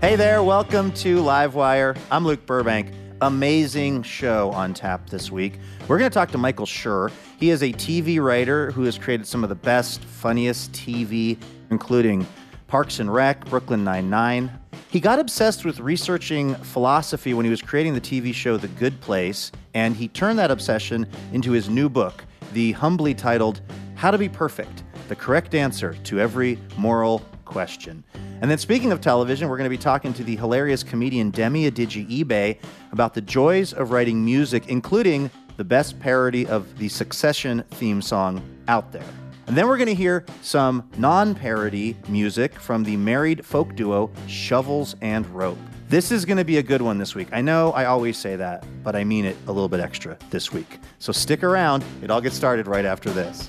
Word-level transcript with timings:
Hey 0.00 0.14
there, 0.14 0.44
welcome 0.44 0.92
to 0.92 1.16
Livewire. 1.16 1.98
I'm 2.08 2.24
Luke 2.24 2.46
Burbank. 2.46 2.92
Amazing 3.20 4.04
show 4.04 4.52
on 4.52 4.72
tap 4.72 5.10
this 5.10 5.32
week. 5.32 5.58
We're 5.88 5.98
going 5.98 6.08
to 6.08 6.14
talk 6.14 6.30
to 6.30 6.38
Michael 6.38 6.66
Schur. 6.66 7.10
He 7.36 7.50
is 7.50 7.64
a 7.64 7.72
TV 7.72 8.22
writer 8.22 8.70
who 8.70 8.84
has 8.84 8.96
created 8.96 9.26
some 9.26 9.42
of 9.42 9.48
the 9.48 9.56
best, 9.56 10.04
funniest 10.04 10.70
TV, 10.70 11.36
including 11.70 12.24
Parks 12.68 13.00
and 13.00 13.12
Rec, 13.12 13.44
Brooklyn 13.46 13.82
Nine-Nine. 13.82 14.52
He 14.88 15.00
got 15.00 15.18
obsessed 15.18 15.64
with 15.64 15.80
researching 15.80 16.54
philosophy 16.54 17.34
when 17.34 17.44
he 17.44 17.50
was 17.50 17.60
creating 17.60 17.94
the 17.94 18.00
TV 18.00 18.32
show 18.32 18.56
The 18.56 18.68
Good 18.68 19.00
Place, 19.00 19.50
and 19.74 19.96
he 19.96 20.06
turned 20.06 20.38
that 20.38 20.52
obsession 20.52 21.08
into 21.32 21.50
his 21.50 21.68
new 21.68 21.88
book, 21.88 22.24
the 22.52 22.70
humbly 22.70 23.14
titled 23.14 23.62
How 23.96 24.12
to 24.12 24.18
Be 24.18 24.28
Perfect 24.28 24.84
The 25.08 25.16
Correct 25.16 25.56
Answer 25.56 25.94
to 26.04 26.20
Every 26.20 26.56
Moral 26.76 27.20
Question. 27.48 28.04
And 28.42 28.50
then, 28.50 28.58
speaking 28.58 28.92
of 28.92 29.00
television, 29.00 29.48
we're 29.48 29.56
going 29.56 29.70
to 29.70 29.76
be 29.76 29.82
talking 29.82 30.12
to 30.12 30.22
the 30.22 30.36
hilarious 30.36 30.82
comedian 30.82 31.30
Demi 31.30 31.68
Adejuyigbe 31.68 32.58
about 32.92 33.14
the 33.14 33.22
joys 33.22 33.72
of 33.72 33.90
writing 33.90 34.22
music, 34.22 34.68
including 34.68 35.30
the 35.56 35.64
best 35.64 35.98
parody 35.98 36.46
of 36.46 36.78
the 36.78 36.88
Succession 36.88 37.64
theme 37.70 38.02
song 38.02 38.42
out 38.68 38.92
there. 38.92 39.02
And 39.46 39.56
then 39.56 39.66
we're 39.66 39.78
going 39.78 39.88
to 39.88 39.94
hear 39.94 40.26
some 40.42 40.88
non 40.98 41.34
parody 41.34 41.96
music 42.06 42.60
from 42.60 42.84
the 42.84 42.98
married 42.98 43.44
folk 43.46 43.74
duo 43.74 44.10
Shovels 44.26 44.94
and 45.00 45.26
Rope. 45.34 45.58
This 45.88 46.12
is 46.12 46.26
going 46.26 46.36
to 46.36 46.44
be 46.44 46.58
a 46.58 46.62
good 46.62 46.82
one 46.82 46.98
this 46.98 47.14
week. 47.14 47.28
I 47.32 47.40
know 47.40 47.72
I 47.72 47.86
always 47.86 48.18
say 48.18 48.36
that, 48.36 48.66
but 48.84 48.94
I 48.94 49.04
mean 49.04 49.24
it 49.24 49.38
a 49.46 49.52
little 49.52 49.70
bit 49.70 49.80
extra 49.80 50.18
this 50.28 50.52
week. 50.52 50.78
So 50.98 51.12
stick 51.12 51.42
around. 51.42 51.82
It 52.02 52.10
all 52.10 52.20
gets 52.20 52.36
started 52.36 52.66
right 52.66 52.84
after 52.84 53.10
this. 53.10 53.48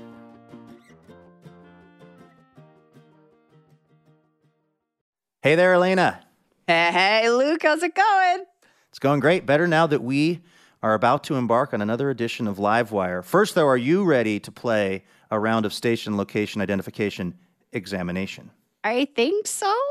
Hey 5.41 5.55
there, 5.55 5.73
Elena. 5.73 6.21
Hey, 6.67 6.91
hey, 6.91 7.29
Luke, 7.31 7.63
how's 7.63 7.81
it 7.81 7.95
going? 7.95 8.45
It's 8.89 8.99
going 8.99 9.19
great. 9.19 9.45
Better 9.45 9.67
now 9.67 9.87
that 9.87 10.03
we 10.03 10.41
are 10.83 10.93
about 10.93 11.23
to 11.25 11.35
embark 11.35 11.73
on 11.73 11.81
another 11.81 12.09
edition 12.11 12.47
of 12.47 12.57
Livewire. 12.57 13.23
First, 13.23 13.55
though, 13.55 13.67
are 13.67 13.77
you 13.77 14.03
ready 14.03 14.39
to 14.39 14.51
play 14.51 15.03
a 15.31 15.39
round 15.39 15.65
of 15.65 15.73
station 15.73 16.15
location 16.15 16.61
identification 16.61 17.33
examination? 17.71 18.51
I 18.83 19.05
think 19.15 19.47
so. 19.47 19.73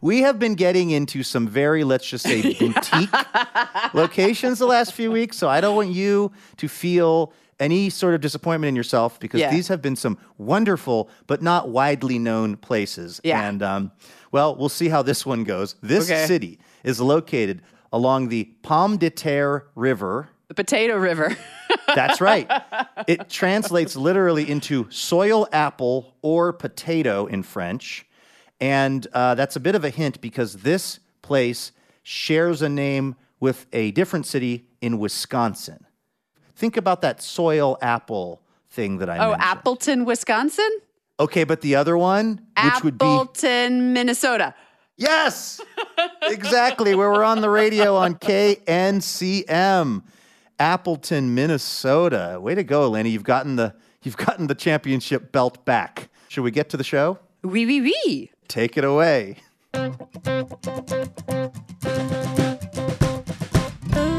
We 0.00 0.22
have 0.22 0.40
been 0.40 0.54
getting 0.56 0.90
into 0.90 1.22
some 1.22 1.46
very, 1.46 1.84
let's 1.84 2.08
just 2.08 2.24
say, 2.26 2.54
boutique 2.58 3.08
locations 3.94 4.58
the 4.58 4.66
last 4.66 4.94
few 4.94 5.12
weeks. 5.12 5.36
So 5.36 5.48
I 5.48 5.60
don't 5.60 5.76
want 5.76 5.90
you 5.90 6.32
to 6.56 6.66
feel 6.66 7.32
any 7.60 7.88
sort 7.88 8.14
of 8.14 8.20
disappointment 8.20 8.70
in 8.70 8.74
yourself 8.76 9.20
because 9.20 9.40
Yeah. 9.40 9.52
these 9.52 9.68
have 9.68 9.80
been 9.80 9.94
some 9.94 10.18
wonderful 10.38 11.08
but 11.28 11.40
not 11.40 11.68
widely 11.68 12.18
known 12.18 12.56
places. 12.56 13.20
Yeah. 13.22 13.48
And, 13.48 13.62
um, 13.62 13.92
well, 14.32 14.56
we'll 14.56 14.68
see 14.68 14.88
how 14.88 15.02
this 15.02 15.24
one 15.24 15.44
goes. 15.44 15.76
This 15.82 16.10
Okay. 16.10 16.26
city 16.26 16.58
is 16.82 17.00
located 17.00 17.62
along 17.92 18.28
the 18.28 18.44
Pomme 18.62 18.96
de 18.96 19.10
Terre 19.10 19.66
River. 19.76 20.28
The 20.48 20.54
Potato 20.54 20.96
River. 20.96 21.36
That's 21.94 22.20
right. 22.20 22.50
it 23.06 23.28
translates 23.30 23.94
literally 23.96 24.50
into 24.50 24.86
soil 24.90 25.46
apple 25.52 26.14
or 26.22 26.52
potato 26.52 27.26
in 27.26 27.42
French. 27.42 28.06
And 28.60 29.06
uh, 29.12 29.34
that's 29.34 29.56
a 29.56 29.60
bit 29.60 29.74
of 29.74 29.84
a 29.84 29.90
hint 29.90 30.20
because 30.20 30.58
this 30.58 31.00
place 31.22 31.72
shares 32.02 32.62
a 32.62 32.68
name 32.68 33.16
with 33.40 33.66
a 33.72 33.90
different 33.92 34.24
city 34.26 34.68
in 34.80 34.98
Wisconsin. 34.98 35.84
Think 36.54 36.76
about 36.76 37.00
that 37.02 37.20
soil 37.22 37.76
apple 37.82 38.40
thing 38.70 38.98
that 38.98 39.10
I 39.10 39.14
mentioned. 39.14 39.26
oh, 39.26 39.30
mentioned. 39.36 39.50
Appleton, 39.58 40.04
Wisconsin? 40.04 40.70
Okay, 41.20 41.44
but 41.44 41.60
the 41.60 41.76
other 41.76 41.96
one, 41.96 42.40
which 42.62 42.82
would 42.84 42.98
be 42.98 43.04
Appleton, 43.06 43.92
Minnesota. 43.92 44.54
Yes, 44.96 45.60
exactly. 46.22 46.94
Where 46.94 47.10
we're 47.10 47.24
on 47.24 47.40
the 47.40 47.50
radio 47.50 47.96
on 47.96 48.14
KNCM, 48.16 50.02
Appleton, 50.58 51.34
Minnesota. 51.34 52.38
Way 52.40 52.54
to 52.54 52.64
go, 52.64 52.84
Elena. 52.84 53.08
You've 53.08 53.24
gotten 53.24 53.56
the 53.56 53.74
you've 54.02 54.16
gotten 54.16 54.46
the 54.46 54.54
championship 54.54 55.32
belt 55.32 55.64
back. 55.64 56.08
Should 56.28 56.44
we 56.44 56.50
get 56.50 56.68
to 56.70 56.76
the 56.76 56.84
show? 56.84 57.18
Wee, 57.42 57.66
wee, 57.66 57.80
wee. 57.80 58.30
Take 58.48 58.76
it 58.76 58.84
away. 58.84 59.36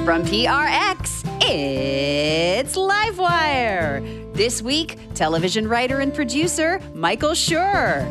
From 0.04 0.24
PRX, 0.26 1.24
it's 1.42 2.76
Livewire. 2.76 4.23
This 4.34 4.64
week, 4.64 4.98
television 5.14 5.68
writer 5.68 6.00
and 6.00 6.12
producer 6.12 6.82
Michael 6.96 7.32
Schur. 7.34 8.04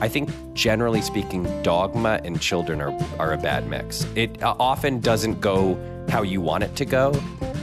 I 0.00 0.08
think 0.08 0.28
generally 0.52 1.00
speaking, 1.00 1.44
dogma 1.62 2.20
and 2.24 2.40
children 2.40 2.80
are, 2.80 2.92
are 3.20 3.34
a 3.34 3.36
bad 3.38 3.68
mix. 3.68 4.04
It 4.16 4.42
uh, 4.42 4.56
often 4.58 4.98
doesn't 4.98 5.40
go 5.40 5.78
how 6.08 6.22
you 6.22 6.40
want 6.40 6.64
it 6.64 6.74
to 6.74 6.84
go. 6.84 7.12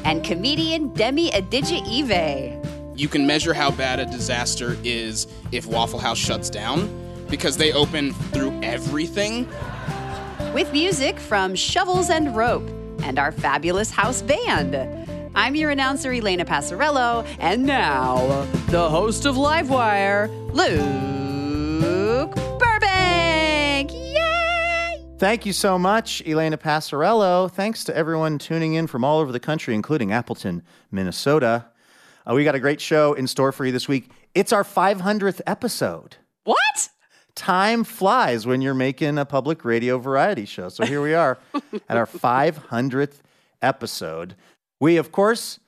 And 0.06 0.23
comedian 0.23 0.94
Demi 0.94 1.31
Adejuyigbe. 1.31 2.97
you 2.97 3.09
can 3.09 3.28
measure 3.28 3.53
how 3.53 3.72
bad 3.72 4.00
a 4.00 4.06
disaster 4.06 4.78
is 4.85 5.28
if 5.51 5.66
Waffle 5.66 6.00
House 6.00 6.17
shuts 6.17 6.50
down 6.50 6.90
because 7.29 7.57
they 7.57 7.73
open 7.73 8.13
through 8.31 8.57
everything. 8.63 9.50
with 10.53 10.72
music 10.72 11.19
from 11.19 11.56
Shovels 11.56 12.09
and 12.09 12.34
Rope 12.38 12.69
and 13.03 13.19
our 13.19 13.34
fabulous 13.34 13.91
house 13.91 14.22
band. 14.22 14.97
I'm 15.37 15.53
your 15.53 15.69
announcer, 15.69 16.11
Elena 16.11 16.45
Passarello, 16.45 17.23
and 17.37 17.63
now, 17.63 18.47
the 18.69 18.89
host 18.89 19.27
of 19.27 19.35
Livewire, 19.35 20.29
Luke 20.51 22.34
Burbank. 22.57 23.91
Yay! 23.93 25.05
Thank 25.19 25.45
you 25.45 25.53
so 25.53 25.78
much, 25.78 26.23
Elena 26.25 26.57
Passarello. 26.57 27.51
Thanks 27.51 27.84
to 27.84 27.95
everyone 27.95 28.39
tuning 28.39 28.73
in 28.73 28.87
from 28.87 29.03
all 29.03 29.19
over 29.19 29.31
the 29.31 29.39
country, 29.39 29.75
including 29.75 30.11
Appleton, 30.11 30.63
Minnesota. 30.89 31.67
Uh, 32.25 32.33
we 32.33 32.43
got 32.43 32.55
a 32.55 32.59
great 32.59 32.81
show 32.81 33.13
in 33.13 33.28
store 33.28 33.51
for 33.51 33.63
you 33.63 33.72
this 33.72 33.87
week. 33.87 34.09
It's 34.33 34.51
our 34.51 34.63
500th 34.63 35.41
episode. 35.45 36.16
What? 36.45 36.90
time 37.35 37.83
flies 37.83 38.47
when 38.47 38.61
you're 38.61 38.73
making 38.73 39.19
a 39.19 39.25
public 39.25 39.63
radio 39.63 39.99
variety 39.99 40.45
show. 40.45 40.69
So 40.69 40.83
here 40.83 41.03
we 41.03 41.13
are 41.13 41.37
at 41.87 41.95
our 41.95 42.07
500th 42.07 43.19
episode. 43.61 44.35
We, 44.79 44.97
of 44.97 45.12
course, 45.12 45.59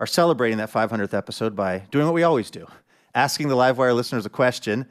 are 0.00 0.06
celebrating 0.06 0.58
that 0.58 0.72
500th 0.72 1.12
episode 1.12 1.54
by 1.54 1.80
doing 1.90 2.06
what 2.06 2.14
we 2.14 2.22
always 2.22 2.50
do 2.50 2.66
asking 3.14 3.48
the 3.48 3.56
Livewire 3.56 3.94
listeners 3.94 4.26
a 4.26 4.30
question. 4.30 4.86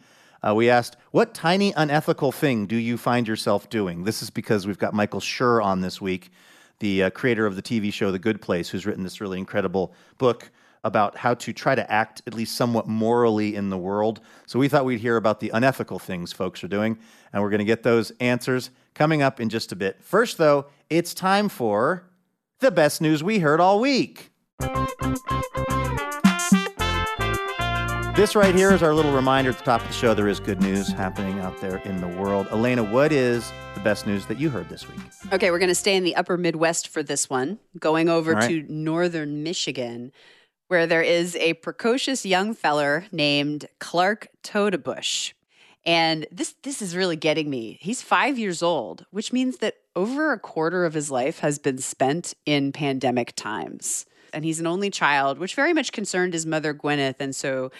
Uh, 0.45 0.53
we 0.53 0.69
asked, 0.69 0.97
What 1.11 1.33
tiny 1.33 1.71
unethical 1.77 2.31
thing 2.31 2.65
do 2.65 2.75
you 2.75 2.97
find 2.97 3.27
yourself 3.27 3.69
doing? 3.69 4.03
This 4.03 4.21
is 4.21 4.29
because 4.29 4.67
we've 4.67 4.79
got 4.79 4.93
Michael 4.93 5.19
Schur 5.19 5.63
on 5.63 5.81
this 5.81 6.01
week, 6.01 6.31
the 6.79 7.03
uh, 7.03 7.09
creator 7.11 7.45
of 7.45 7.55
the 7.55 7.61
TV 7.61 7.93
show 7.93 8.11
The 8.11 8.19
Good 8.19 8.41
Place, 8.41 8.69
who's 8.69 8.85
written 8.85 9.03
this 9.03 9.21
really 9.21 9.37
incredible 9.37 9.93
book 10.17 10.49
about 10.83 11.17
how 11.17 11.33
to 11.35 11.53
try 11.53 11.73
to 11.73 11.91
act 11.91 12.21
at 12.27 12.33
least 12.33 12.55
somewhat 12.55 12.87
morally 12.87 13.55
in 13.55 13.69
the 13.69 13.77
world. 13.77 14.21
So 14.45 14.59
we 14.59 14.67
thought 14.67 14.85
we'd 14.85 14.99
hear 14.99 15.17
about 15.17 15.39
the 15.39 15.49
unethical 15.49 15.97
things 15.97 16.33
folks 16.33 16.63
are 16.63 16.67
doing, 16.67 16.97
and 17.31 17.41
we're 17.41 17.49
going 17.49 17.59
to 17.59 17.65
get 17.65 17.83
those 17.83 18.11
answers 18.19 18.69
coming 18.93 19.21
up 19.21 19.39
in 19.39 19.49
just 19.49 19.71
a 19.71 19.75
bit. 19.75 20.03
First, 20.03 20.37
though, 20.37 20.65
it's 20.89 21.13
time 21.15 21.49
for 21.49 22.03
the 22.59 22.71
best 22.71 23.01
news 23.01 23.23
we 23.23 23.39
heard 23.39 23.59
all 23.59 23.79
week. 23.79 24.31
This 28.15 28.33
right 28.33 28.55
here 28.55 28.71
is 28.71 28.81
our 28.81 28.93
little 28.93 29.11
reminder 29.11 29.49
at 29.49 29.57
the 29.57 29.65
top 29.65 29.81
of 29.81 29.87
the 29.87 29.93
show 29.93 30.13
there 30.13 30.29
is 30.29 30.39
good 30.39 30.61
news 30.61 30.87
happening 30.87 31.39
out 31.39 31.59
there 31.59 31.77
in 31.79 31.99
the 31.99 32.07
world. 32.07 32.47
Elena, 32.49 32.81
what 32.81 33.11
is 33.11 33.51
the 33.73 33.81
best 33.81 34.07
news 34.07 34.25
that 34.27 34.39
you 34.39 34.49
heard 34.49 34.69
this 34.69 34.87
week? 34.87 35.01
Okay, 35.33 35.51
we're 35.51 35.59
going 35.59 35.67
to 35.67 35.75
stay 35.75 35.97
in 35.97 36.05
the 36.05 36.15
upper 36.15 36.37
Midwest 36.37 36.87
for 36.87 37.03
this 37.03 37.29
one, 37.29 37.59
going 37.77 38.07
over 38.07 38.31
right. 38.31 38.49
to 38.49 38.65
northern 38.69 39.43
Michigan, 39.43 40.13
where 40.69 40.87
there 40.87 41.01
is 41.01 41.35
a 41.35 41.55
precocious 41.55 42.25
young 42.25 42.53
feller 42.53 43.05
named 43.11 43.65
Clark 43.79 44.29
Todebush. 44.43 45.33
And 45.85 46.25
this 46.31 46.55
this 46.63 46.81
is 46.81 46.95
really 46.95 47.17
getting 47.17 47.49
me. 47.49 47.77
He's 47.81 48.01
5 48.01 48.39
years 48.39 48.63
old, 48.63 49.05
which 49.11 49.33
means 49.33 49.57
that 49.57 49.75
over 49.95 50.31
a 50.31 50.39
quarter 50.39 50.85
of 50.85 50.93
his 50.93 51.09
life 51.09 51.39
has 51.39 51.59
been 51.59 51.77
spent 51.77 52.33
in 52.45 52.71
pandemic 52.71 53.33
times. 53.35 54.05
And 54.33 54.43
he's 54.43 54.59
an 54.59 54.67
only 54.67 54.89
child, 54.89 55.39
which 55.39 55.55
very 55.55 55.73
much 55.73 55.91
concerned 55.91 56.33
his 56.33 56.45
mother 56.45 56.73
Gwyneth, 56.73 57.15
and 57.19 57.35
so 57.35 57.71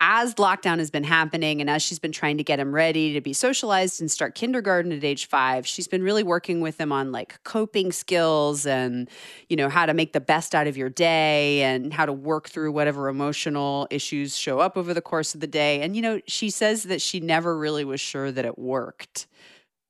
as 0.00 0.34
lockdown 0.34 0.78
has 0.78 0.90
been 0.90 1.04
happening 1.04 1.60
and 1.60 1.70
as 1.70 1.82
she's 1.82 1.98
been 1.98 2.12
trying 2.12 2.36
to 2.36 2.44
get 2.44 2.60
him 2.60 2.74
ready 2.74 3.14
to 3.14 3.20
be 3.20 3.32
socialized 3.32 4.00
and 4.00 4.10
start 4.10 4.34
kindergarten 4.34 4.92
at 4.92 5.02
age 5.02 5.26
five, 5.26 5.66
she's 5.66 5.88
been 5.88 6.02
really 6.02 6.22
working 6.22 6.60
with 6.60 6.78
him 6.78 6.92
on 6.92 7.12
like 7.12 7.42
coping 7.44 7.90
skills 7.92 8.66
and, 8.66 9.08
you 9.48 9.56
know, 9.56 9.70
how 9.70 9.86
to 9.86 9.94
make 9.94 10.12
the 10.12 10.20
best 10.20 10.54
out 10.54 10.66
of 10.66 10.76
your 10.76 10.90
day 10.90 11.62
and 11.62 11.94
how 11.94 12.04
to 12.04 12.12
work 12.12 12.48
through 12.48 12.72
whatever 12.72 13.08
emotional 13.08 13.86
issues 13.90 14.36
show 14.36 14.58
up 14.58 14.76
over 14.76 14.92
the 14.92 15.00
course 15.00 15.34
of 15.34 15.40
the 15.40 15.46
day. 15.46 15.80
And, 15.80 15.96
you 15.96 16.02
know, 16.02 16.20
she 16.26 16.50
says 16.50 16.82
that 16.84 17.00
she 17.00 17.18
never 17.20 17.56
really 17.56 17.84
was 17.84 18.00
sure 18.00 18.30
that 18.30 18.44
it 18.44 18.58
worked 18.58 19.26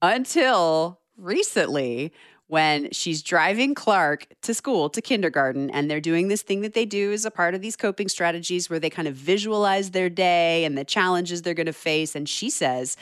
until 0.02 1.00
recently 1.16 2.12
when 2.48 2.90
she's 2.92 3.22
driving 3.22 3.74
Clark 3.74 4.26
to 4.42 4.54
school, 4.54 4.88
to 4.90 5.02
kindergarten, 5.02 5.68
and 5.70 5.90
they're 5.90 6.00
doing 6.00 6.28
this 6.28 6.42
thing 6.42 6.60
that 6.60 6.74
they 6.74 6.84
do 6.84 7.12
as 7.12 7.24
a 7.24 7.30
part 7.30 7.54
of 7.54 7.60
these 7.60 7.76
coping 7.76 8.08
strategies 8.08 8.70
where 8.70 8.78
they 8.78 8.90
kind 8.90 9.08
of 9.08 9.14
visualize 9.14 9.90
their 9.90 10.08
day 10.08 10.64
and 10.64 10.78
the 10.78 10.84
challenges 10.84 11.42
they're 11.42 11.54
going 11.54 11.66
to 11.66 11.72
face. 11.72 12.14
And 12.14 12.28
she 12.28 12.48
says, 12.48 12.96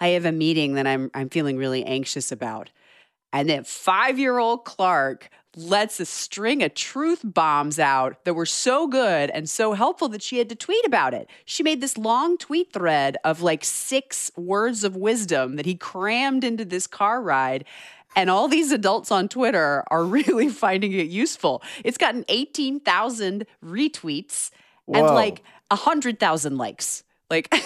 I 0.00 0.08
have 0.08 0.26
a 0.26 0.32
meeting 0.32 0.74
that 0.74 0.86
I'm, 0.86 1.10
I'm 1.14 1.30
feeling 1.30 1.56
really 1.56 1.84
anxious 1.84 2.30
about. 2.30 2.70
And 3.32 3.48
then 3.48 3.64
five 3.64 4.18
year 4.18 4.38
old 4.38 4.64
Clark 4.64 5.30
lets 5.56 5.98
a 5.98 6.04
string 6.04 6.62
of 6.62 6.74
truth 6.74 7.20
bombs 7.24 7.78
out 7.78 8.24
that 8.24 8.34
were 8.34 8.46
so 8.46 8.86
good 8.86 9.30
and 9.30 9.48
so 9.48 9.72
helpful 9.72 10.08
that 10.08 10.22
she 10.22 10.38
had 10.38 10.48
to 10.48 10.54
tweet 10.54 10.84
about 10.86 11.12
it. 11.14 11.28
She 11.44 11.62
made 11.62 11.80
this 11.80 11.98
long 11.98 12.38
tweet 12.38 12.72
thread 12.72 13.16
of 13.24 13.42
like 13.42 13.64
six 13.64 14.30
words 14.36 14.84
of 14.84 14.96
wisdom 14.96 15.56
that 15.56 15.66
he 15.66 15.74
crammed 15.74 16.44
into 16.44 16.64
this 16.64 16.86
car 16.86 17.20
ride. 17.20 17.64
And 18.16 18.30
all 18.30 18.48
these 18.48 18.72
adults 18.72 19.10
on 19.10 19.28
Twitter 19.28 19.84
are 19.88 20.04
really 20.04 20.48
finding 20.48 20.92
it 20.92 21.08
useful. 21.08 21.62
It's 21.84 21.98
gotten 21.98 22.24
18,000 22.28 23.46
retweets 23.64 24.50
and 24.92 25.06
Whoa. 25.06 25.14
like 25.14 25.42
100,000 25.70 26.56
likes. 26.56 27.04
Like, 27.30 27.52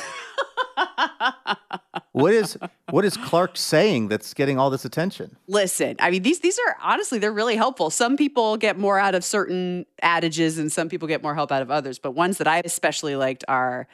What 2.13 2.33
is 2.33 2.57
what 2.91 3.05
is 3.05 3.17
Clark 3.17 3.57
saying 3.57 4.07
that's 4.07 4.35
getting 4.35 4.57
all 4.57 4.71
this 4.71 4.85
attention? 4.85 5.37
listen 5.49 5.97
i 5.99 6.11
mean 6.13 6.23
these 6.23 6.39
these 6.41 6.59
are 6.61 6.77
honestly 6.81 7.19
they're 7.19 7.33
really 7.33 7.57
helpful. 7.57 7.91
Some 7.91 8.17
people 8.17 8.57
get 8.57 8.79
more 8.79 9.01
out 9.01 9.17
of 9.17 9.25
certain 9.25 9.85
adages 10.01 10.57
and 10.59 10.71
some 10.71 10.89
people 10.89 11.09
get 11.09 11.23
more 11.25 11.35
help 11.35 11.51
out 11.51 11.61
of 11.61 11.73
others 11.73 11.99
but 11.99 12.13
ones 12.13 12.39
that 12.39 12.47
i 12.47 12.63
especially 12.65 13.17
liked 13.17 13.43
are 13.49 13.89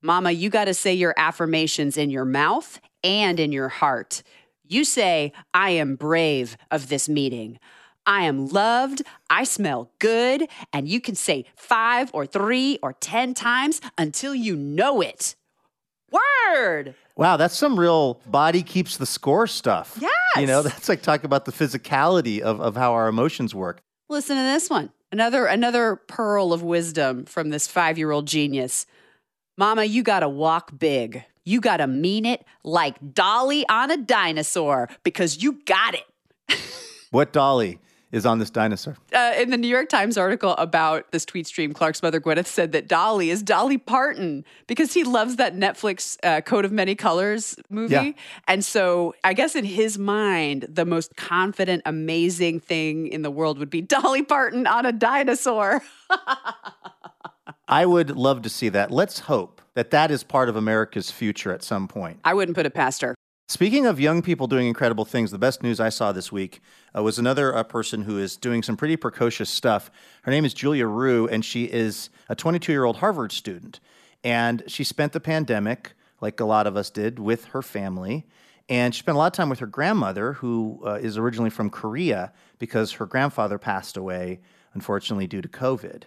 mama 0.00 0.30
you 0.30 0.48
got 0.48 0.64
to 0.64 0.74
say 0.74 0.94
your 0.94 1.12
affirmations 1.18 1.98
in 1.98 2.08
your 2.08 2.24
mouth 2.24 2.80
and 3.04 3.38
in 3.38 3.52
your 3.52 3.68
heart. 3.68 4.22
You 4.66 4.84
say 4.84 5.34
i 5.52 5.70
am 5.70 5.94
brave 5.96 6.56
of 6.70 6.88
this 6.88 7.06
meeting 7.06 7.58
I 8.06 8.24
am 8.24 8.48
loved. 8.48 9.02
I 9.30 9.44
smell 9.44 9.90
good. 9.98 10.48
And 10.72 10.88
you 10.88 11.00
can 11.00 11.14
say 11.14 11.44
five 11.54 12.10
or 12.12 12.26
three 12.26 12.78
or 12.82 12.92
10 12.94 13.34
times 13.34 13.80
until 13.96 14.34
you 14.34 14.56
know 14.56 15.00
it. 15.00 15.34
Word. 16.10 16.94
Wow, 17.16 17.36
that's 17.36 17.56
some 17.56 17.78
real 17.78 18.20
body 18.26 18.62
keeps 18.62 18.96
the 18.96 19.06
score 19.06 19.46
stuff. 19.46 19.98
Yes. 20.00 20.12
You 20.36 20.46
know, 20.46 20.62
that's 20.62 20.88
like 20.88 21.02
talking 21.02 21.26
about 21.26 21.44
the 21.44 21.52
physicality 21.52 22.40
of, 22.40 22.60
of 22.60 22.76
how 22.76 22.92
our 22.92 23.08
emotions 23.08 23.54
work. 23.54 23.82
Listen 24.08 24.36
to 24.36 24.42
this 24.42 24.68
one. 24.68 24.90
Another 25.10 25.44
another 25.44 25.96
pearl 25.96 26.54
of 26.54 26.62
wisdom 26.62 27.26
from 27.26 27.50
this 27.50 27.68
5-year-old 27.68 28.26
genius. 28.26 28.86
Mama, 29.58 29.84
you 29.84 30.02
got 30.02 30.20
to 30.20 30.28
walk 30.28 30.78
big. 30.78 31.24
You 31.44 31.60
got 31.60 31.78
to 31.78 31.86
mean 31.86 32.24
it 32.24 32.44
like 32.64 32.96
Dolly 33.12 33.66
on 33.68 33.90
a 33.90 33.98
dinosaur 33.98 34.88
because 35.02 35.42
you 35.42 35.60
got 35.64 35.94
it. 35.94 36.04
What 37.10 37.30
Dolly 37.34 37.78
is 38.12 38.26
on 38.26 38.38
this 38.38 38.50
dinosaur? 38.50 38.96
Uh, 39.12 39.32
in 39.38 39.50
the 39.50 39.56
New 39.56 39.68
York 39.68 39.88
Times 39.88 40.16
article 40.18 40.52
about 40.52 41.10
this 41.10 41.24
tweet 41.24 41.46
stream, 41.46 41.72
Clark's 41.72 42.02
mother 42.02 42.20
Gwyneth 42.20 42.46
said 42.46 42.72
that 42.72 42.86
Dolly 42.86 43.30
is 43.30 43.42
Dolly 43.42 43.78
Parton 43.78 44.44
because 44.66 44.92
he 44.92 45.02
loves 45.02 45.36
that 45.36 45.56
Netflix 45.56 46.18
uh, 46.22 46.42
Coat 46.42 46.64
of 46.64 46.72
Many 46.72 46.94
Colors 46.94 47.56
movie. 47.70 47.94
Yeah. 47.94 48.12
And 48.46 48.64
so 48.64 49.14
I 49.24 49.32
guess 49.32 49.56
in 49.56 49.64
his 49.64 49.98
mind, 49.98 50.66
the 50.68 50.84
most 50.84 51.16
confident, 51.16 51.82
amazing 51.86 52.60
thing 52.60 53.08
in 53.08 53.22
the 53.22 53.30
world 53.30 53.58
would 53.58 53.70
be 53.70 53.80
Dolly 53.80 54.22
Parton 54.22 54.66
on 54.66 54.84
a 54.86 54.92
dinosaur. 54.92 55.82
I 57.68 57.86
would 57.86 58.10
love 58.10 58.42
to 58.42 58.50
see 58.50 58.68
that. 58.68 58.90
Let's 58.90 59.20
hope 59.20 59.62
that 59.74 59.90
that 59.90 60.10
is 60.10 60.22
part 60.22 60.50
of 60.50 60.56
America's 60.56 61.10
future 61.10 61.52
at 61.52 61.62
some 61.62 61.88
point. 61.88 62.20
I 62.24 62.34
wouldn't 62.34 62.54
put 62.54 62.66
it 62.66 62.74
past 62.74 63.00
her. 63.00 63.14
Speaking 63.52 63.84
of 63.84 64.00
young 64.00 64.22
people 64.22 64.46
doing 64.46 64.66
incredible 64.66 65.04
things, 65.04 65.30
the 65.30 65.36
best 65.36 65.62
news 65.62 65.78
I 65.78 65.90
saw 65.90 66.10
this 66.10 66.32
week 66.32 66.62
uh, 66.96 67.02
was 67.02 67.18
another 67.18 67.54
uh, 67.54 67.62
person 67.62 68.00
who 68.00 68.16
is 68.16 68.34
doing 68.38 68.62
some 68.62 68.78
pretty 68.78 68.96
precocious 68.96 69.50
stuff. 69.50 69.90
Her 70.22 70.30
name 70.30 70.46
is 70.46 70.54
Julia 70.54 70.86
Riew, 70.86 71.28
and 71.28 71.44
she 71.44 71.64
is 71.64 72.08
a 72.30 72.34
22 72.34 72.72
year 72.72 72.84
old 72.84 72.96
Harvard 72.96 73.30
student. 73.30 73.78
And 74.24 74.62
she 74.68 74.84
spent 74.84 75.12
the 75.12 75.20
pandemic, 75.20 75.92
like 76.22 76.40
a 76.40 76.46
lot 76.46 76.66
of 76.66 76.78
us 76.78 76.88
did, 76.88 77.18
with 77.18 77.44
her 77.44 77.60
family. 77.60 78.26
And 78.70 78.94
she 78.94 79.00
spent 79.00 79.16
a 79.16 79.18
lot 79.18 79.26
of 79.26 79.32
time 79.34 79.50
with 79.50 79.58
her 79.58 79.66
grandmother, 79.66 80.32
who 80.32 80.80
uh, 80.86 80.94
is 80.94 81.18
originally 81.18 81.50
from 81.50 81.68
Korea, 81.68 82.32
because 82.58 82.92
her 82.92 83.04
grandfather 83.04 83.58
passed 83.58 83.98
away, 83.98 84.40
unfortunately, 84.72 85.26
due 85.26 85.42
to 85.42 85.48
COVID. 85.48 86.04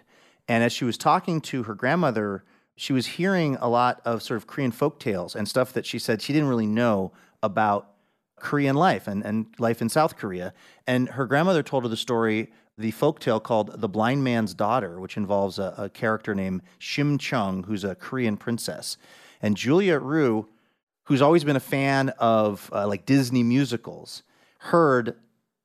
And 0.48 0.64
as 0.64 0.72
she 0.72 0.84
was 0.84 0.98
talking 0.98 1.40
to 1.42 1.62
her 1.62 1.76
grandmother, 1.76 2.42
she 2.74 2.92
was 2.92 3.06
hearing 3.06 3.56
a 3.60 3.68
lot 3.68 4.00
of 4.04 4.20
sort 4.20 4.36
of 4.36 4.48
Korean 4.48 4.72
folk 4.72 4.98
tales 4.98 5.36
and 5.36 5.46
stuff 5.46 5.72
that 5.74 5.86
she 5.86 6.00
said 6.00 6.20
she 6.20 6.32
didn't 6.32 6.48
really 6.48 6.66
know 6.66 7.12
about 7.46 7.92
Korean 8.38 8.76
life 8.76 9.08
and, 9.08 9.24
and 9.24 9.46
life 9.58 9.80
in 9.80 9.88
South 9.88 10.16
Korea. 10.16 10.52
And 10.86 11.08
her 11.10 11.26
grandmother 11.26 11.62
told 11.62 11.84
her 11.84 11.88
the 11.88 11.96
story, 11.96 12.52
the 12.78 12.90
folk 12.90 13.18
tale 13.20 13.40
called 13.40 13.80
The 13.80 13.88
Blind 13.88 14.22
Man's 14.22 14.52
Daughter, 14.52 15.00
which 15.00 15.16
involves 15.16 15.58
a, 15.58 15.74
a 15.78 15.88
character 15.88 16.34
named 16.34 16.62
Shim 16.78 17.18
Chung, 17.18 17.64
who's 17.64 17.84
a 17.84 17.94
Korean 17.94 18.36
princess. 18.36 18.98
And 19.40 19.56
Julia 19.56 19.98
Riew, 19.98 20.48
who's 21.04 21.22
always 21.22 21.44
been 21.44 21.56
a 21.56 21.60
fan 21.60 22.10
of 22.18 22.70
uh, 22.72 22.86
like 22.86 23.06
Disney 23.06 23.42
musicals, 23.42 24.22
heard 24.58 25.16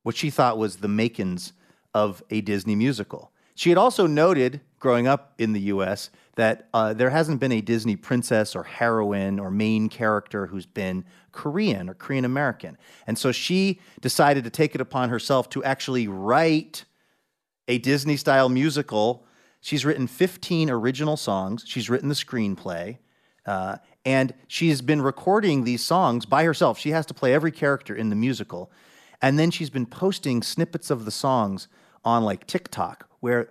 what 0.02 0.16
she 0.16 0.30
thought 0.30 0.58
was 0.58 0.76
the 0.76 0.88
makings 0.88 1.52
of 1.94 2.22
a 2.30 2.40
Disney 2.40 2.74
musical. 2.74 3.30
She 3.54 3.68
had 3.68 3.78
also 3.78 4.06
noted, 4.06 4.60
growing 4.78 5.06
up 5.06 5.34
in 5.38 5.52
the 5.52 5.60
US, 5.60 6.10
that 6.36 6.68
uh, 6.72 6.94
there 6.94 7.10
hasn't 7.10 7.40
been 7.40 7.52
a 7.52 7.60
Disney 7.60 7.96
princess 7.96 8.56
or 8.56 8.64
heroine 8.64 9.38
or 9.38 9.50
main 9.50 9.88
character 9.88 10.46
who's 10.46 10.66
been 10.66 11.04
Korean 11.32 11.90
or 11.90 11.94
Korean 11.94 12.24
American. 12.24 12.78
And 13.06 13.18
so 13.18 13.32
she 13.32 13.80
decided 14.00 14.44
to 14.44 14.50
take 14.50 14.74
it 14.74 14.80
upon 14.80 15.10
herself 15.10 15.50
to 15.50 15.62
actually 15.64 16.08
write 16.08 16.84
a 17.68 17.78
Disney 17.78 18.16
style 18.16 18.48
musical. 18.48 19.26
She's 19.60 19.84
written 19.84 20.06
15 20.06 20.70
original 20.70 21.16
songs, 21.16 21.64
she's 21.66 21.90
written 21.90 22.08
the 22.08 22.14
screenplay. 22.14 22.98
Uh, 23.44 23.76
and 24.04 24.34
she's 24.46 24.80
been 24.80 25.02
recording 25.02 25.64
these 25.64 25.82
songs 25.82 26.26
by 26.26 26.44
herself. 26.44 26.78
She 26.78 26.90
has 26.90 27.06
to 27.06 27.14
play 27.14 27.34
every 27.34 27.50
character 27.50 27.94
in 27.94 28.08
the 28.08 28.16
musical. 28.16 28.70
And 29.20 29.38
then 29.38 29.50
she's 29.50 29.70
been 29.70 29.86
posting 29.86 30.42
snippets 30.42 30.90
of 30.90 31.04
the 31.04 31.10
songs 31.10 31.68
on 32.04 32.24
like 32.24 32.46
TikTok, 32.46 33.08
where 33.20 33.50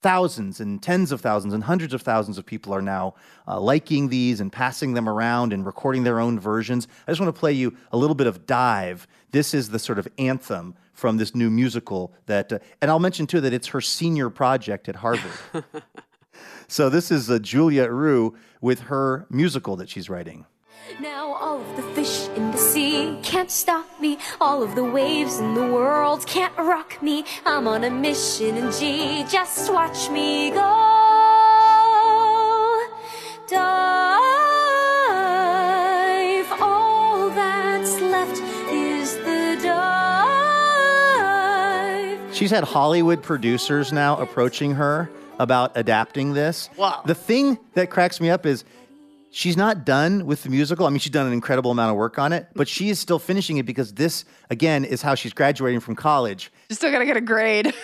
thousands 0.00 0.60
and 0.60 0.82
tens 0.82 1.10
of 1.10 1.20
thousands 1.20 1.54
and 1.54 1.64
hundreds 1.64 1.92
of 1.92 2.02
thousands 2.02 2.38
of 2.38 2.46
people 2.46 2.72
are 2.72 2.82
now 2.82 3.14
uh, 3.46 3.58
liking 3.58 4.08
these 4.08 4.40
and 4.40 4.52
passing 4.52 4.94
them 4.94 5.08
around 5.08 5.52
and 5.52 5.66
recording 5.66 6.04
their 6.04 6.20
own 6.20 6.38
versions. 6.38 6.86
I 7.06 7.10
just 7.10 7.20
want 7.20 7.34
to 7.34 7.38
play 7.38 7.52
you 7.52 7.76
a 7.92 7.96
little 7.96 8.14
bit 8.14 8.26
of 8.26 8.46
Dive. 8.46 9.08
This 9.32 9.54
is 9.54 9.70
the 9.70 9.78
sort 9.78 9.98
of 9.98 10.06
anthem 10.18 10.74
from 10.92 11.16
this 11.16 11.34
new 11.34 11.50
musical 11.50 12.12
that, 12.26 12.52
uh, 12.52 12.58
and 12.80 12.90
I'll 12.90 12.98
mention 12.98 13.26
too 13.26 13.40
that 13.40 13.52
it's 13.52 13.68
her 13.68 13.80
senior 13.80 14.30
project 14.30 14.88
at 14.88 14.96
Harvard. 14.96 15.32
so 16.68 16.88
this 16.88 17.10
is 17.10 17.30
uh, 17.30 17.38
Julia 17.38 17.90
Riew 17.90 18.36
with 18.60 18.80
her 18.80 19.26
musical 19.30 19.76
that 19.76 19.88
she's 19.88 20.08
writing. 20.08 20.46
Now 21.00 21.32
all 21.34 21.60
of 21.60 21.76
the 21.76 21.82
fish 21.94 22.28
in 22.36 22.50
the 22.50 22.58
sea 22.58 23.18
can't 23.22 23.50
stop 23.50 23.86
me. 24.00 24.18
All 24.40 24.62
of 24.62 24.74
the 24.74 24.82
waves 24.84 25.38
in 25.38 25.54
the 25.54 25.66
world 25.66 26.26
can't 26.26 26.56
rock 26.56 27.00
me. 27.02 27.24
I'm 27.46 27.68
on 27.68 27.84
a 27.84 27.90
mission 27.90 28.56
in 28.56 28.72
G. 28.72 29.24
Just 29.28 29.72
watch 29.72 30.10
me 30.10 30.50
go. 30.50 30.58
Dive. 33.48 33.80
All 36.60 37.30
that's 37.30 38.00
left 38.00 38.42
is 38.72 39.16
the 39.18 39.58
dive. 39.62 39.78
She's 42.34 42.50
had 42.50 42.64
Hollywood 42.64 43.22
producers 43.22 43.92
now 43.92 44.16
approaching 44.16 44.74
her 44.74 45.08
about 45.38 45.76
adapting 45.76 46.34
this. 46.34 46.68
Wow. 46.76 47.02
The 47.06 47.14
thing 47.14 47.58
that 47.74 47.90
cracks 47.90 48.20
me 48.20 48.30
up 48.30 48.44
is 48.44 48.64
she's 49.38 49.56
not 49.56 49.84
done 49.84 50.26
with 50.26 50.42
the 50.42 50.50
musical. 50.50 50.84
I 50.84 50.90
mean, 50.90 50.98
she's 50.98 51.12
done 51.12 51.26
an 51.26 51.32
incredible 51.32 51.70
amount 51.70 51.92
of 51.92 51.96
work 51.96 52.18
on 52.18 52.32
it, 52.32 52.48
but 52.56 52.66
she 52.66 52.88
is 52.90 52.98
still 52.98 53.20
finishing 53.20 53.56
it 53.58 53.66
because 53.66 53.92
this, 53.94 54.24
again, 54.50 54.84
is 54.84 55.00
how 55.00 55.14
she's 55.14 55.32
graduating 55.32 55.78
from 55.78 55.94
college. 55.94 56.50
You 56.68 56.74
still 56.74 56.90
gotta 56.90 57.06
get 57.06 57.16
a 57.16 57.20
grade. 57.22 57.72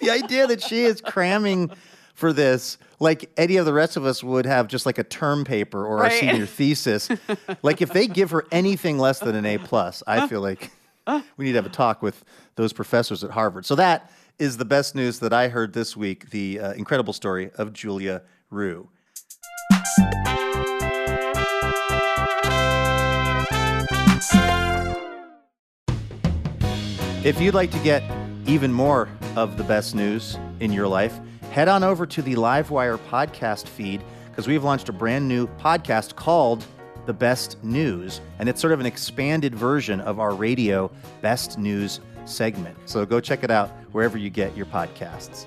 The 0.00 0.10
idea 0.10 0.48
that 0.48 0.60
she 0.60 0.80
is 0.80 1.00
cramming 1.00 1.70
for 2.14 2.32
this, 2.32 2.78
like 2.98 3.30
any 3.36 3.58
of 3.58 3.64
the 3.64 3.72
rest 3.72 3.96
of 3.96 4.04
us 4.04 4.24
would 4.24 4.44
have 4.44 4.66
just 4.66 4.86
like 4.86 4.98
a 4.98 5.04
term 5.04 5.44
paper 5.44 5.86
or 5.86 5.98
Right. 5.98 6.12
a 6.14 6.18
senior 6.18 6.46
thesis. 6.46 7.08
like 7.62 7.80
if 7.80 7.92
they 7.92 8.08
give 8.08 8.32
her 8.32 8.44
anything 8.50 8.98
less 8.98 9.20
than 9.20 9.36
an 9.36 9.46
A 9.46 9.56
plus, 9.58 10.02
I 10.04 10.26
feel 10.26 10.40
like 10.40 10.72
we 11.36 11.44
need 11.44 11.52
to 11.52 11.58
have 11.58 11.66
a 11.66 11.68
talk 11.68 12.02
with 12.02 12.24
those 12.56 12.72
professors 12.72 13.22
at 13.22 13.30
Harvard. 13.30 13.66
So 13.66 13.76
that 13.76 14.10
is 14.40 14.56
the 14.56 14.64
best 14.64 14.96
news 14.96 15.20
that 15.20 15.32
I 15.32 15.46
heard 15.46 15.74
this 15.74 15.96
week. 15.96 16.30
The 16.30 16.58
uh, 16.58 16.72
incredible 16.72 17.12
story 17.12 17.52
of 17.54 17.72
Julia 17.72 18.22
Riew. 18.50 18.88
If 27.24 27.40
you'd 27.40 27.54
like 27.54 27.72
to 27.72 27.78
get 27.80 28.04
even 28.46 28.72
more 28.72 29.08
of 29.34 29.56
the 29.56 29.64
best 29.64 29.92
news 29.92 30.38
in 30.60 30.72
your 30.72 30.86
life, 30.86 31.18
head 31.50 31.66
on 31.66 31.82
over 31.82 32.06
to 32.06 32.22
the 32.22 32.36
Livewire 32.36 32.96
podcast 33.10 33.66
feed 33.66 34.04
because 34.30 34.46
we've 34.46 34.62
launched 34.62 34.88
a 34.88 34.92
brand 34.92 35.26
new 35.26 35.48
podcast 35.58 36.14
called 36.14 36.64
The 37.06 37.12
Best 37.12 37.62
News. 37.64 38.20
And 38.38 38.48
it's 38.48 38.60
sort 38.60 38.72
of 38.72 38.78
an 38.78 38.86
expanded 38.86 39.52
version 39.52 40.00
of 40.00 40.20
our 40.20 40.32
radio 40.32 40.92
Best 41.20 41.58
News 41.58 41.98
segment. 42.24 42.78
So 42.84 43.04
go 43.04 43.18
check 43.18 43.42
it 43.42 43.50
out 43.50 43.70
wherever 43.90 44.16
you 44.16 44.30
get 44.30 44.56
your 44.56 44.66
podcasts. 44.66 45.44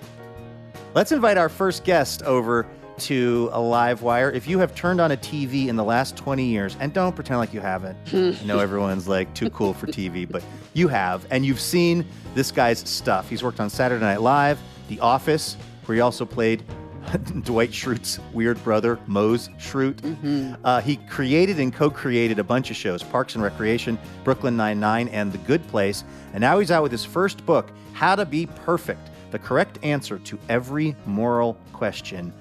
Let's 0.94 1.14
invite 1.14 1.38
our 1.38 1.48
first 1.48 1.86
guest 1.86 2.22
over 2.24 2.68
to 3.02 3.50
a 3.52 3.60
live 3.60 4.02
wire. 4.02 4.32
If 4.32 4.48
you 4.48 4.60
have 4.60 4.76
turned 4.76 5.02
on 5.02 5.12
a 5.12 5.18
TV 5.18 5.68
in 5.68 5.76
the 5.76 5.84
last 5.84 6.16
20 6.16 6.46
years, 6.46 6.76
and 6.80 6.94
don't 6.94 7.16
pretend 7.16 7.40
like 7.40 7.54
you 7.54 7.60
haven't. 7.62 7.98
I 8.14 8.46
know 8.46 8.60
everyone's 8.60 9.08
like 9.08 9.34
too 9.34 9.50
cool 9.50 9.74
for 9.74 9.88
TV, 9.88 10.30
but 10.30 10.44
you 10.74 10.88
have, 10.88 11.26
and 11.32 11.46
you've 11.46 11.60
seen 11.60 12.06
this 12.36 12.52
guy's 12.52 12.80
stuff. 12.80 13.30
He's 13.30 13.44
worked 13.44 13.60
on 13.60 13.70
Saturday 13.70 14.04
Night 14.04 14.22
Live, 14.22 14.60
The 14.88 15.00
Office, 15.00 15.58
where 15.86 15.96
he 15.96 16.02
also 16.02 16.26
played 16.26 16.64
Dwight 17.44 17.72
Schrute's 17.72 18.20
weird 18.32 18.64
brother, 18.64 19.00
Mose 19.08 19.50
Schrute. 19.58 20.58
Uh, 20.64 20.80
he 20.82 20.98
created 20.98 21.60
and 21.60 21.74
co 21.74 21.90
created 21.90 22.38
a 22.40 22.44
bunch 22.44 22.70
of 22.70 22.76
shows 22.76 23.02
Parks 23.02 23.34
and 23.36 23.44
Recreation, 23.44 23.98
Brooklyn 24.24 24.56
Nine-Nine, 24.56 25.08
and 25.10 25.32
The 25.32 25.40
Good 25.40 25.68
Place. 25.68 26.04
And 26.34 26.42
now 26.42 26.60
he's 26.60 26.70
out 26.72 26.84
with 26.84 26.92
his 26.92 27.04
first 27.04 27.44
book, 27.46 27.72
How 27.94 28.16
to 28.16 28.26
Be 28.26 28.46
Perfect 28.46 29.10
The 29.32 29.40
Correct 29.40 29.80
Answer 29.84 30.20
to 30.20 30.38
Every 30.48 30.96
Moral 31.08 31.58
Question, 31.74 32.32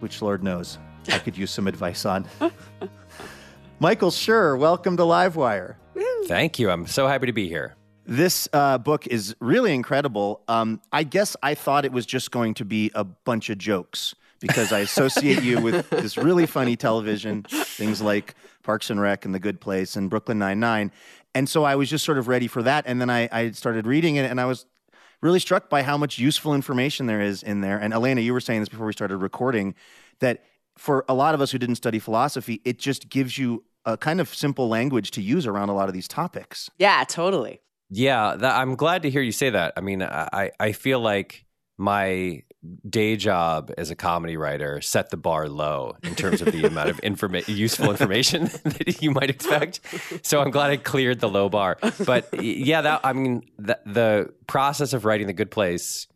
which 0.00 0.20
Lord 0.22 0.42
knows 0.42 0.78
I 1.08 1.18
could 1.18 1.36
use 1.36 1.50
some 1.50 1.66
advice 1.66 2.04
on. 2.04 2.26
Michael 3.78 4.10
Schur, 4.10 4.58
welcome 4.58 4.96
to 4.96 5.02
Livewire. 5.02 5.76
Thank 6.26 6.58
you. 6.58 6.70
I'm 6.70 6.86
so 6.86 7.06
happy 7.06 7.26
to 7.26 7.32
be 7.32 7.48
here. 7.48 7.76
This 8.06 8.48
uh, 8.52 8.78
book 8.78 9.06
is 9.06 9.34
really 9.40 9.74
incredible. 9.74 10.42
Um, 10.48 10.80
I 10.92 11.02
guess 11.04 11.36
I 11.42 11.54
thought 11.54 11.84
it 11.84 11.92
was 11.92 12.06
just 12.06 12.30
going 12.30 12.54
to 12.54 12.64
be 12.64 12.90
a 12.94 13.04
bunch 13.04 13.50
of 13.50 13.58
jokes 13.58 14.14
because 14.40 14.72
I 14.72 14.80
associate 14.80 15.42
you 15.42 15.60
with 15.60 15.88
this 15.90 16.16
really 16.16 16.46
funny 16.46 16.76
television, 16.76 17.42
things 17.44 18.00
like 18.00 18.34
Parks 18.62 18.90
and 18.90 19.00
Rec 19.00 19.24
and 19.24 19.34
The 19.34 19.38
Good 19.38 19.60
Place 19.60 19.96
and 19.96 20.10
Brooklyn 20.10 20.38
Nine-Nine. 20.38 20.92
And 21.34 21.48
so 21.48 21.64
I 21.64 21.76
was 21.76 21.88
just 21.88 22.04
sort 22.04 22.18
of 22.18 22.26
ready 22.26 22.48
for 22.48 22.62
that. 22.62 22.84
And 22.86 23.00
then 23.00 23.10
I, 23.10 23.28
I 23.30 23.50
started 23.52 23.86
reading 23.86 24.16
it 24.16 24.30
and 24.30 24.40
I 24.40 24.46
was 24.46 24.66
really 25.22 25.40
struck 25.40 25.68
by 25.68 25.82
how 25.82 25.96
much 25.96 26.18
useful 26.18 26.54
information 26.54 27.06
there 27.06 27.20
is 27.20 27.42
in 27.42 27.60
there. 27.60 27.78
And 27.78 27.92
Elena, 27.92 28.20
you 28.20 28.32
were 28.32 28.40
saying 28.40 28.60
this 28.60 28.68
before 28.68 28.86
we 28.86 28.92
started 28.92 29.18
recording 29.18 29.74
that 30.20 30.44
for 30.76 31.04
a 31.08 31.14
lot 31.14 31.34
of 31.34 31.40
us 31.40 31.50
who 31.50 31.58
didn't 31.58 31.76
study 31.76 31.98
philosophy, 31.98 32.60
it 32.64 32.78
just 32.78 33.08
gives 33.08 33.36
you 33.36 33.64
a 33.84 33.96
kind 33.96 34.20
of 34.20 34.34
simple 34.34 34.68
language 34.68 35.10
to 35.12 35.22
use 35.22 35.46
around 35.46 35.68
a 35.68 35.74
lot 35.74 35.88
of 35.88 35.94
these 35.94 36.08
topics. 36.08 36.70
yeah, 36.78 37.04
totally. 37.04 37.60
Yeah, 37.90 38.36
that, 38.36 38.56
I'm 38.56 38.76
glad 38.76 39.02
to 39.02 39.10
hear 39.10 39.20
you 39.20 39.32
say 39.32 39.50
that. 39.50 39.72
I 39.76 39.80
mean, 39.80 40.02
I, 40.02 40.52
I 40.60 40.72
feel 40.72 41.00
like 41.00 41.44
my 41.76 42.44
day 42.88 43.16
job 43.16 43.72
as 43.78 43.90
a 43.90 43.94
comedy 43.94 44.36
writer 44.36 44.80
set 44.80 45.10
the 45.10 45.16
bar 45.16 45.48
low 45.48 45.96
in 46.02 46.14
terms 46.14 46.42
of 46.42 46.52
the 46.52 46.64
amount 46.66 46.90
of 46.90 47.00
informa- 47.00 47.46
useful 47.48 47.90
information 47.90 48.44
that 48.64 49.02
you 49.02 49.10
might 49.10 49.30
expect. 49.30 49.80
So 50.22 50.40
I'm 50.40 50.50
glad 50.50 50.70
I 50.70 50.76
cleared 50.76 51.20
the 51.20 51.28
low 51.28 51.48
bar. 51.48 51.78
But 52.04 52.42
yeah, 52.42 52.82
that 52.82 53.00
I 53.04 53.12
mean, 53.12 53.42
the, 53.58 53.78
the 53.86 54.34
process 54.46 54.92
of 54.92 55.04
writing 55.04 55.26
The 55.26 55.32
Good 55.32 55.50
Place 55.50 56.06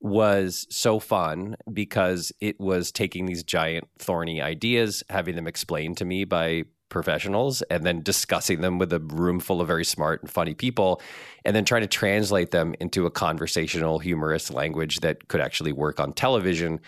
was 0.00 0.66
so 0.70 1.00
fun 1.00 1.56
because 1.72 2.32
it 2.40 2.60
was 2.60 2.92
taking 2.92 3.26
these 3.26 3.42
giant 3.42 3.88
thorny 3.98 4.40
ideas, 4.40 5.02
having 5.10 5.34
them 5.34 5.48
explained 5.48 5.96
to 5.96 6.04
me 6.04 6.24
by 6.24 6.64
professionals, 6.88 7.62
and 7.62 7.84
then 7.84 8.02
discussing 8.02 8.60
them 8.60 8.78
with 8.78 8.92
a 8.92 8.98
room 8.98 9.40
full 9.40 9.60
of 9.60 9.66
very 9.66 9.84
smart 9.84 10.22
and 10.22 10.30
funny 10.30 10.54
people, 10.54 11.00
and 11.44 11.54
then 11.54 11.64
trying 11.64 11.82
to 11.82 11.88
translate 11.88 12.50
them 12.50 12.74
into 12.80 13.06
a 13.06 13.10
conversational, 13.10 13.98
humorous 13.98 14.50
language 14.50 15.00
that 15.00 15.28
could 15.28 15.40
actually 15.40 15.72
work 15.72 16.00
on 16.00 16.12
television. 16.12 16.80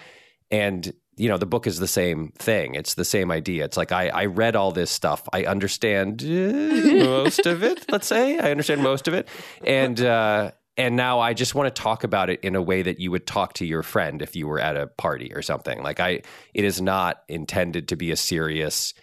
And 0.50 0.92
you 1.16 1.28
know, 1.28 1.37
the 1.37 1.47
book 1.47 1.66
is 1.66 1.78
the 1.78 1.88
same 1.88 2.33
thing. 2.38 2.75
It's 2.75 2.95
the 2.95 3.04
same 3.04 3.30
idea. 3.30 3.64
It's 3.66 3.76
like 3.76 3.92
I, 3.92 4.09
I 4.09 4.25
read 4.25 4.57
all 4.57 4.73
this 4.73 4.90
stuff. 4.90 5.28
I 5.35 5.45
understand 5.45 6.23
uh, 6.23 7.04
most 7.04 7.45
of 7.45 7.62
it. 7.62 7.85
Let's 7.90 8.07
say 8.07 8.38
I 8.38 8.50
understand 8.50 8.83
most 8.83 9.07
of 9.07 9.12
it, 9.12 9.28
and 9.62 10.00
uh, 10.00 10.52
and 10.80 10.97
now 10.97 11.21
I 11.21 11.35
just 11.35 11.54
want 11.54 11.75
to 11.75 11.83
talk 11.83 12.04
about 12.04 12.30
it 12.30 12.40
in 12.40 12.57
a 12.57 12.62
way 12.62 12.80
that 12.80 13.00
you 13.00 13.11
would 13.11 13.26
talk 13.26 13.52
to 13.54 13.66
your 13.66 13.83
friend 13.83 14.23
if 14.23 14.35
you 14.35 14.47
were 14.47 14.59
at 14.59 14.78
a 14.78 14.87
party 14.87 15.30
or 15.35 15.42
something. 15.42 15.83
Like 15.83 16.00
I, 16.00 16.23
it 16.54 16.64
is 16.64 16.80
not 16.80 17.23
intended 17.28 17.88
to 17.88 17.97
be 17.97 18.12
a 18.12 18.16
serious, 18.16 18.95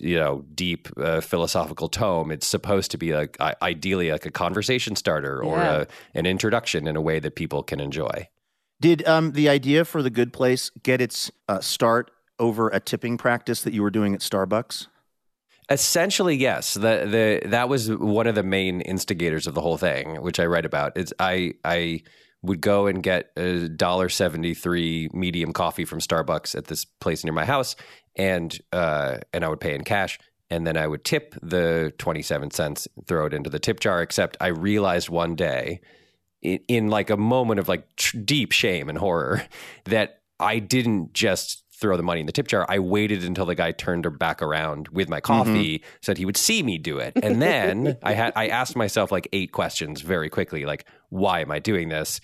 you 0.00 0.18
know, 0.18 0.44
deep 0.54 0.88
uh, 0.96 1.20
philosophical 1.20 1.88
tome. 1.88 2.30
It's 2.30 2.46
supposed 2.46 2.90
to 2.90 2.98
be 2.98 3.14
like 3.14 3.36
I 3.40 3.54
ideally 3.62 4.10
like 4.10 4.26
a 4.26 4.30
conversation 4.30 4.96
starter 4.96 5.42
or 5.42 5.56
Yeah. 5.58 5.80
a, 5.82 5.86
an 6.14 6.26
introduction 6.26 6.86
in 6.86 6.96
a 6.96 7.00
way 7.00 7.20
that 7.20 7.34
people 7.36 7.62
can 7.62 7.80
enjoy. 7.80 8.28
Did 8.80 9.06
um, 9.08 9.32
the 9.32 9.48
idea 9.48 9.84
for 9.84 10.02
the 10.02 10.10
Good 10.10 10.32
Place 10.32 10.70
get 10.82 11.00
its 11.00 11.30
uh, 11.48 11.60
start 11.60 12.10
over 12.38 12.68
a 12.68 12.78
tipping 12.80 13.16
practice 13.18 13.62
that 13.62 13.72
you 13.72 13.82
were 13.82 13.90
doing 13.90 14.14
at 14.14 14.20
Starbucks? 14.20 14.86
Essentially, 15.70 16.36
yes. 16.36 16.74
The 16.74 17.40
the 17.42 17.48
that 17.50 17.68
was 17.68 17.90
one 17.90 18.26
of 18.26 18.34
the 18.34 18.42
main 18.42 18.80
instigators 18.82 19.46
of 19.46 19.54
the 19.54 19.60
whole 19.60 19.76
thing, 19.76 20.22
which 20.22 20.40
I 20.40 20.46
write 20.46 20.64
about. 20.64 20.96
It's 20.96 21.12
I 21.18 21.54
I 21.64 22.02
would 22.42 22.60
go 22.60 22.86
and 22.86 23.02
get 23.02 23.30
a 23.36 23.68
dollar 23.68 24.08
seventy 24.08 24.54
three 24.54 25.10
medium 25.12 25.52
coffee 25.52 25.84
from 25.84 25.98
Starbucks 25.98 26.54
at 26.54 26.66
this 26.68 26.84
place 26.86 27.22
near 27.24 27.34
my 27.34 27.44
house, 27.44 27.76
and 28.18 28.58
uh, 28.72 29.18
and 29.32 29.44
I 29.44 29.48
would 29.48 29.60
pay 29.60 29.74
in 29.74 29.84
cash, 29.84 30.18
and 30.50 30.66
then 30.66 30.76
I 30.76 30.86
would 30.86 31.04
tip 31.04 31.34
the 31.40 31.92
twenty 31.98 32.22
seven 32.22 32.50
cents, 32.50 32.88
throw 33.06 33.26
it 33.26 33.32
into 33.32 33.48
the 33.48 33.58
tip 33.60 33.80
jar. 33.80 34.02
Except 34.02 34.36
I 34.40 34.48
realized 34.48 35.08
one 35.08 35.36
day, 35.36 35.80
in, 36.42 36.60
in 36.68 36.88
like 36.88 37.10
a 37.10 37.16
moment 37.16 37.60
of 37.60 37.68
like 37.68 37.96
tr- 37.96 38.18
deep 38.18 38.52
shame 38.52 38.88
and 38.88 38.98
horror, 38.98 39.44
that 39.84 40.20
I 40.40 40.58
didn't 40.58 41.14
just 41.14 41.64
throw 41.78 41.96
the 41.96 42.02
money 42.02 42.20
in 42.20 42.26
the 42.26 42.32
tip 42.32 42.48
jar. 42.48 42.66
I 42.68 42.80
waited 42.80 43.22
until 43.22 43.46
the 43.46 43.54
guy 43.54 43.70
turned 43.70 44.04
her 44.04 44.10
back 44.10 44.42
around 44.42 44.88
with 44.88 45.08
my 45.08 45.20
coffee 45.20 45.84
so 46.00 46.10
that 46.10 46.18
he 46.18 46.24
would 46.24 46.36
see 46.36 46.62
me 46.62 46.76
do 46.76 46.98
it. 46.98 47.12
And 47.22 47.40
then 47.40 47.96
I 48.02 48.14
had 48.14 48.32
I 48.34 48.48
asked 48.48 48.74
myself 48.74 49.12
like 49.12 49.28
eight 49.32 49.52
questions 49.52 50.00
very 50.00 50.28
quickly, 50.28 50.64
like 50.64 50.86
why 51.08 51.40
am 51.40 51.52
I 51.52 51.60
doing 51.60 51.88
this? 51.88 52.20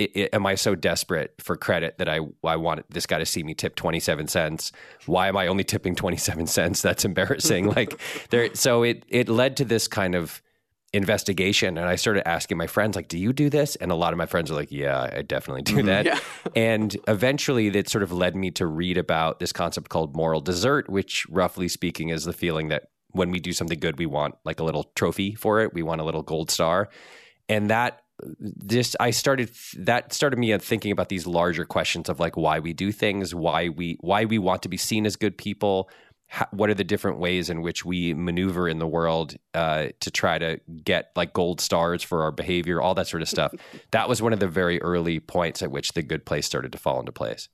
I- 0.00 0.08
I- 0.16 0.28
am 0.32 0.46
I 0.46 0.54
so 0.54 0.74
desperate 0.74 1.34
for 1.38 1.56
credit 1.56 1.98
that 1.98 2.08
I 2.08 2.20
I 2.42 2.56
want 2.56 2.88
this 2.90 3.06
guy 3.06 3.18
to 3.18 3.26
see 3.26 3.42
me 3.42 3.54
tip 3.54 3.74
twenty 3.74 4.00
seven 4.00 4.26
cents? 4.26 4.72
Why 5.06 5.28
am 5.28 5.36
I 5.36 5.46
only 5.46 5.64
tipping 5.64 5.94
twenty 5.94 6.16
seven 6.16 6.46
cents? 6.56 6.82
That's 6.82 7.04
embarrassing. 7.04 7.66
like 7.76 8.00
there, 8.30 8.54
so 8.54 8.82
it 8.82 9.04
it 9.08 9.28
led 9.28 9.56
to 9.58 9.64
this 9.64 9.88
kind 9.88 10.14
of 10.14 10.42
investigation 10.92 11.78
and 11.78 11.86
I 11.86 11.94
started 11.94 12.26
asking 12.26 12.56
my 12.56 12.66
friends 12.66 12.96
like 12.96 13.06
do 13.06 13.16
you 13.16 13.32
do 13.32 13.48
this 13.48 13.76
and 13.76 13.92
a 13.92 13.94
lot 13.94 14.12
of 14.12 14.16
my 14.16 14.26
friends 14.26 14.50
are 14.50 14.54
like 14.54 14.72
yeah 14.72 15.08
I 15.12 15.22
definitely 15.22 15.62
do 15.62 15.76
mm-hmm. 15.76 15.86
that 15.86 16.20
and 16.56 16.96
eventually 17.06 17.68
that 17.70 17.88
sort 17.88 18.02
of 18.02 18.10
led 18.10 18.34
me 18.34 18.50
to 18.52 18.66
read 18.66 18.98
about 18.98 19.38
this 19.38 19.52
concept 19.52 19.88
called 19.88 20.16
moral 20.16 20.40
desert 20.40 20.90
which 20.90 21.28
roughly 21.30 21.68
speaking 21.68 22.08
is 22.08 22.24
the 22.24 22.32
feeling 22.32 22.70
that 22.70 22.88
when 23.12 23.30
we 23.30 23.38
do 23.38 23.52
something 23.52 23.78
good 23.78 24.00
we 24.00 24.06
want 24.06 24.34
like 24.44 24.58
a 24.58 24.64
little 24.64 24.90
trophy 24.96 25.36
for 25.36 25.60
it 25.60 25.72
we 25.72 25.84
want 25.84 26.00
a 26.00 26.04
little 26.04 26.24
gold 26.24 26.50
star 26.50 26.88
and 27.48 27.70
that 27.70 28.02
this 28.38 28.96
I 29.00 29.10
started 29.10 29.50
that 29.76 30.12
started 30.12 30.38
me 30.38 30.56
thinking 30.58 30.92
about 30.92 31.08
these 31.08 31.26
larger 31.26 31.64
questions 31.64 32.08
of 32.08 32.20
like 32.20 32.36
why 32.36 32.58
we 32.58 32.72
do 32.72 32.92
things 32.92 33.34
why 33.34 33.68
we 33.68 33.96
why 34.00 34.24
we 34.24 34.38
want 34.38 34.62
to 34.62 34.68
be 34.68 34.76
seen 34.76 35.06
as 35.06 35.16
good 35.16 35.36
people 35.36 35.88
how, 36.30 36.46
what 36.52 36.70
are 36.70 36.74
the 36.74 36.84
different 36.84 37.18
ways 37.18 37.50
in 37.50 37.60
which 37.60 37.84
we 37.84 38.14
maneuver 38.14 38.68
in 38.68 38.78
the 38.78 38.86
world 38.86 39.34
uh, 39.52 39.88
to 39.98 40.10
try 40.12 40.38
to 40.38 40.60
get 40.84 41.10
like 41.16 41.32
gold 41.32 41.60
stars 41.60 42.04
for 42.04 42.22
our 42.22 42.30
behavior, 42.30 42.80
all 42.80 42.94
that 42.94 43.08
sort 43.08 43.20
of 43.20 43.28
stuff. 43.28 43.52
that 43.90 44.08
was 44.08 44.22
one 44.22 44.32
of 44.32 44.38
the 44.38 44.46
very 44.46 44.80
early 44.80 45.18
points 45.18 45.60
at 45.60 45.72
which 45.72 45.92
the 45.94 46.02
good 46.02 46.24
place 46.24 46.46
started 46.46 46.70
to 46.70 46.78
fall 46.78 47.00
into 47.00 47.10
place. 47.10 47.48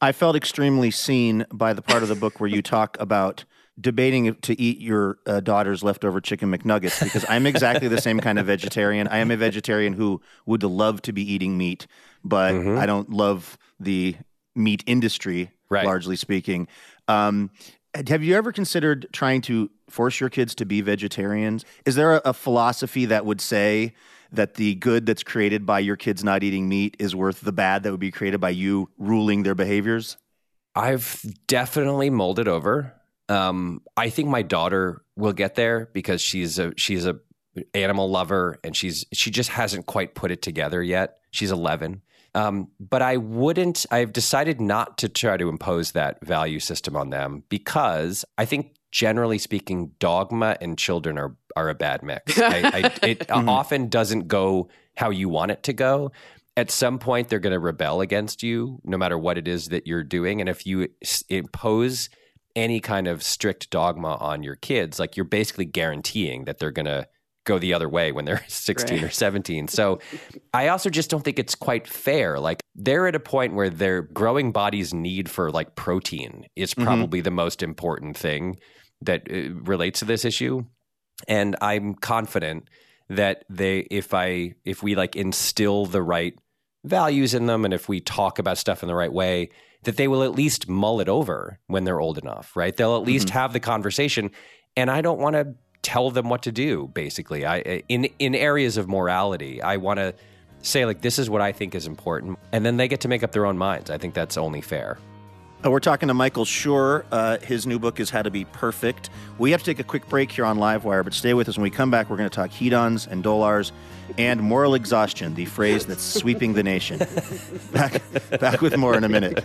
I 0.00 0.10
felt 0.10 0.34
extremely 0.34 0.90
seen 0.90 1.46
by 1.52 1.72
the 1.72 1.82
part 1.82 2.02
of 2.02 2.08
the 2.08 2.16
book 2.16 2.40
where 2.40 2.50
you 2.50 2.60
talk 2.60 2.96
about 2.98 3.44
debating 3.78 4.34
to 4.36 4.60
eat 4.60 4.78
your 4.80 5.18
uh, 5.26 5.40
daughter's 5.40 5.82
leftover 5.82 6.20
chicken 6.20 6.50
McNuggets 6.50 7.02
because 7.02 7.24
I'm 7.28 7.46
exactly 7.46 7.88
the 7.88 8.00
same 8.00 8.20
kind 8.20 8.38
of 8.38 8.46
vegetarian. 8.46 9.08
I 9.08 9.18
am 9.18 9.30
a 9.30 9.36
vegetarian 9.36 9.92
who 9.94 10.20
would 10.46 10.62
love 10.62 11.02
to 11.02 11.12
be 11.12 11.22
eating 11.22 11.56
meat, 11.58 11.86
but 12.24 12.52
Mm-hmm. 12.54 12.78
I 12.78 12.86
don't 12.86 13.10
love 13.10 13.56
the 13.78 14.16
meat 14.54 14.82
industry, 14.86 15.50
Right. 15.70 15.86
largely 15.86 16.16
speaking. 16.16 16.68
Um, 17.08 17.50
have 18.08 18.22
you 18.22 18.34
ever 18.36 18.52
considered 18.52 19.06
trying 19.12 19.40
to 19.42 19.70
force 19.88 20.20
your 20.20 20.28
kids 20.30 20.54
to 20.56 20.66
be 20.66 20.80
vegetarians? 20.80 21.64
Is 21.86 21.94
there 21.94 22.16
a, 22.16 22.22
a 22.26 22.32
philosophy 22.34 23.04
that 23.06 23.24
would 23.26 23.40
say 23.40 23.94
that 24.32 24.54
the 24.54 24.74
good 24.76 25.06
that's 25.06 25.22
created 25.24 25.66
by 25.66 25.80
your 25.80 25.96
kids 25.96 26.22
not 26.22 26.42
eating 26.44 26.68
meat 26.68 26.96
is 27.00 27.16
worth 27.16 27.40
the 27.40 27.50
bad 27.52 27.82
that 27.82 27.90
would 27.90 27.98
be 28.00 28.10
created 28.12 28.40
by 28.40 28.50
you 28.50 28.90
ruling 28.98 29.42
their 29.42 29.54
behaviors? 29.56 30.16
I've 30.76 31.24
definitely 31.48 32.10
molded 32.10 32.46
over. 32.46 32.94
Um, 33.30 33.82
I 33.96 34.10
think 34.10 34.28
my 34.28 34.42
daughter 34.42 35.02
will 35.16 35.32
get 35.32 35.54
there 35.54 35.88
because 35.92 36.20
she's 36.20 36.58
a 36.58 36.72
she's 36.76 37.06
a 37.06 37.16
animal 37.74 38.10
lover 38.10 38.58
and 38.64 38.76
she's 38.76 39.04
she 39.12 39.30
just 39.30 39.50
hasn't 39.50 39.86
quite 39.86 40.14
put 40.14 40.30
it 40.30 40.42
together 40.42 40.82
yet. 40.82 41.18
She's 41.30 41.50
11. 41.50 42.02
Um, 42.34 42.68
but 42.78 43.02
I 43.02 43.16
wouldn't. 43.16 43.86
I've 43.90 44.12
decided 44.12 44.60
not 44.60 44.98
to 44.98 45.08
try 45.08 45.36
to 45.36 45.48
impose 45.48 45.92
that 45.92 46.24
value 46.24 46.60
system 46.60 46.96
on 46.96 47.10
them 47.10 47.42
because 47.48 48.24
I 48.38 48.44
think, 48.44 48.74
generally 48.92 49.38
speaking, 49.38 49.92
dogma 49.98 50.56
and 50.60 50.78
children 50.78 51.18
are 51.18 51.36
are 51.56 51.68
a 51.68 51.74
bad 51.74 52.02
mix. 52.02 52.38
I, 52.40 52.70
I, 52.72 53.06
it 53.06 53.30
often 53.30 53.88
doesn't 53.88 54.28
go 54.28 54.68
how 54.96 55.10
you 55.10 55.28
want 55.28 55.50
it 55.50 55.64
to 55.64 55.72
go. 55.72 56.12
At 56.56 56.70
some 56.70 56.98
point, 56.98 57.28
they're 57.28 57.38
going 57.38 57.52
to 57.52 57.58
rebel 57.58 58.00
against 58.00 58.42
you, 58.42 58.80
no 58.84 58.96
matter 58.96 59.16
what 59.16 59.38
it 59.38 59.48
is 59.48 59.68
that 59.68 59.86
you're 59.86 60.04
doing. 60.04 60.40
And 60.40 60.48
if 60.48 60.66
you 60.66 60.88
impose 61.28 62.10
any 62.56 62.80
kind 62.80 63.06
of 63.06 63.22
strict 63.22 63.70
dogma 63.70 64.16
on 64.16 64.42
your 64.42 64.56
kids, 64.56 64.98
like 64.98 65.16
you're 65.16 65.24
basically 65.24 65.64
guaranteeing 65.64 66.44
that 66.44 66.58
they're 66.58 66.70
going 66.70 66.86
to 66.86 67.06
go 67.44 67.58
the 67.58 67.72
other 67.72 67.88
way 67.88 68.12
when 68.12 68.24
they're 68.24 68.44
16 68.48 69.04
or 69.04 69.10
17. 69.10 69.68
So 69.80 70.00
I 70.52 70.68
also 70.68 70.90
just 70.90 71.10
don't 71.10 71.24
think 71.24 71.38
it's 71.38 71.54
quite 71.54 71.86
fair. 71.86 72.38
Like 72.38 72.60
they're 72.74 73.06
at 73.06 73.14
a 73.14 73.20
point 73.20 73.54
where 73.54 73.70
their 73.70 74.02
growing 74.02 74.52
body's 74.52 74.92
need 74.92 75.30
for 75.30 75.50
like 75.50 75.74
protein 75.74 76.46
is 76.56 76.74
probably 76.74 77.20
the 77.20 77.30
most 77.30 77.62
important 77.62 78.16
thing 78.16 78.58
that 79.02 79.22
uh, 79.30 79.54
relates 79.62 80.00
to 80.00 80.04
this 80.04 80.24
issue. 80.24 80.64
And 81.28 81.56
I'm 81.60 81.94
confident 81.94 82.68
that 83.08 83.44
they 83.50 83.80
if 83.90 84.14
I 84.14 84.54
if 84.64 84.82
we 84.82 84.94
like 84.94 85.16
instill 85.16 85.86
the 85.86 86.02
right 86.02 86.34
values 86.84 87.34
in 87.34 87.46
them 87.46 87.64
and 87.64 87.74
if 87.74 87.88
we 87.88 88.00
talk 88.00 88.38
about 88.38 88.56
stuff 88.56 88.82
in 88.82 88.88
the 88.88 88.94
right 88.94 89.12
way 89.12 89.50
that 89.84 89.96
they 89.96 90.08
will 90.08 90.22
at 90.22 90.32
least 90.32 90.68
mull 90.68 91.00
it 91.00 91.08
over 91.08 91.58
when 91.66 91.84
they're 91.84 92.00
old 92.00 92.18
enough, 92.18 92.54
right? 92.54 92.76
They'll 92.76 92.96
at 92.96 93.02
least 93.02 93.30
have 93.30 93.52
the 93.52 93.60
conversation 93.60 94.30
and 94.76 94.90
I 94.90 95.00
don't 95.00 95.18
want 95.18 95.34
to 95.34 95.54
tell 95.82 96.10
them 96.10 96.28
what 96.28 96.42
to 96.42 96.52
do 96.52 96.90
basically. 96.92 97.46
I 97.46 97.82
in 97.88 98.04
in 98.18 98.34
areas 98.34 98.76
of 98.76 98.88
morality, 98.88 99.62
I 99.62 99.78
want 99.78 99.98
to 99.98 100.14
say 100.62 100.84
like 100.84 101.00
this 101.00 101.18
is 101.18 101.30
what 101.30 101.40
I 101.40 101.52
think 101.52 101.74
is 101.74 101.86
important 101.86 102.38
and 102.52 102.64
then 102.64 102.76
they 102.76 102.88
get 102.88 103.00
to 103.00 103.08
make 103.08 103.22
up 103.22 103.32
their 103.32 103.46
own 103.46 103.56
minds. 103.56 103.90
I 103.90 103.98
think 103.98 104.14
that's 104.14 104.36
only 104.36 104.60
fair. 104.60 104.98
Uh, 105.64 105.70
we're 105.70 105.78
talking 105.78 106.08
to 106.08 106.14
Michael 106.14 106.46
Schur. 106.46 107.04
Uh, 107.12 107.36
his 107.38 107.66
new 107.66 107.78
book 107.78 108.00
is 108.00 108.08
How 108.08 108.22
to 108.22 108.30
Be 108.30 108.46
Perfect. 108.46 109.10
We 109.36 109.50
have 109.50 109.60
to 109.60 109.66
take 109.66 109.78
a 109.78 109.84
quick 109.84 110.08
break 110.08 110.32
here 110.32 110.46
on 110.46 110.56
Livewire, 110.56 111.04
but 111.04 111.12
stay 111.12 111.34
with 111.34 111.50
us. 111.50 111.58
When 111.58 111.64
we 111.64 111.70
come 111.70 111.90
back, 111.90 112.08
we're 112.08 112.16
going 112.16 112.30
to 112.30 112.34
talk 112.34 112.50
hedons 112.50 113.06
and 113.06 113.22
dolors 113.22 113.70
and 114.18 114.40
moral 114.40 114.74
exhaustion, 114.74 115.34
the 115.34 115.44
phrase 115.46 115.86
that's 115.86 116.02
sweeping 116.02 116.52
the 116.54 116.62
nation. 116.62 116.98
back, 117.72 118.02
back 118.40 118.60
with 118.60 118.76
more 118.76 118.96
in 118.96 119.04
a 119.04 119.08
minute. 119.08 119.44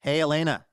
Hey, 0.00 0.20
Elena. 0.20 0.66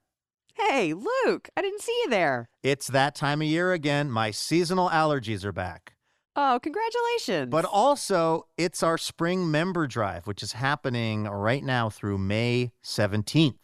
Hey, 0.55 0.93
Luke, 0.93 1.49
I 1.55 1.61
didn't 1.61 1.81
see 1.81 1.97
you 2.03 2.09
there. 2.09 2.49
It's 2.63 2.87
that 2.87 3.15
time 3.15 3.41
of 3.41 3.47
year 3.47 3.71
again. 3.71 4.11
My 4.11 4.31
seasonal 4.31 4.89
allergies 4.89 5.45
are 5.45 5.53
back. 5.53 5.93
Oh, 6.35 6.59
congratulations. 6.61 7.49
But 7.49 7.65
also, 7.65 8.47
it's 8.57 8.83
our 8.83 8.97
spring 8.97 9.49
member 9.49 9.87
drive, 9.87 10.27
which 10.27 10.43
is 10.43 10.53
happening 10.53 11.23
right 11.25 11.63
now 11.63 11.89
through 11.89 12.17
May 12.17 12.71
17th. 12.83 13.55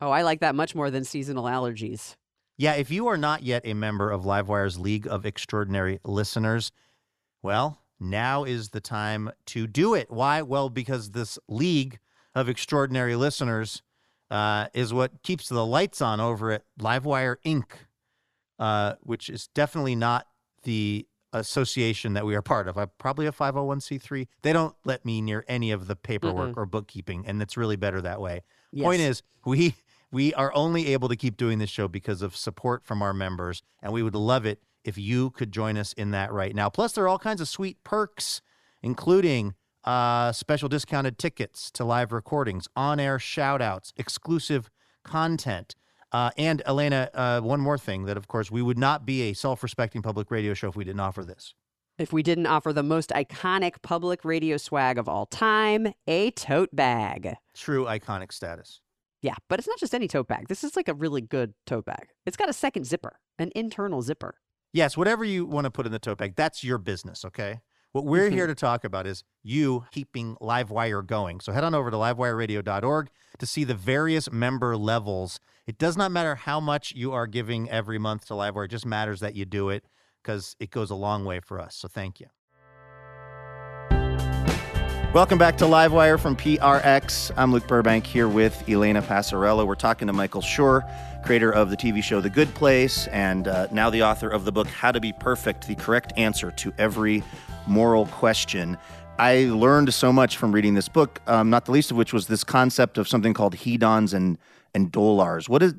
oh, 0.00 0.10
I 0.10 0.22
like 0.22 0.40
that 0.40 0.54
much 0.54 0.74
more 0.74 0.90
than 0.90 1.04
seasonal 1.04 1.44
allergies. 1.44 2.16
Yeah, 2.56 2.74
if 2.74 2.90
you 2.90 3.08
are 3.08 3.16
not 3.16 3.42
yet 3.42 3.62
a 3.64 3.74
member 3.74 4.10
of 4.10 4.22
Livewire's 4.22 4.78
League 4.78 5.06
of 5.08 5.26
Extraordinary 5.26 5.98
Listeners, 6.04 6.70
well, 7.42 7.80
now 7.98 8.44
is 8.44 8.70
the 8.70 8.80
time 8.80 9.30
to 9.46 9.66
do 9.66 9.94
it. 9.94 10.10
Why? 10.10 10.42
Well, 10.42 10.68
because 10.68 11.10
this 11.10 11.38
League 11.48 11.98
of 12.34 12.48
Extraordinary 12.48 13.16
Listeners 13.16 13.82
uh, 14.30 14.68
is 14.72 14.92
what 14.92 15.22
keeps 15.22 15.48
the 15.48 15.66
lights 15.66 16.00
on 16.00 16.20
over 16.20 16.52
at 16.52 16.62
Livewire 16.78 17.36
Inc., 17.44 17.64
uh, 18.58 18.94
which 19.00 19.28
is 19.28 19.48
definitely 19.48 19.96
not 19.96 20.26
the 20.62 21.06
association 21.32 22.14
that 22.14 22.24
we 22.24 22.36
are 22.36 22.42
part 22.42 22.68
of. 22.68 22.78
I'm 22.78 22.90
probably 22.98 23.26
a 23.26 23.32
501c3. 23.32 24.28
They 24.42 24.52
don't 24.52 24.74
let 24.84 25.04
me 25.04 25.20
near 25.20 25.44
any 25.48 25.72
of 25.72 25.88
the 25.88 25.96
paperwork 25.96 26.56
or 26.56 26.66
bookkeeping, 26.66 27.24
and 27.26 27.42
it's 27.42 27.56
really 27.56 27.76
better 27.76 28.00
that 28.02 28.20
way. 28.20 28.42
Point 28.84 29.00
is, 29.00 29.22
we 29.44 29.74
we 30.14 30.32
are 30.34 30.54
only 30.54 30.86
able 30.92 31.08
to 31.08 31.16
keep 31.16 31.36
doing 31.36 31.58
this 31.58 31.68
show 31.68 31.88
because 31.88 32.22
of 32.22 32.36
support 32.36 32.84
from 32.84 33.02
our 33.02 33.12
members, 33.12 33.62
and 33.82 33.92
we 33.92 34.02
would 34.02 34.14
love 34.14 34.46
it 34.46 34.62
if 34.84 34.96
you 34.96 35.30
could 35.30 35.50
join 35.50 35.76
us 35.76 35.92
in 35.94 36.12
that 36.12 36.32
right 36.32 36.54
now. 36.54 36.68
Plus, 36.68 36.92
there 36.92 37.04
are 37.04 37.08
all 37.08 37.18
kinds 37.18 37.40
of 37.40 37.48
sweet 37.48 37.82
perks, 37.82 38.40
including 38.80 39.54
uh, 39.82 40.30
special 40.30 40.68
discounted 40.68 41.18
tickets 41.18 41.68
to 41.72 41.84
live 41.84 42.12
recordings, 42.12 42.68
on-air 42.76 43.18
shout-outs, 43.18 43.92
exclusive 43.96 44.70
content. 45.02 45.74
Uh, 46.12 46.30
and 46.38 46.62
Elena, 46.64 47.10
uh, 47.12 47.40
one 47.40 47.60
more 47.60 47.76
thing 47.76 48.04
that, 48.04 48.16
of 48.16 48.28
course, 48.28 48.52
we 48.52 48.62
would 48.62 48.78
not 48.78 49.04
be 49.04 49.22
a 49.22 49.32
self-respecting 49.32 50.00
public 50.00 50.30
radio 50.30 50.54
show 50.54 50.68
if 50.68 50.76
we 50.76 50.84
didn't 50.84 51.00
offer 51.00 51.24
this. 51.24 51.54
If 51.98 52.12
we 52.12 52.22
didn't 52.22 52.46
offer 52.46 52.72
the 52.72 52.84
most 52.84 53.10
iconic 53.10 53.82
public 53.82 54.24
radio 54.24 54.58
swag 54.58 54.96
of 54.96 55.08
all 55.08 55.26
time, 55.26 55.92
a 56.06 56.30
tote 56.30 56.74
bag. 56.74 57.34
True 57.54 57.84
iconic 57.84 58.32
status. 58.32 58.80
Yeah, 59.24 59.36
but 59.48 59.58
it's 59.58 59.66
not 59.66 59.78
just 59.78 59.94
any 59.94 60.06
tote 60.06 60.28
bag. 60.28 60.48
This 60.48 60.62
is 60.62 60.76
like 60.76 60.86
a 60.86 60.92
really 60.92 61.22
good 61.22 61.54
tote 61.64 61.86
bag. 61.86 62.08
It's 62.26 62.36
got 62.36 62.50
a 62.50 62.52
second 62.52 62.84
zipper, 62.84 63.16
an 63.38 63.52
internal 63.54 64.02
zipper. 64.02 64.34
Yes, 64.70 64.98
whatever 64.98 65.24
you 65.24 65.46
want 65.46 65.64
to 65.64 65.70
put 65.70 65.86
in 65.86 65.92
the 65.92 65.98
tote 65.98 66.18
bag, 66.18 66.34
that's 66.36 66.62
your 66.62 66.76
business, 66.76 67.24
okay? 67.24 67.60
What 67.92 68.04
we're 68.04 68.26
Mm-hmm. 68.26 68.34
here 68.34 68.46
to 68.46 68.54
talk 68.54 68.84
about 68.84 69.06
is 69.06 69.24
you 69.42 69.86
keeping 69.92 70.36
Livewire 70.42 71.06
going. 71.06 71.40
So 71.40 71.52
head 71.52 71.64
on 71.64 71.74
over 71.74 71.90
to 71.90 71.96
livewireradio.org 71.96 73.08
to 73.38 73.46
see 73.46 73.64
the 73.64 73.74
various 73.74 74.30
member 74.30 74.76
levels. 74.76 75.40
It 75.66 75.78
does 75.78 75.96
not 75.96 76.12
matter 76.12 76.34
how 76.34 76.60
much 76.60 76.92
you 76.92 77.12
are 77.12 77.26
giving 77.26 77.70
every 77.70 77.98
month 77.98 78.26
to 78.26 78.34
Livewire, 78.34 78.66
it 78.66 78.72
just 78.72 78.84
matters 78.84 79.20
that 79.20 79.34
you 79.34 79.46
do 79.46 79.70
it 79.70 79.86
because 80.22 80.54
it 80.60 80.68
goes 80.70 80.90
a 80.90 80.94
long 80.94 81.24
way 81.24 81.40
for 81.40 81.58
us. 81.58 81.76
So 81.76 81.88
thank 81.88 82.20
you. 82.20 82.26
Welcome 85.14 85.38
back 85.38 85.56
to 85.58 85.64
Livewire 85.64 86.18
from 86.18 86.34
PRX. 86.34 87.30
I'm 87.36 87.52
Luke 87.52 87.68
Burbank 87.68 88.04
here 88.04 88.26
with 88.26 88.68
Elena 88.68 89.00
Passarello. 89.00 89.64
We're 89.64 89.76
talking 89.76 90.08
to 90.08 90.12
Michael 90.12 90.42
Schur, 90.42 90.82
creator 91.24 91.52
of 91.52 91.70
the 91.70 91.76
TV 91.76 92.02
show 92.02 92.20
The 92.20 92.28
Good 92.28 92.52
Place, 92.56 93.06
and 93.06 93.46
uh, 93.46 93.68
now 93.70 93.90
the 93.90 94.02
author 94.02 94.28
of 94.28 94.44
the 94.44 94.50
book 94.50 94.66
How 94.66 94.90
to 94.90 94.98
Be 94.98 95.12
Perfect 95.12 95.68
The 95.68 95.76
Correct 95.76 96.12
Answer 96.16 96.50
to 96.50 96.72
Every 96.78 97.22
Moral 97.68 98.06
Question. 98.06 98.76
I 99.16 99.44
learned 99.52 99.94
so 99.94 100.12
much 100.12 100.36
from 100.36 100.50
reading 100.50 100.74
this 100.74 100.88
book, 100.88 101.20
um, 101.28 101.48
not 101.48 101.66
the 101.66 101.70
least 101.70 101.92
of 101.92 101.96
which 101.96 102.12
was 102.12 102.26
this 102.26 102.42
concept 102.42 102.98
of 102.98 103.06
something 103.06 103.34
called 103.34 103.54
hedons 103.54 104.14
and, 104.14 104.36
and 104.74 104.90
dolors. 104.90 105.48
What, 105.48 105.62
is, 105.62 105.74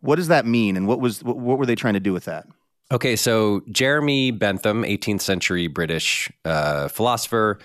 what 0.00 0.16
does 0.16 0.26
that 0.26 0.44
mean, 0.44 0.76
and 0.76 0.88
what, 0.88 0.98
was, 0.98 1.22
what 1.22 1.56
were 1.56 1.66
they 1.66 1.76
trying 1.76 1.94
to 1.94 2.00
do 2.00 2.12
with 2.12 2.24
that? 2.24 2.48
Okay, 2.90 3.16
so 3.16 3.62
Jeremy 3.70 4.32
Bentham, 4.32 4.82
18th 4.82 5.22
century 5.22 5.66
British 5.66 6.30
uh, 6.44 6.88
philosopher, 6.88 7.58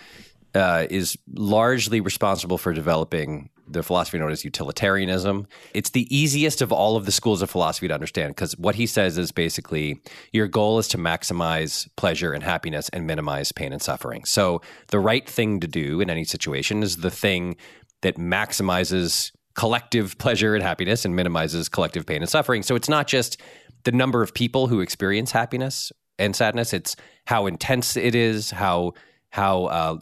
uh, 0.58 0.88
is 0.90 1.18
largely 1.34 2.02
responsible 2.02 2.58
for 2.58 2.74
developing 2.74 3.50
the 3.68 3.84
philosophy 3.84 4.18
known 4.18 4.32
as 4.32 4.44
utilitarianism. 4.44 5.46
It's 5.74 5.92
the 5.92 6.08
easiest 6.16 6.62
of 6.62 6.72
all 6.72 6.96
of 6.96 7.06
the 7.06 7.12
schools 7.12 7.42
of 7.42 7.50
philosophy 7.50 7.88
to 7.88 7.94
understand 7.94 8.34
because 8.34 8.58
what 8.58 8.76
he 8.76 8.88
says 8.88 9.18
is 9.18 9.32
basically 9.32 10.00
your 10.32 10.48
goal 10.48 10.80
is 10.80 10.88
to 10.90 10.98
maximize 10.98 11.88
pleasure 11.96 12.34
and 12.34 12.44
happiness 12.44 12.90
and 12.90 13.06
minimize 13.06 13.52
pain 13.52 13.74
and 13.74 13.82
suffering. 13.82 14.26
So 14.26 14.62
the 14.88 15.00
right 15.00 15.30
thing 15.30 15.60
to 15.60 15.68
do 15.68 16.02
in 16.02 16.10
any 16.10 16.24
situation 16.24 16.82
is 16.82 16.98
the 16.98 17.12
thing 17.12 17.58
that 18.02 18.16
maximizes 18.16 19.32
collective 19.54 20.18
pleasure 20.18 20.56
and 20.56 20.64
happiness 20.64 21.04
and 21.04 21.16
minimizes 21.16 21.68
collective 21.68 22.06
pain 22.06 22.22
and 22.22 22.30
suffering. 22.30 22.64
So 22.64 22.76
it's 22.76 22.90
not 22.90 23.08
just 23.08 23.40
the 23.84 23.92
number 23.92 24.22
of 24.22 24.34
people 24.34 24.68
who 24.68 24.80
experience 24.80 25.32
happiness 25.32 25.92
and 26.18 26.36
sadness, 26.36 26.74
it's 26.74 26.96
how 27.26 27.48
intense 27.48 27.98
it 27.98 28.16
is, 28.16 28.52
how 28.52 28.94
how 29.30 29.66
uh, 29.66 29.98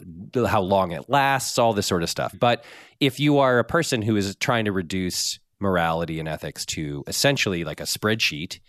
how 0.46 0.62
long 0.62 0.92
it 0.92 1.08
lasts, 1.08 1.58
all 1.58 1.72
this 1.72 1.86
sort 1.86 2.02
of 2.02 2.10
stuff. 2.10 2.34
But 2.38 2.64
if 3.00 3.20
you 3.20 3.38
are 3.38 3.58
a 3.58 3.64
person 3.64 4.02
who 4.02 4.16
is 4.16 4.34
trying 4.36 4.64
to 4.66 4.72
reduce 4.72 5.38
morality 5.60 6.20
and 6.20 6.28
ethics 6.28 6.64
to 6.66 7.02
essentially 7.06 7.64
like 7.64 7.80
a 7.80 7.84
spreadsheet, 7.84 8.60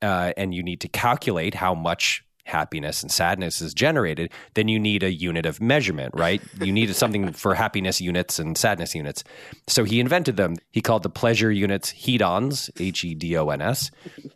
uh, 0.00 0.32
and 0.36 0.54
you 0.54 0.62
need 0.62 0.80
to 0.80 0.88
calculate 0.88 1.54
how 1.54 1.74
much 1.74 2.24
happiness 2.44 3.02
and 3.02 3.12
sadness 3.12 3.60
is 3.60 3.72
generated, 3.72 4.30
then 4.54 4.68
you 4.68 4.78
need 4.78 5.02
a 5.02 5.12
unit 5.12 5.46
of 5.46 5.60
measurement, 5.60 6.12
right? 6.14 6.42
you 6.60 6.72
need 6.72 6.94
something 6.96 7.32
for 7.32 7.54
happiness 7.54 8.00
units 8.00 8.38
and 8.38 8.58
sadness 8.58 8.94
units. 8.94 9.22
So 9.68 9.84
he 9.84 10.00
invented 10.00 10.36
them. 10.36 10.56
He 10.72 10.80
called 10.80 11.02
the 11.02 11.10
pleasure 11.10 11.50
units 11.50 11.92
hedons, 11.92 12.70
H 12.80 13.04
E 13.04 13.14
D 13.14 13.36
O 13.36 13.48
N 13.48 13.60
S, 13.60 13.90